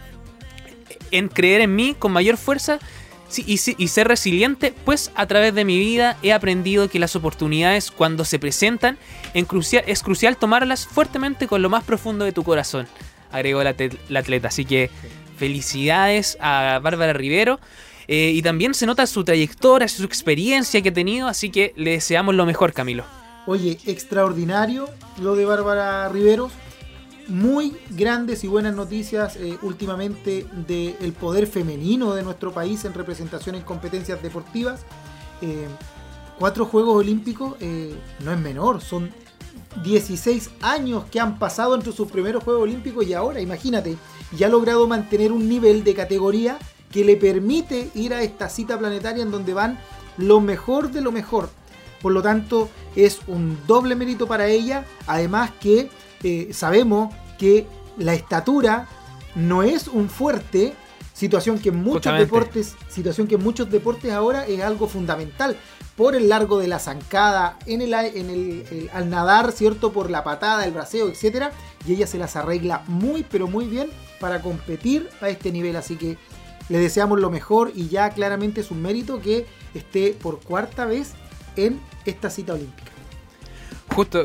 En 1.10 1.28
creer 1.28 1.60
en 1.60 1.74
mí 1.74 1.96
con 1.98 2.12
mayor 2.12 2.36
fuerza 2.36 2.78
y, 3.38 3.88
ser 3.88 4.08
resiliente, 4.08 4.74
pues 4.84 5.10
a 5.14 5.26
través 5.26 5.54
de 5.54 5.64
mi 5.64 5.78
vida 5.78 6.16
he 6.22 6.32
aprendido 6.32 6.88
que 6.88 6.98
las 6.98 7.16
oportunidades 7.16 7.90
cuando 7.90 8.24
se 8.24 8.38
presentan 8.38 8.98
es 9.34 10.02
crucial 10.02 10.36
tomarlas 10.36 10.86
fuertemente 10.86 11.46
con 11.46 11.62
lo 11.62 11.70
más 11.70 11.84
profundo 11.84 12.24
de 12.24 12.32
tu 12.32 12.44
corazón, 12.44 12.86
agregó 13.32 13.62
la, 13.62 13.70
atleta. 13.70 14.48
Así 14.48 14.64
que 14.64 14.90
felicidades 15.36 16.36
a 16.40 16.80
Bárbara 16.82 17.12
Rivero. 17.12 17.60
Eh, 18.06 18.32
y 18.34 18.42
también 18.42 18.74
se 18.74 18.84
nota 18.84 19.06
su 19.06 19.24
trayectoria, 19.24 19.88
su 19.88 20.04
experiencia 20.04 20.82
que 20.82 20.90
ha 20.90 20.92
tenido, 20.92 21.26
así 21.26 21.48
que 21.48 21.72
le 21.74 21.92
deseamos 21.92 22.34
lo 22.34 22.44
mejor, 22.44 22.74
Camilo. 22.74 23.04
Oye, 23.46 23.78
extraordinario 23.86 24.90
lo 25.22 25.36
de 25.36 25.46
Bárbara 25.46 26.06
Riveros 26.10 26.52
muy 27.28 27.76
grandes 27.90 28.44
y 28.44 28.48
buenas 28.48 28.74
noticias 28.74 29.36
eh, 29.36 29.58
últimamente 29.62 30.46
del 30.66 31.12
poder 31.12 31.46
femenino 31.46 32.14
de 32.14 32.22
nuestro 32.22 32.52
país 32.52 32.84
en 32.84 32.94
representación 32.94 33.54
en 33.54 33.62
competencias 33.62 34.22
deportivas. 34.22 34.82
Eh, 35.40 35.66
cuatro 36.38 36.66
Juegos 36.66 36.96
Olímpicos 36.96 37.56
eh, 37.60 37.94
no 38.24 38.32
es 38.32 38.38
menor, 38.38 38.80
son 38.80 39.10
16 39.82 40.50
años 40.60 41.04
que 41.10 41.20
han 41.20 41.38
pasado 41.38 41.74
entre 41.74 41.92
sus 41.92 42.10
primeros 42.10 42.44
Juegos 42.44 42.62
Olímpicos 42.62 43.06
y 43.06 43.14
ahora, 43.14 43.40
imagínate, 43.40 43.96
ya 44.36 44.46
ha 44.46 44.50
logrado 44.50 44.86
mantener 44.86 45.32
un 45.32 45.48
nivel 45.48 45.84
de 45.84 45.94
categoría 45.94 46.58
que 46.90 47.04
le 47.04 47.16
permite 47.16 47.90
ir 47.94 48.14
a 48.14 48.22
esta 48.22 48.48
cita 48.48 48.78
planetaria 48.78 49.22
en 49.22 49.30
donde 49.30 49.52
van 49.52 49.78
lo 50.16 50.40
mejor 50.40 50.90
de 50.90 51.00
lo 51.00 51.10
mejor. 51.10 51.48
Por 52.00 52.12
lo 52.12 52.22
tanto, 52.22 52.68
es 52.94 53.20
un 53.26 53.58
doble 53.66 53.96
mérito 53.96 54.26
para 54.26 54.46
ella, 54.46 54.84
además 55.06 55.50
que 55.60 55.88
sabemos 56.52 57.14
que 57.38 57.66
la 57.98 58.14
estatura 58.14 58.86
no 59.34 59.62
es 59.62 59.88
un 59.88 60.08
fuerte, 60.08 60.74
situación 61.12 61.58
que 61.58 61.68
en 61.70 61.82
muchos 61.82 62.16
deportes, 62.18 62.74
situación 62.88 63.26
que 63.26 63.34
en 63.36 63.42
muchos 63.42 63.70
deportes 63.70 64.12
ahora 64.12 64.46
es 64.46 64.60
algo 64.60 64.88
fundamental 64.88 65.56
por 65.96 66.16
el 66.16 66.28
largo 66.28 66.58
de 66.58 66.66
la 66.66 66.80
zancada, 66.80 67.56
en 67.66 67.80
el, 67.80 67.94
en 67.94 68.30
el, 68.30 68.90
al 68.92 69.10
nadar, 69.10 69.52
¿cierto? 69.52 69.92
Por 69.92 70.10
la 70.10 70.24
patada, 70.24 70.64
el 70.64 70.72
braceo, 70.72 71.08
etcétera, 71.08 71.52
y 71.86 71.92
ella 71.92 72.06
se 72.06 72.18
las 72.18 72.34
arregla 72.34 72.82
muy 72.88 73.24
pero 73.28 73.46
muy 73.46 73.66
bien 73.66 73.90
para 74.18 74.42
competir 74.42 75.08
a 75.20 75.28
este 75.28 75.52
nivel, 75.52 75.76
así 75.76 75.96
que 75.96 76.16
le 76.68 76.78
deseamos 76.78 77.20
lo 77.20 77.30
mejor 77.30 77.72
y 77.74 77.88
ya 77.88 78.10
claramente 78.10 78.62
es 78.62 78.70
un 78.70 78.82
mérito 78.82 79.20
que 79.20 79.46
esté 79.74 80.16
por 80.20 80.40
cuarta 80.40 80.86
vez 80.86 81.12
en 81.56 81.80
esta 82.06 82.30
cita 82.30 82.54
olímpica 82.54 82.93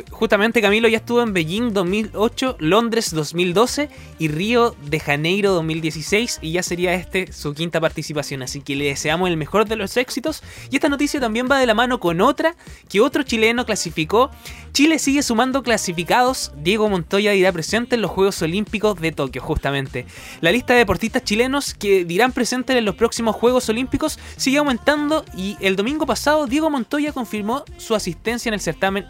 justamente 0.09 0.61
Camilo 0.61 0.87
ya 0.87 0.97
estuvo 0.97 1.21
en 1.21 1.31
Beijing 1.31 1.73
2008, 1.73 2.55
Londres 2.59 3.13
2012 3.13 3.89
y 4.17 4.27
Río 4.27 4.75
de 4.85 4.99
Janeiro 4.99 5.53
2016 5.53 6.39
y 6.41 6.53
ya 6.53 6.63
sería 6.63 6.95
este 6.95 7.31
su 7.31 7.53
quinta 7.53 7.79
participación, 7.79 8.41
así 8.41 8.61
que 8.61 8.75
le 8.75 8.85
deseamos 8.85 9.29
el 9.29 9.37
mejor 9.37 9.67
de 9.67 9.75
los 9.75 9.95
éxitos. 9.97 10.41
Y 10.71 10.77
esta 10.77 10.89
noticia 10.89 11.19
también 11.19 11.47
va 11.49 11.59
de 11.59 11.67
la 11.67 11.75
mano 11.75 11.99
con 11.99 12.19
otra 12.19 12.55
que 12.89 12.99
otro 12.99 13.21
chileno 13.21 13.63
clasificó 13.65 14.31
Chile 14.71 14.99
sigue 14.99 15.23
sumando 15.23 15.63
clasificados. 15.63 16.51
Diego 16.57 16.89
Montoya 16.89 17.31
dirá 17.31 17.51
presente 17.51 17.95
en 17.95 18.01
los 18.01 18.11
Juegos 18.11 18.41
Olímpicos 18.41 18.99
de 18.99 19.11
Tokio, 19.11 19.41
justamente. 19.41 20.05
La 20.41 20.51
lista 20.51 20.73
de 20.73 20.79
deportistas 20.79 21.23
chilenos 21.23 21.73
que 21.73 22.05
dirán 22.05 22.31
presente 22.31 22.77
en 22.77 22.85
los 22.85 22.95
próximos 22.95 23.35
Juegos 23.35 23.69
Olímpicos 23.69 24.19
sigue 24.37 24.57
aumentando 24.57 25.25
y 25.35 25.57
el 25.61 25.75
domingo 25.75 26.05
pasado 26.05 26.47
Diego 26.47 26.69
Montoya 26.69 27.11
confirmó 27.11 27.63
su 27.77 27.95
asistencia 27.95 28.49
en 28.49 28.53
el 28.53 28.61
certamen 28.61 29.05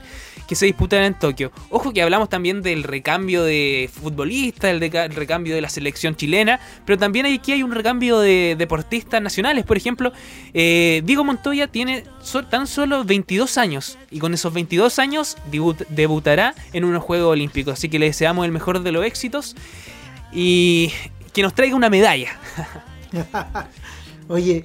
que 0.47 0.55
se 0.55 0.66
disputará 0.66 1.05
en 1.05 1.14
Tokio. 1.14 1.51
Ojo 1.70 1.93
que 1.93 2.01
hablamos 2.01 2.28
también 2.28 2.64
del 2.64 2.84
recambio 2.84 3.43
de 3.43 3.89
futbolistas, 3.93 4.72
el, 4.72 4.82
recambio 4.82 5.53
de 5.53 5.62
la 5.62 5.70
selección 5.70 6.16
chilena, 6.16 6.60
pero 6.86 6.97
también 6.97 7.28
aquí 7.28 7.51
hay 7.51 7.62
un 7.62 7.72
recambio 7.72 8.20
de 8.20 8.55
deportistas 8.57 9.22
nacionales. 9.22 9.64
Por 9.66 9.78
ejemplo, 9.78 10.12
eh, 10.55 11.03
Diego 11.05 11.24
Montoya 11.24 11.68
tiene 11.68 12.03
tan 12.49 12.66
solo 12.66 13.03
22 13.03 13.60
años 13.60 13.99
y 14.10 14.18
con 14.18 14.34
esos 14.34 14.51
22 14.51 14.97
años 14.97 15.38
debutará 15.50 16.56
en 16.74 16.84
unos 16.86 17.04
Juegos 17.04 17.32
Olímpicos. 17.32 17.74
Así 17.74 17.89
que 17.89 18.00
le 18.00 18.08
deseamos 18.08 18.45
el 18.45 18.52
mejor 18.52 18.82
de 18.82 18.91
los 18.91 19.06
éxitos 19.06 19.56
y 20.32 20.91
que 21.34 21.41
nos 21.43 21.54
traiga 21.54 21.76
una 21.76 21.89
medalla. 21.89 22.30
Oye, 24.28 24.64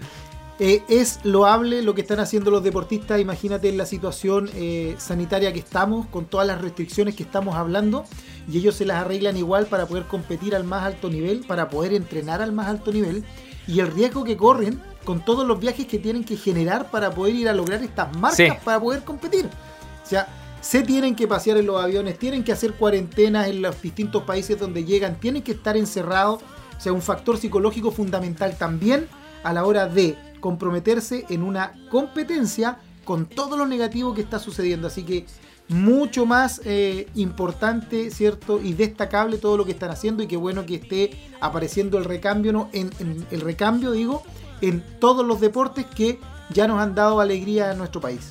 eh, 0.60 0.82
es 0.88 1.18
loable 1.24 1.82
lo 1.82 1.94
que 1.94 2.02
están 2.02 2.20
haciendo 2.20 2.50
los 2.50 2.62
deportistas, 2.62 3.20
imagínate 3.20 3.72
la 3.72 3.86
situación 3.86 4.48
eh, 4.54 4.94
sanitaria 4.98 5.52
que 5.52 5.58
estamos, 5.58 6.06
con 6.06 6.26
todas 6.26 6.46
las 6.46 6.60
restricciones 6.60 7.16
que 7.16 7.24
estamos 7.24 7.56
hablando, 7.56 8.04
y 8.48 8.58
ellos 8.58 8.76
se 8.76 8.84
las 8.84 8.98
arreglan 8.98 9.36
igual 9.36 9.66
para 9.66 9.86
poder 9.86 10.04
competir 10.04 10.54
al 10.54 10.62
más 10.62 10.84
alto 10.84 11.10
nivel, 11.10 11.40
para 11.40 11.70
poder 11.70 11.92
entrenar 11.92 12.40
al 12.40 12.52
más 12.52 12.68
alto 12.68 12.92
nivel, 12.92 13.24
y 13.66 13.80
el 13.80 13.90
riesgo 13.90 14.22
que 14.22 14.36
corren 14.36 14.80
con 15.04 15.24
todos 15.24 15.44
los 15.44 15.58
viajes 15.58 15.86
que 15.86 15.98
tienen 15.98 16.22
que 16.22 16.36
generar 16.36 16.90
para 16.90 17.10
poder 17.10 17.34
ir 17.34 17.48
a 17.48 17.52
lograr 17.52 17.82
estas 17.82 18.16
marcas, 18.16 18.58
para 18.62 18.78
poder 18.78 19.02
competir. 19.02 19.46
O 19.46 20.06
sea, 20.06 20.28
se 20.64 20.80
tienen 20.80 21.14
que 21.14 21.28
pasear 21.28 21.58
en 21.58 21.66
los 21.66 21.78
aviones, 21.80 22.18
tienen 22.18 22.42
que 22.42 22.50
hacer 22.50 22.72
cuarentenas 22.72 23.48
en 23.48 23.60
los 23.60 23.82
distintos 23.82 24.22
países 24.22 24.58
donde 24.58 24.82
llegan, 24.82 25.20
tienen 25.20 25.42
que 25.42 25.52
estar 25.52 25.76
encerrados, 25.76 26.40
o 26.40 26.80
sea, 26.80 26.94
un 26.94 27.02
factor 27.02 27.36
psicológico 27.36 27.90
fundamental 27.90 28.56
también 28.56 29.06
a 29.42 29.52
la 29.52 29.66
hora 29.66 29.86
de 29.86 30.16
comprometerse 30.40 31.26
en 31.28 31.42
una 31.42 31.74
competencia 31.90 32.78
con 33.04 33.26
todo 33.26 33.58
lo 33.58 33.66
negativo 33.66 34.14
que 34.14 34.22
está 34.22 34.38
sucediendo. 34.38 34.86
Así 34.86 35.02
que 35.02 35.26
mucho 35.68 36.24
más 36.24 36.62
eh, 36.64 37.08
importante, 37.14 38.10
¿cierto? 38.10 38.58
Y 38.58 38.72
destacable 38.72 39.36
todo 39.36 39.58
lo 39.58 39.66
que 39.66 39.72
están 39.72 39.90
haciendo 39.90 40.22
y 40.22 40.26
qué 40.26 40.38
bueno 40.38 40.64
que 40.64 40.76
esté 40.76 41.10
apareciendo 41.42 41.98
el 41.98 42.06
recambio, 42.06 42.54
¿no? 42.54 42.70
En, 42.72 42.90
el 43.30 43.42
recambio, 43.42 43.92
digo, 43.92 44.22
en 44.62 44.82
todos 44.98 45.26
los 45.26 45.42
deportes 45.42 45.84
que 45.84 46.18
ya 46.48 46.66
nos 46.66 46.80
han 46.80 46.94
dado 46.94 47.20
alegría 47.20 47.70
a 47.70 47.74
nuestro 47.74 48.00
país 48.00 48.30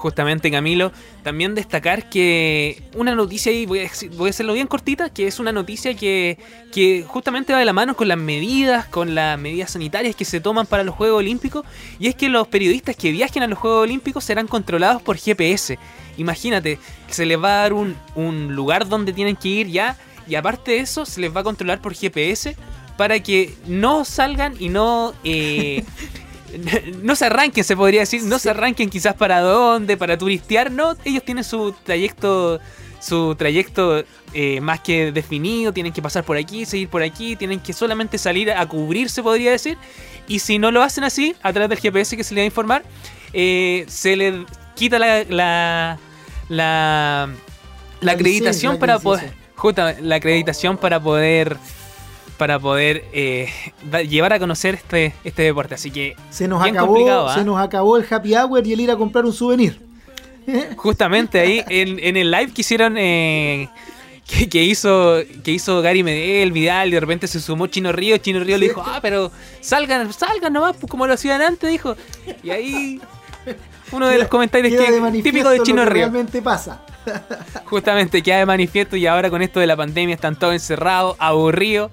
justamente 0.00 0.50
Camilo, 0.50 0.92
también 1.22 1.54
destacar 1.54 2.08
que 2.08 2.82
una 2.96 3.14
noticia, 3.14 3.52
y 3.52 3.66
voy 3.66 3.80
a, 3.80 3.90
voy 4.16 4.28
a 4.28 4.30
hacerlo 4.30 4.54
bien 4.54 4.66
cortita, 4.66 5.10
que 5.10 5.26
es 5.26 5.38
una 5.38 5.52
noticia 5.52 5.94
que, 5.94 6.38
que 6.72 7.04
justamente 7.06 7.52
va 7.52 7.58
de 7.58 7.66
la 7.66 7.72
mano 7.72 7.94
con 7.94 8.08
las 8.08 8.18
medidas, 8.18 8.86
con 8.86 9.14
las 9.14 9.38
medidas 9.38 9.72
sanitarias 9.72 10.16
que 10.16 10.24
se 10.24 10.40
toman 10.40 10.66
para 10.66 10.82
los 10.82 10.94
Juegos 10.94 11.18
Olímpicos, 11.18 11.64
y 11.98 12.08
es 12.08 12.14
que 12.14 12.28
los 12.28 12.48
periodistas 12.48 12.96
que 12.96 13.12
viajen 13.12 13.42
a 13.42 13.46
los 13.46 13.58
Juegos 13.58 13.82
Olímpicos 13.82 14.24
serán 14.24 14.46
controlados 14.46 15.02
por 15.02 15.18
GPS. 15.18 15.78
Imagínate, 16.16 16.78
se 17.08 17.26
les 17.26 17.40
va 17.40 17.52
a 17.52 17.62
dar 17.62 17.72
un, 17.74 17.94
un 18.14 18.54
lugar 18.54 18.88
donde 18.88 19.12
tienen 19.12 19.36
que 19.36 19.48
ir 19.48 19.68
ya, 19.68 19.96
y 20.26 20.34
aparte 20.34 20.72
de 20.72 20.78
eso, 20.78 21.04
se 21.04 21.20
les 21.20 21.34
va 21.34 21.40
a 21.40 21.44
controlar 21.44 21.80
por 21.82 21.94
GPS 21.94 22.56
para 22.96 23.20
que 23.20 23.54
no 23.66 24.04
salgan 24.04 24.54
y 24.58 24.70
no... 24.70 25.12
Eh, 25.24 25.84
no 27.02 27.16
se 27.16 27.26
arranquen, 27.26 27.64
se 27.64 27.76
podría 27.76 28.00
decir, 28.00 28.22
no 28.22 28.38
se 28.38 28.50
arranquen 28.50 28.90
quizás 28.90 29.14
para 29.14 29.40
dónde, 29.40 29.96
para 29.96 30.16
turistear, 30.18 30.70
no, 30.70 30.96
ellos 31.04 31.24
tienen 31.24 31.44
su 31.44 31.74
trayecto, 31.84 32.60
su 33.00 33.34
trayecto 33.34 34.04
eh, 34.32 34.60
más 34.60 34.80
que 34.80 35.12
definido, 35.12 35.72
tienen 35.72 35.92
que 35.92 36.02
pasar 36.02 36.24
por 36.24 36.36
aquí, 36.36 36.64
seguir 36.64 36.88
por 36.88 37.02
aquí, 37.02 37.36
tienen 37.36 37.60
que 37.60 37.72
solamente 37.72 38.18
salir 38.18 38.50
a 38.50 38.66
cubrirse, 38.66 39.22
podría 39.22 39.50
decir, 39.50 39.78
y 40.28 40.38
si 40.38 40.58
no 40.58 40.70
lo 40.70 40.82
hacen 40.82 41.04
así, 41.04 41.34
a 41.42 41.52
través 41.52 41.68
del 41.70 41.78
GPS 41.78 42.16
que 42.16 42.24
se 42.24 42.34
les 42.34 42.42
va 42.42 42.44
a 42.44 42.46
informar, 42.46 42.82
eh, 43.32 43.84
se 43.88 44.16
les 44.16 44.34
quita 44.74 44.98
la, 44.98 45.24
la, 45.24 45.98
la, 48.00 48.12
acreditación 48.12 48.78
para 48.78 48.98
poder, 48.98 49.32
la 50.00 50.16
acreditación 50.16 50.76
para 50.76 51.00
poder 51.00 51.56
para 52.40 52.58
poder 52.58 53.04
eh, 53.12 53.50
llevar 54.08 54.32
a 54.32 54.38
conocer 54.38 54.76
este, 54.76 55.12
este 55.24 55.42
deporte. 55.42 55.74
Así 55.74 55.90
que 55.90 56.16
se 56.30 56.48
nos, 56.48 56.64
acabó, 56.64 57.28
¿ah? 57.28 57.34
se 57.34 57.44
nos 57.44 57.60
acabó 57.60 57.98
el 57.98 58.06
happy 58.10 58.34
hour 58.34 58.66
y 58.66 58.72
el 58.72 58.80
ir 58.80 58.90
a 58.90 58.96
comprar 58.96 59.26
un 59.26 59.34
souvenir. 59.34 59.78
Justamente 60.76 61.38
ahí 61.38 61.62
en, 61.68 62.16
el 62.16 62.30
live 62.30 62.50
que 62.54 62.62
hicieron 62.62 62.96
eh, 62.96 63.68
que, 64.50 64.64
hizo 64.64 65.18
que 65.44 65.50
hizo 65.50 65.82
Gary 65.82 66.02
Medel, 66.02 66.50
Vidal, 66.50 66.88
y 66.88 66.92
de 66.92 67.00
repente 67.00 67.26
se 67.26 67.40
sumó 67.40 67.66
Chino 67.66 67.92
Río, 67.92 68.16
Chino 68.16 68.40
Río 68.40 68.56
le 68.56 68.68
dijo, 68.68 68.82
ah, 68.86 69.00
pero 69.02 69.30
salgan, 69.60 70.10
salgan 70.10 70.54
nomás, 70.54 70.78
pues, 70.78 70.90
como 70.90 71.06
lo 71.06 71.12
hacían 71.12 71.42
antes, 71.42 71.70
dijo. 71.70 71.94
Y 72.42 72.48
ahí 72.48 73.02
uno 73.92 74.08
de 74.08 74.16
los 74.16 74.28
comentarios 74.28 74.82
que 74.82 75.22
típico 75.22 75.50
de 75.50 75.62
Chino 75.62 75.84
Río. 75.84 76.04
Realmente 76.04 76.40
pasa. 76.40 76.80
Justamente 77.66 78.22
queda 78.22 78.38
de 78.38 78.46
manifiesto 78.46 78.96
y 78.96 79.06
ahora 79.06 79.28
con 79.28 79.42
esto 79.42 79.60
de 79.60 79.66
la 79.66 79.76
pandemia 79.76 80.14
están 80.14 80.36
todos 80.36 80.54
encerrados, 80.54 81.16
aburridos. 81.18 81.90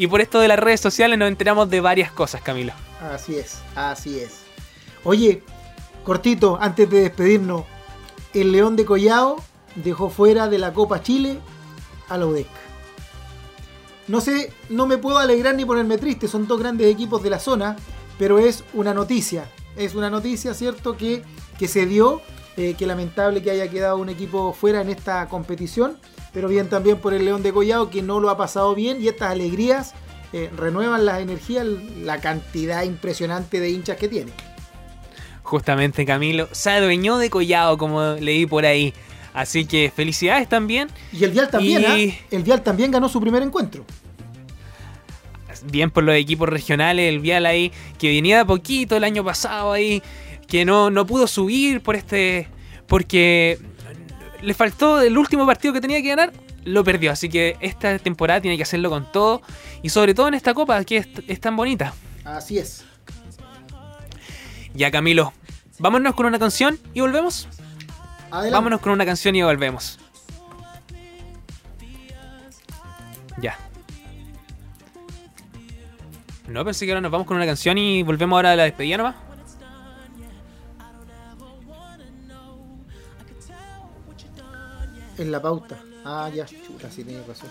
Y 0.00 0.06
por 0.06 0.22
esto 0.22 0.40
de 0.40 0.48
las 0.48 0.58
redes 0.58 0.80
sociales 0.80 1.18
nos 1.18 1.28
enteramos 1.28 1.68
de 1.68 1.82
varias 1.82 2.10
cosas, 2.10 2.40
Camilo. 2.40 2.72
Así 3.12 3.36
es, 3.36 3.58
así 3.74 4.18
es. 4.18 4.44
Oye, 5.04 5.42
cortito, 6.04 6.56
antes 6.58 6.88
de 6.88 7.02
despedirnos, 7.02 7.64
el 8.32 8.50
León 8.50 8.76
de 8.76 8.86
Collao 8.86 9.44
dejó 9.74 10.08
fuera 10.08 10.48
de 10.48 10.56
la 10.56 10.72
Copa 10.72 11.02
Chile 11.02 11.38
a 12.08 12.16
la 12.16 12.24
UDEC. 12.24 12.46
No 14.08 14.22
sé, 14.22 14.54
no 14.70 14.86
me 14.86 14.96
puedo 14.96 15.18
alegrar 15.18 15.54
ni 15.54 15.66
ponerme 15.66 15.98
triste, 15.98 16.28
son 16.28 16.48
dos 16.48 16.58
grandes 16.58 16.86
equipos 16.86 17.22
de 17.22 17.28
la 17.28 17.38
zona, 17.38 17.76
pero 18.18 18.38
es 18.38 18.64
una 18.72 18.94
noticia. 18.94 19.50
Es 19.76 19.94
una 19.94 20.08
noticia, 20.08 20.54
¿cierto? 20.54 20.96
Que, 20.96 21.22
que 21.58 21.68
se 21.68 21.84
dio, 21.84 22.22
eh, 22.56 22.72
que 22.72 22.86
lamentable 22.86 23.42
que 23.42 23.50
haya 23.50 23.68
quedado 23.68 23.98
un 23.98 24.08
equipo 24.08 24.54
fuera 24.54 24.80
en 24.80 24.88
esta 24.88 25.28
competición 25.28 25.98
pero 26.32 26.48
bien 26.48 26.68
también 26.68 26.98
por 26.98 27.14
el 27.14 27.24
León 27.24 27.42
de 27.42 27.52
Collado 27.52 27.90
que 27.90 28.02
no 28.02 28.20
lo 28.20 28.30
ha 28.30 28.36
pasado 28.36 28.74
bien 28.74 29.02
y 29.02 29.08
estas 29.08 29.30
alegrías 29.30 29.94
eh, 30.32 30.50
renuevan 30.56 31.04
las 31.04 31.20
energías, 31.20 31.66
la 31.66 32.20
cantidad 32.20 32.84
impresionante 32.84 33.58
de 33.58 33.70
hinchas 33.70 33.96
que 33.96 34.08
tiene. 34.08 34.32
Justamente 35.42 36.06
Camilo 36.06 36.48
se 36.52 36.70
adueñó 36.70 37.18
de 37.18 37.30
Collado 37.30 37.76
como 37.78 38.12
leí 38.14 38.46
por 38.46 38.64
ahí. 38.64 38.94
Así 39.32 39.64
que 39.64 39.92
felicidades 39.94 40.48
también. 40.48 40.88
Y 41.12 41.24
el 41.24 41.30
Vial 41.30 41.50
también, 41.50 41.84
¿ah? 41.86 41.96
El 42.30 42.42
Vial 42.42 42.62
también 42.62 42.90
ganó 42.90 43.08
su 43.08 43.20
primer 43.20 43.42
encuentro. 43.42 43.84
Bien 45.64 45.90
por 45.90 46.04
los 46.04 46.14
equipos 46.16 46.48
regionales, 46.48 47.08
el 47.08 47.20
Vial 47.20 47.46
ahí, 47.46 47.72
que 47.98 48.08
venía 48.08 48.38
de 48.38 48.44
poquito 48.44 48.96
el 48.96 49.04
año 49.04 49.24
pasado 49.24 49.72
ahí, 49.72 50.02
que 50.48 50.64
no, 50.64 50.90
no 50.90 51.06
pudo 51.06 51.26
subir 51.26 51.80
por 51.80 51.96
este. 51.96 52.48
Porque 52.86 53.58
le 54.42 54.54
faltó 54.54 55.00
el 55.00 55.16
último 55.16 55.46
partido 55.46 55.74
que 55.74 55.80
tenía 55.80 56.02
que 56.02 56.08
ganar, 56.08 56.32
lo 56.64 56.84
perdió. 56.84 57.12
Así 57.12 57.28
que 57.28 57.56
esta 57.60 57.98
temporada 57.98 58.40
tiene 58.40 58.56
que 58.56 58.62
hacerlo 58.62 58.90
con 58.90 59.10
todo. 59.10 59.42
Y 59.82 59.88
sobre 59.88 60.14
todo 60.14 60.28
en 60.28 60.34
esta 60.34 60.54
copa 60.54 60.82
que 60.84 61.08
es, 61.26 61.40
tan 61.40 61.56
bonita. 61.56 61.94
Así 62.24 62.58
es. 62.58 62.84
Ya 64.74 64.90
Camilo, 64.90 65.32
vámonos 65.78 66.14
con 66.14 66.26
una 66.26 66.38
canción 66.38 66.78
y 66.94 67.00
volvemos. 67.00 67.48
Vámonos 68.30 68.80
con 68.80 68.92
una 68.92 69.04
canción 69.04 69.34
y 69.34 69.42
volvemos. 69.42 69.98
Ya. 73.38 73.58
No, 76.46 76.64
pensé 76.64 76.84
que 76.84 76.92
ahora 76.92 77.00
nos 77.00 77.10
vamos 77.10 77.26
con 77.26 77.36
una 77.36 77.46
canción 77.46 77.78
y 77.78 78.02
volvemos 78.02 78.36
ahora 78.36 78.52
a 78.52 78.56
la 78.56 78.64
despedida 78.64 78.96
nomás. 78.98 79.29
En 85.20 85.32
la 85.32 85.40
pauta. 85.40 85.78
Ah, 86.04 86.30
ya, 86.34 86.46
chuta, 86.46 86.90
sí 86.90 87.04
tenía 87.04 87.22
razón. 87.26 87.48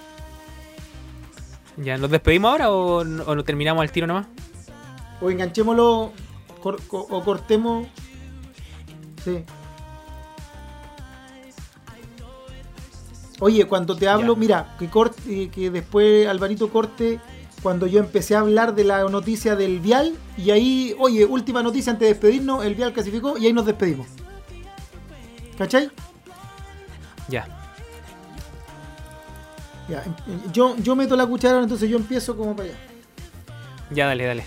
¿Ya 1.77 1.97
nos 1.97 2.11
despedimos 2.11 2.51
ahora 2.51 2.71
o, 2.71 3.03
lo 3.03 3.43
terminamos 3.43 3.81
al 3.81 3.91
tiro 3.91 4.07
nomás? 4.07 4.27
O 5.21 5.29
enganchémoslo 5.29 6.11
o 6.61 7.23
cortemos. 7.23 7.87
Sí. 9.23 9.45
Oye, 13.41 13.65
cuando 13.65 13.95
te 13.95 14.07
hablo, 14.07 14.35
mira, 14.35 14.75
que, 14.77 14.89
corte, 14.89 15.49
que 15.49 15.69
después 15.69 16.27
Alvarito 16.27 16.69
corte 16.69 17.19
cuando 17.63 17.87
yo 17.87 17.99
empecé 17.99 18.35
a 18.35 18.39
hablar 18.39 18.75
de 18.75 18.83
la 18.83 19.03
noticia 19.05 19.55
del 19.55 19.79
Vial 19.79 20.15
y 20.37 20.51
ahí, 20.51 20.95
oye, 20.99 21.25
última 21.25 21.63
noticia 21.63 21.91
antes 21.91 22.07
de 22.07 22.13
despedirnos, 22.13 22.65
el 22.65 22.75
Vial 22.75 22.93
clasificó 22.93 23.37
y 23.37 23.45
ahí 23.45 23.53
nos 23.53 23.65
despedimos. 23.65 24.07
¿Cachai? 25.57 25.89
Ya. 27.29 27.58
Ya, 29.89 30.03
yo, 30.53 30.75
yo 30.77 30.95
meto 30.95 31.15
la 31.15 31.25
cuchara, 31.25 31.61
entonces 31.61 31.89
yo 31.89 31.97
empiezo 31.97 32.37
como 32.37 32.55
para 32.55 32.69
allá. 32.69 32.77
Ya, 33.91 34.05
dale, 34.05 34.25
dale. 34.25 34.43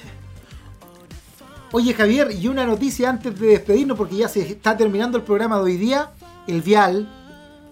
Oye, 1.73 1.95
Javier, 1.95 2.31
y 2.31 2.49
una 2.49 2.67
noticia 2.67 3.09
antes 3.09 3.39
de 3.41 3.47
despedirnos, 3.47 3.97
porque 3.97 4.17
ya 4.17 4.29
se 4.29 4.43
está 4.43 4.77
terminando 4.77 5.19
el 5.19 5.25
programa 5.25 5.57
de 5.57 5.63
hoy 5.65 5.77
día. 5.77 6.11
el 6.47 6.61
Vial. 6.63 7.09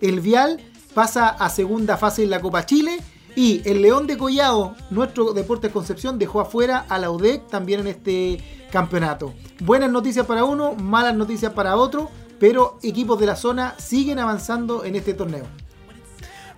El 0.01 0.21
Vial 0.21 0.61
pasa 0.95 1.29
a 1.29 1.51
segunda 1.51 1.97
fase 1.97 2.25
en 2.25 2.31
la 2.31 2.41
Copa 2.41 2.65
Chile. 2.67 2.99
Y 3.37 3.63
el 3.65 3.83
León 3.83 4.09
de 4.09 4.19
Collado, 4.19 4.75
nuestro 4.91 5.33
Deportes 5.33 5.71
Concepción, 5.71 6.19
dejó 6.19 6.41
afuera 6.41 6.85
a 6.89 6.99
la 6.99 7.11
UDEC 7.11 7.47
también 7.47 7.81
en 7.81 7.87
este 7.87 8.43
campeonato. 8.73 9.35
Buenas 9.61 9.91
noticias 9.91 10.27
para 10.27 10.45
uno, 10.45 10.75
malas 10.75 11.15
noticias 11.15 11.53
para 11.53 11.77
otro, 11.77 12.11
pero 12.41 12.79
equipos 12.83 13.21
de 13.21 13.27
la 13.27 13.37
zona 13.37 13.75
siguen 13.79 14.19
avanzando 14.19 14.85
en 14.85 14.97
este 14.97 15.15
torneo. 15.15 15.45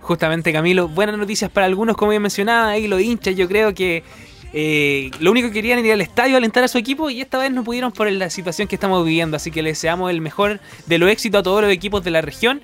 Justamente 0.03 0.51
Camilo, 0.51 0.89
buenas 0.89 1.17
noticias 1.17 1.49
para 1.49 1.65
algunos, 1.65 1.95
como 1.95 2.11
ya 2.11 2.19
mencionaba, 2.19 2.71
ahí 2.71 2.87
los 2.89 3.01
hinchas, 3.01 3.37
yo 3.37 3.47
creo 3.47 3.73
que 3.73 4.03
eh, 4.51 5.09
lo 5.19 5.31
único 5.31 5.47
que 5.47 5.53
querían 5.53 5.79
era 5.79 5.87
ir 5.87 5.93
al 5.93 6.01
estadio 6.01 6.35
a 6.35 6.37
alentar 6.39 6.61
a 6.61 6.67
su 6.67 6.77
equipo 6.77 7.09
y 7.09 7.21
esta 7.21 7.37
vez 7.37 7.51
no 7.51 7.63
pudieron 7.63 7.93
por 7.93 8.11
la 8.11 8.29
situación 8.29 8.67
que 8.67 8.75
estamos 8.75 9.05
viviendo, 9.05 9.37
así 9.37 9.49
que 9.49 9.63
les 9.63 9.77
deseamos 9.77 10.11
el 10.11 10.19
mejor 10.19 10.59
de 10.87 10.97
los 10.97 11.09
éxitos 11.09 11.39
a 11.39 11.43
todos 11.43 11.61
los 11.61 11.71
equipos 11.71 12.03
de 12.03 12.11
la 12.11 12.21
región. 12.21 12.61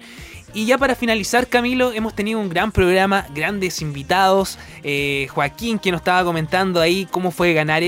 Y 0.54 0.66
ya 0.66 0.78
para 0.78 0.96
finalizar, 0.96 1.48
Camilo, 1.48 1.94
hemos 1.94 2.14
tenido 2.14 2.40
un 2.40 2.50
gran 2.50 2.72
programa, 2.72 3.26
grandes 3.34 3.82
invitados. 3.82 4.58
Eh, 4.84 5.28
Joaquín, 5.30 5.80
que 5.80 5.92
nos 5.92 6.02
estaba 6.02 6.24
comentando 6.24 6.82
ahí 6.82 7.08
cómo 7.10 7.32
fue 7.32 7.54
ganar 7.54 7.84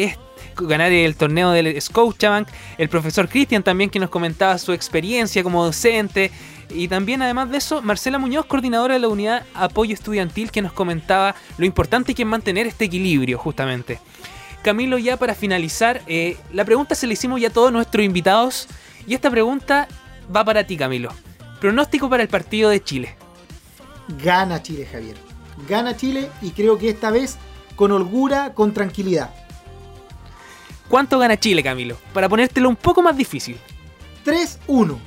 ganar 0.55 0.91
el 0.91 1.15
torneo 1.15 1.51
del 1.51 1.81
Scotiabank, 1.81 2.47
el 2.77 2.89
profesor 2.89 3.27
Cristian 3.27 3.63
también 3.63 3.89
que 3.89 3.99
nos 3.99 4.09
comentaba 4.09 4.57
su 4.57 4.73
experiencia 4.73 5.43
como 5.43 5.63
docente, 5.63 6.31
y 6.73 6.87
también, 6.87 7.21
además 7.21 7.49
de 7.49 7.57
eso, 7.57 7.81
Marcela 7.81 8.17
Muñoz, 8.17 8.45
coordinadora 8.45 8.95
de 8.95 8.99
la 8.99 9.07
unidad 9.07 9.45
Apoyo 9.53 9.93
Estudiantil, 9.93 10.51
que 10.51 10.61
nos 10.61 10.73
comentaba 10.73 11.35
lo 11.57 11.65
importante 11.65 12.13
que 12.13 12.23
es 12.23 12.27
mantener 12.27 12.67
este 12.67 12.85
equilibrio, 12.85 13.37
justamente. 13.37 13.99
Camilo, 14.61 14.97
ya 14.97 15.17
para 15.17 15.33
finalizar, 15.33 16.01
eh, 16.07 16.37
la 16.53 16.65
pregunta 16.65 16.95
se 16.95 17.07
la 17.07 17.13
hicimos 17.13 17.41
ya 17.41 17.47
a 17.47 17.51
todos 17.51 17.71
nuestros 17.71 18.05
invitados, 18.05 18.67
y 19.07 19.15
esta 19.15 19.29
pregunta 19.29 19.87
va 20.33 20.45
para 20.45 20.65
ti, 20.65 20.77
Camilo. 20.77 21.11
Pronóstico 21.59 22.09
para 22.09 22.23
el 22.23 22.29
partido 22.29 22.69
de 22.69 22.83
Chile. 22.83 23.15
Gana 24.23 24.61
Chile, 24.61 24.87
Javier. 24.91 25.15
Gana 25.67 25.95
Chile 25.95 26.29
y 26.41 26.51
creo 26.51 26.77
que 26.77 26.89
esta 26.89 27.11
vez 27.11 27.37
con 27.75 27.91
holgura, 27.91 28.53
con 28.53 28.73
tranquilidad. 28.73 29.33
¿Cuánto 30.87 31.19
gana 31.19 31.39
Chile, 31.39 31.63
Camilo? 31.63 31.97
Para 32.13 32.27
ponértelo 32.27 32.67
un 32.67 32.75
poco 32.75 33.01
más 33.01 33.15
difícil. 33.15 33.57
3-1. 34.25 34.97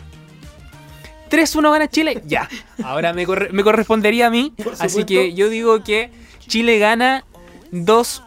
3-1 1.34 1.72
gana 1.72 1.88
Chile, 1.88 2.22
ya. 2.26 2.48
Ahora 2.82 3.12
me, 3.12 3.26
correspondería 3.26 4.28
a 4.28 4.30
mí. 4.30 4.52
Así 4.78 5.04
que 5.04 5.34
yo 5.34 5.48
digo 5.48 5.82
que 5.82 6.10
Chile 6.46 6.78
gana 6.78 7.24
2-1. 7.72 8.22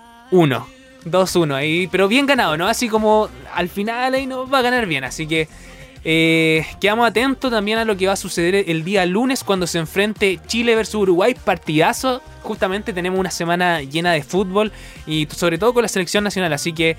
2-1 1.05 1.53
ahí, 1.53 1.87
pero 1.87 2.07
bien 2.07 2.25
ganado, 2.25 2.57
¿no? 2.57 2.67
Así 2.67 2.89
como 2.89 3.29
al 3.53 3.69
final 3.69 4.13
ahí 4.13 4.25
nos 4.25 4.51
va 4.51 4.59
a 4.59 4.61
ganar 4.61 4.85
bien. 4.87 5.03
Así 5.05 5.25
que 5.25 5.47
eh, 6.03 6.65
quedamos 6.79 7.07
atentos 7.07 7.51
también 7.51 7.77
a 7.77 7.85
lo 7.85 7.97
que 7.97 8.07
va 8.07 8.13
a 8.13 8.17
suceder 8.17 8.65
el 8.67 8.83
día 8.83 9.05
lunes 9.05 9.43
cuando 9.43 9.67
se 9.67 9.79
enfrente 9.79 10.39
Chile 10.47 10.75
versus 10.75 10.95
Uruguay. 10.95 11.33
Partidazo. 11.33 12.21
Justamente 12.43 12.93
tenemos 12.93 13.19
una 13.19 13.31
semana 13.31 13.81
llena 13.81 14.11
de 14.11 14.23
fútbol 14.23 14.71
y 15.05 15.27
sobre 15.31 15.57
todo 15.57 15.73
con 15.73 15.83
la 15.83 15.87
selección 15.87 16.23
nacional. 16.23 16.53
Así 16.53 16.73
que 16.73 16.97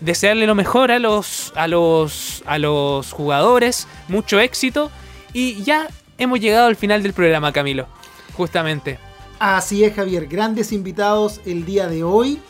desearle 0.00 0.46
lo 0.46 0.54
mejor 0.54 0.90
a 0.90 0.98
los, 0.98 1.52
a 1.54 1.68
los, 1.68 2.42
a 2.46 2.58
los 2.58 3.12
jugadores. 3.12 3.86
Mucho 4.08 4.40
éxito. 4.40 4.90
Y 5.32 5.62
ya 5.62 5.88
hemos 6.18 6.40
llegado 6.40 6.66
al 6.66 6.76
final 6.76 7.02
del 7.02 7.12
programa, 7.12 7.52
Camilo. 7.52 7.86
Justamente. 8.36 8.98
Así 9.38 9.84
es, 9.84 9.94
Javier. 9.94 10.26
Grandes 10.26 10.72
invitados 10.72 11.40
el 11.46 11.64
día 11.64 11.86
de 11.86 12.04
hoy. 12.04 12.40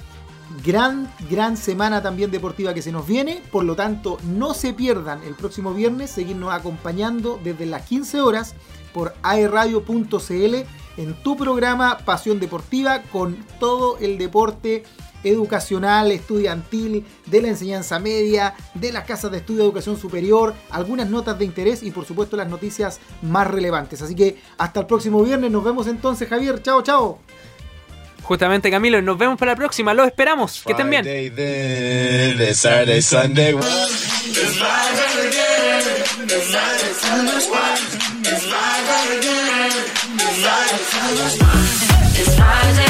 Gran, 0.65 1.09
gran 1.31 1.57
semana 1.57 2.03
también 2.03 2.31
deportiva 2.31 2.75
que 2.75 2.83
se 2.83 2.91
nos 2.91 3.07
viene. 3.07 3.41
Por 3.53 3.65
lo 3.65 3.77
tanto, 3.77 4.19
no 4.25 4.55
se 4.55 4.73
pierdan 4.73 5.23
el 5.23 5.35
próximo 5.35 5.73
viernes 5.73 6.11
seguirnos 6.11 6.53
acompañando 6.53 7.39
desde 7.43 7.67
las 7.67 7.87
15 7.87 8.21
horas 8.21 8.55
por 8.93 9.15
aerradio.cl 9.23 10.55
en 10.97 11.15
tu 11.23 11.37
programa 11.37 11.99
Pasión 11.99 12.41
Deportiva 12.41 13.03
con 13.13 13.37
todo 13.61 13.97
el 13.99 14.19
deporte 14.19 14.83
educacional, 15.25 16.13
estudiantil, 16.13 17.05
de 17.27 17.43
la 17.43 17.49
enseñanza 17.49 17.99
media, 17.99 18.55
de 18.75 18.93
las 18.93 19.05
casas 19.05 19.31
de 19.31 19.39
estudio 19.39 19.61
de 19.61 19.67
educación 19.67 19.99
superior, 19.99 20.55
algunas 20.71 21.09
notas 21.09 21.39
de 21.39 21.45
interés 21.45 21.83
y 21.83 21.91
por 21.91 22.05
supuesto 22.05 22.37
las 22.37 22.49
noticias 22.49 23.01
más 23.23 23.47
relevantes. 23.47 24.03
Así 24.03 24.15
que 24.15 24.39
hasta 24.59 24.81
el 24.81 24.87
próximo 24.87 25.23
viernes, 25.23 25.51
nos 25.51 25.65
vemos 25.65 25.87
entonces 25.87 26.29
Javier, 26.29 26.63
chao, 26.63 26.83
chao. 26.83 27.19
Justamente 28.23 28.71
Camilo, 28.71 29.03
nos 29.03 29.19
vemos 29.19 29.39
para 29.39 29.53
la 29.53 29.57
próxima, 29.57 29.95
los 29.95 30.07
esperamos, 30.07 30.63
que 30.65 30.73
estén 30.73 30.91
bien. 30.91 31.05
Friday 42.41 42.90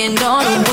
Working 0.00 0.22
on 0.22 0.46
a 0.46 0.69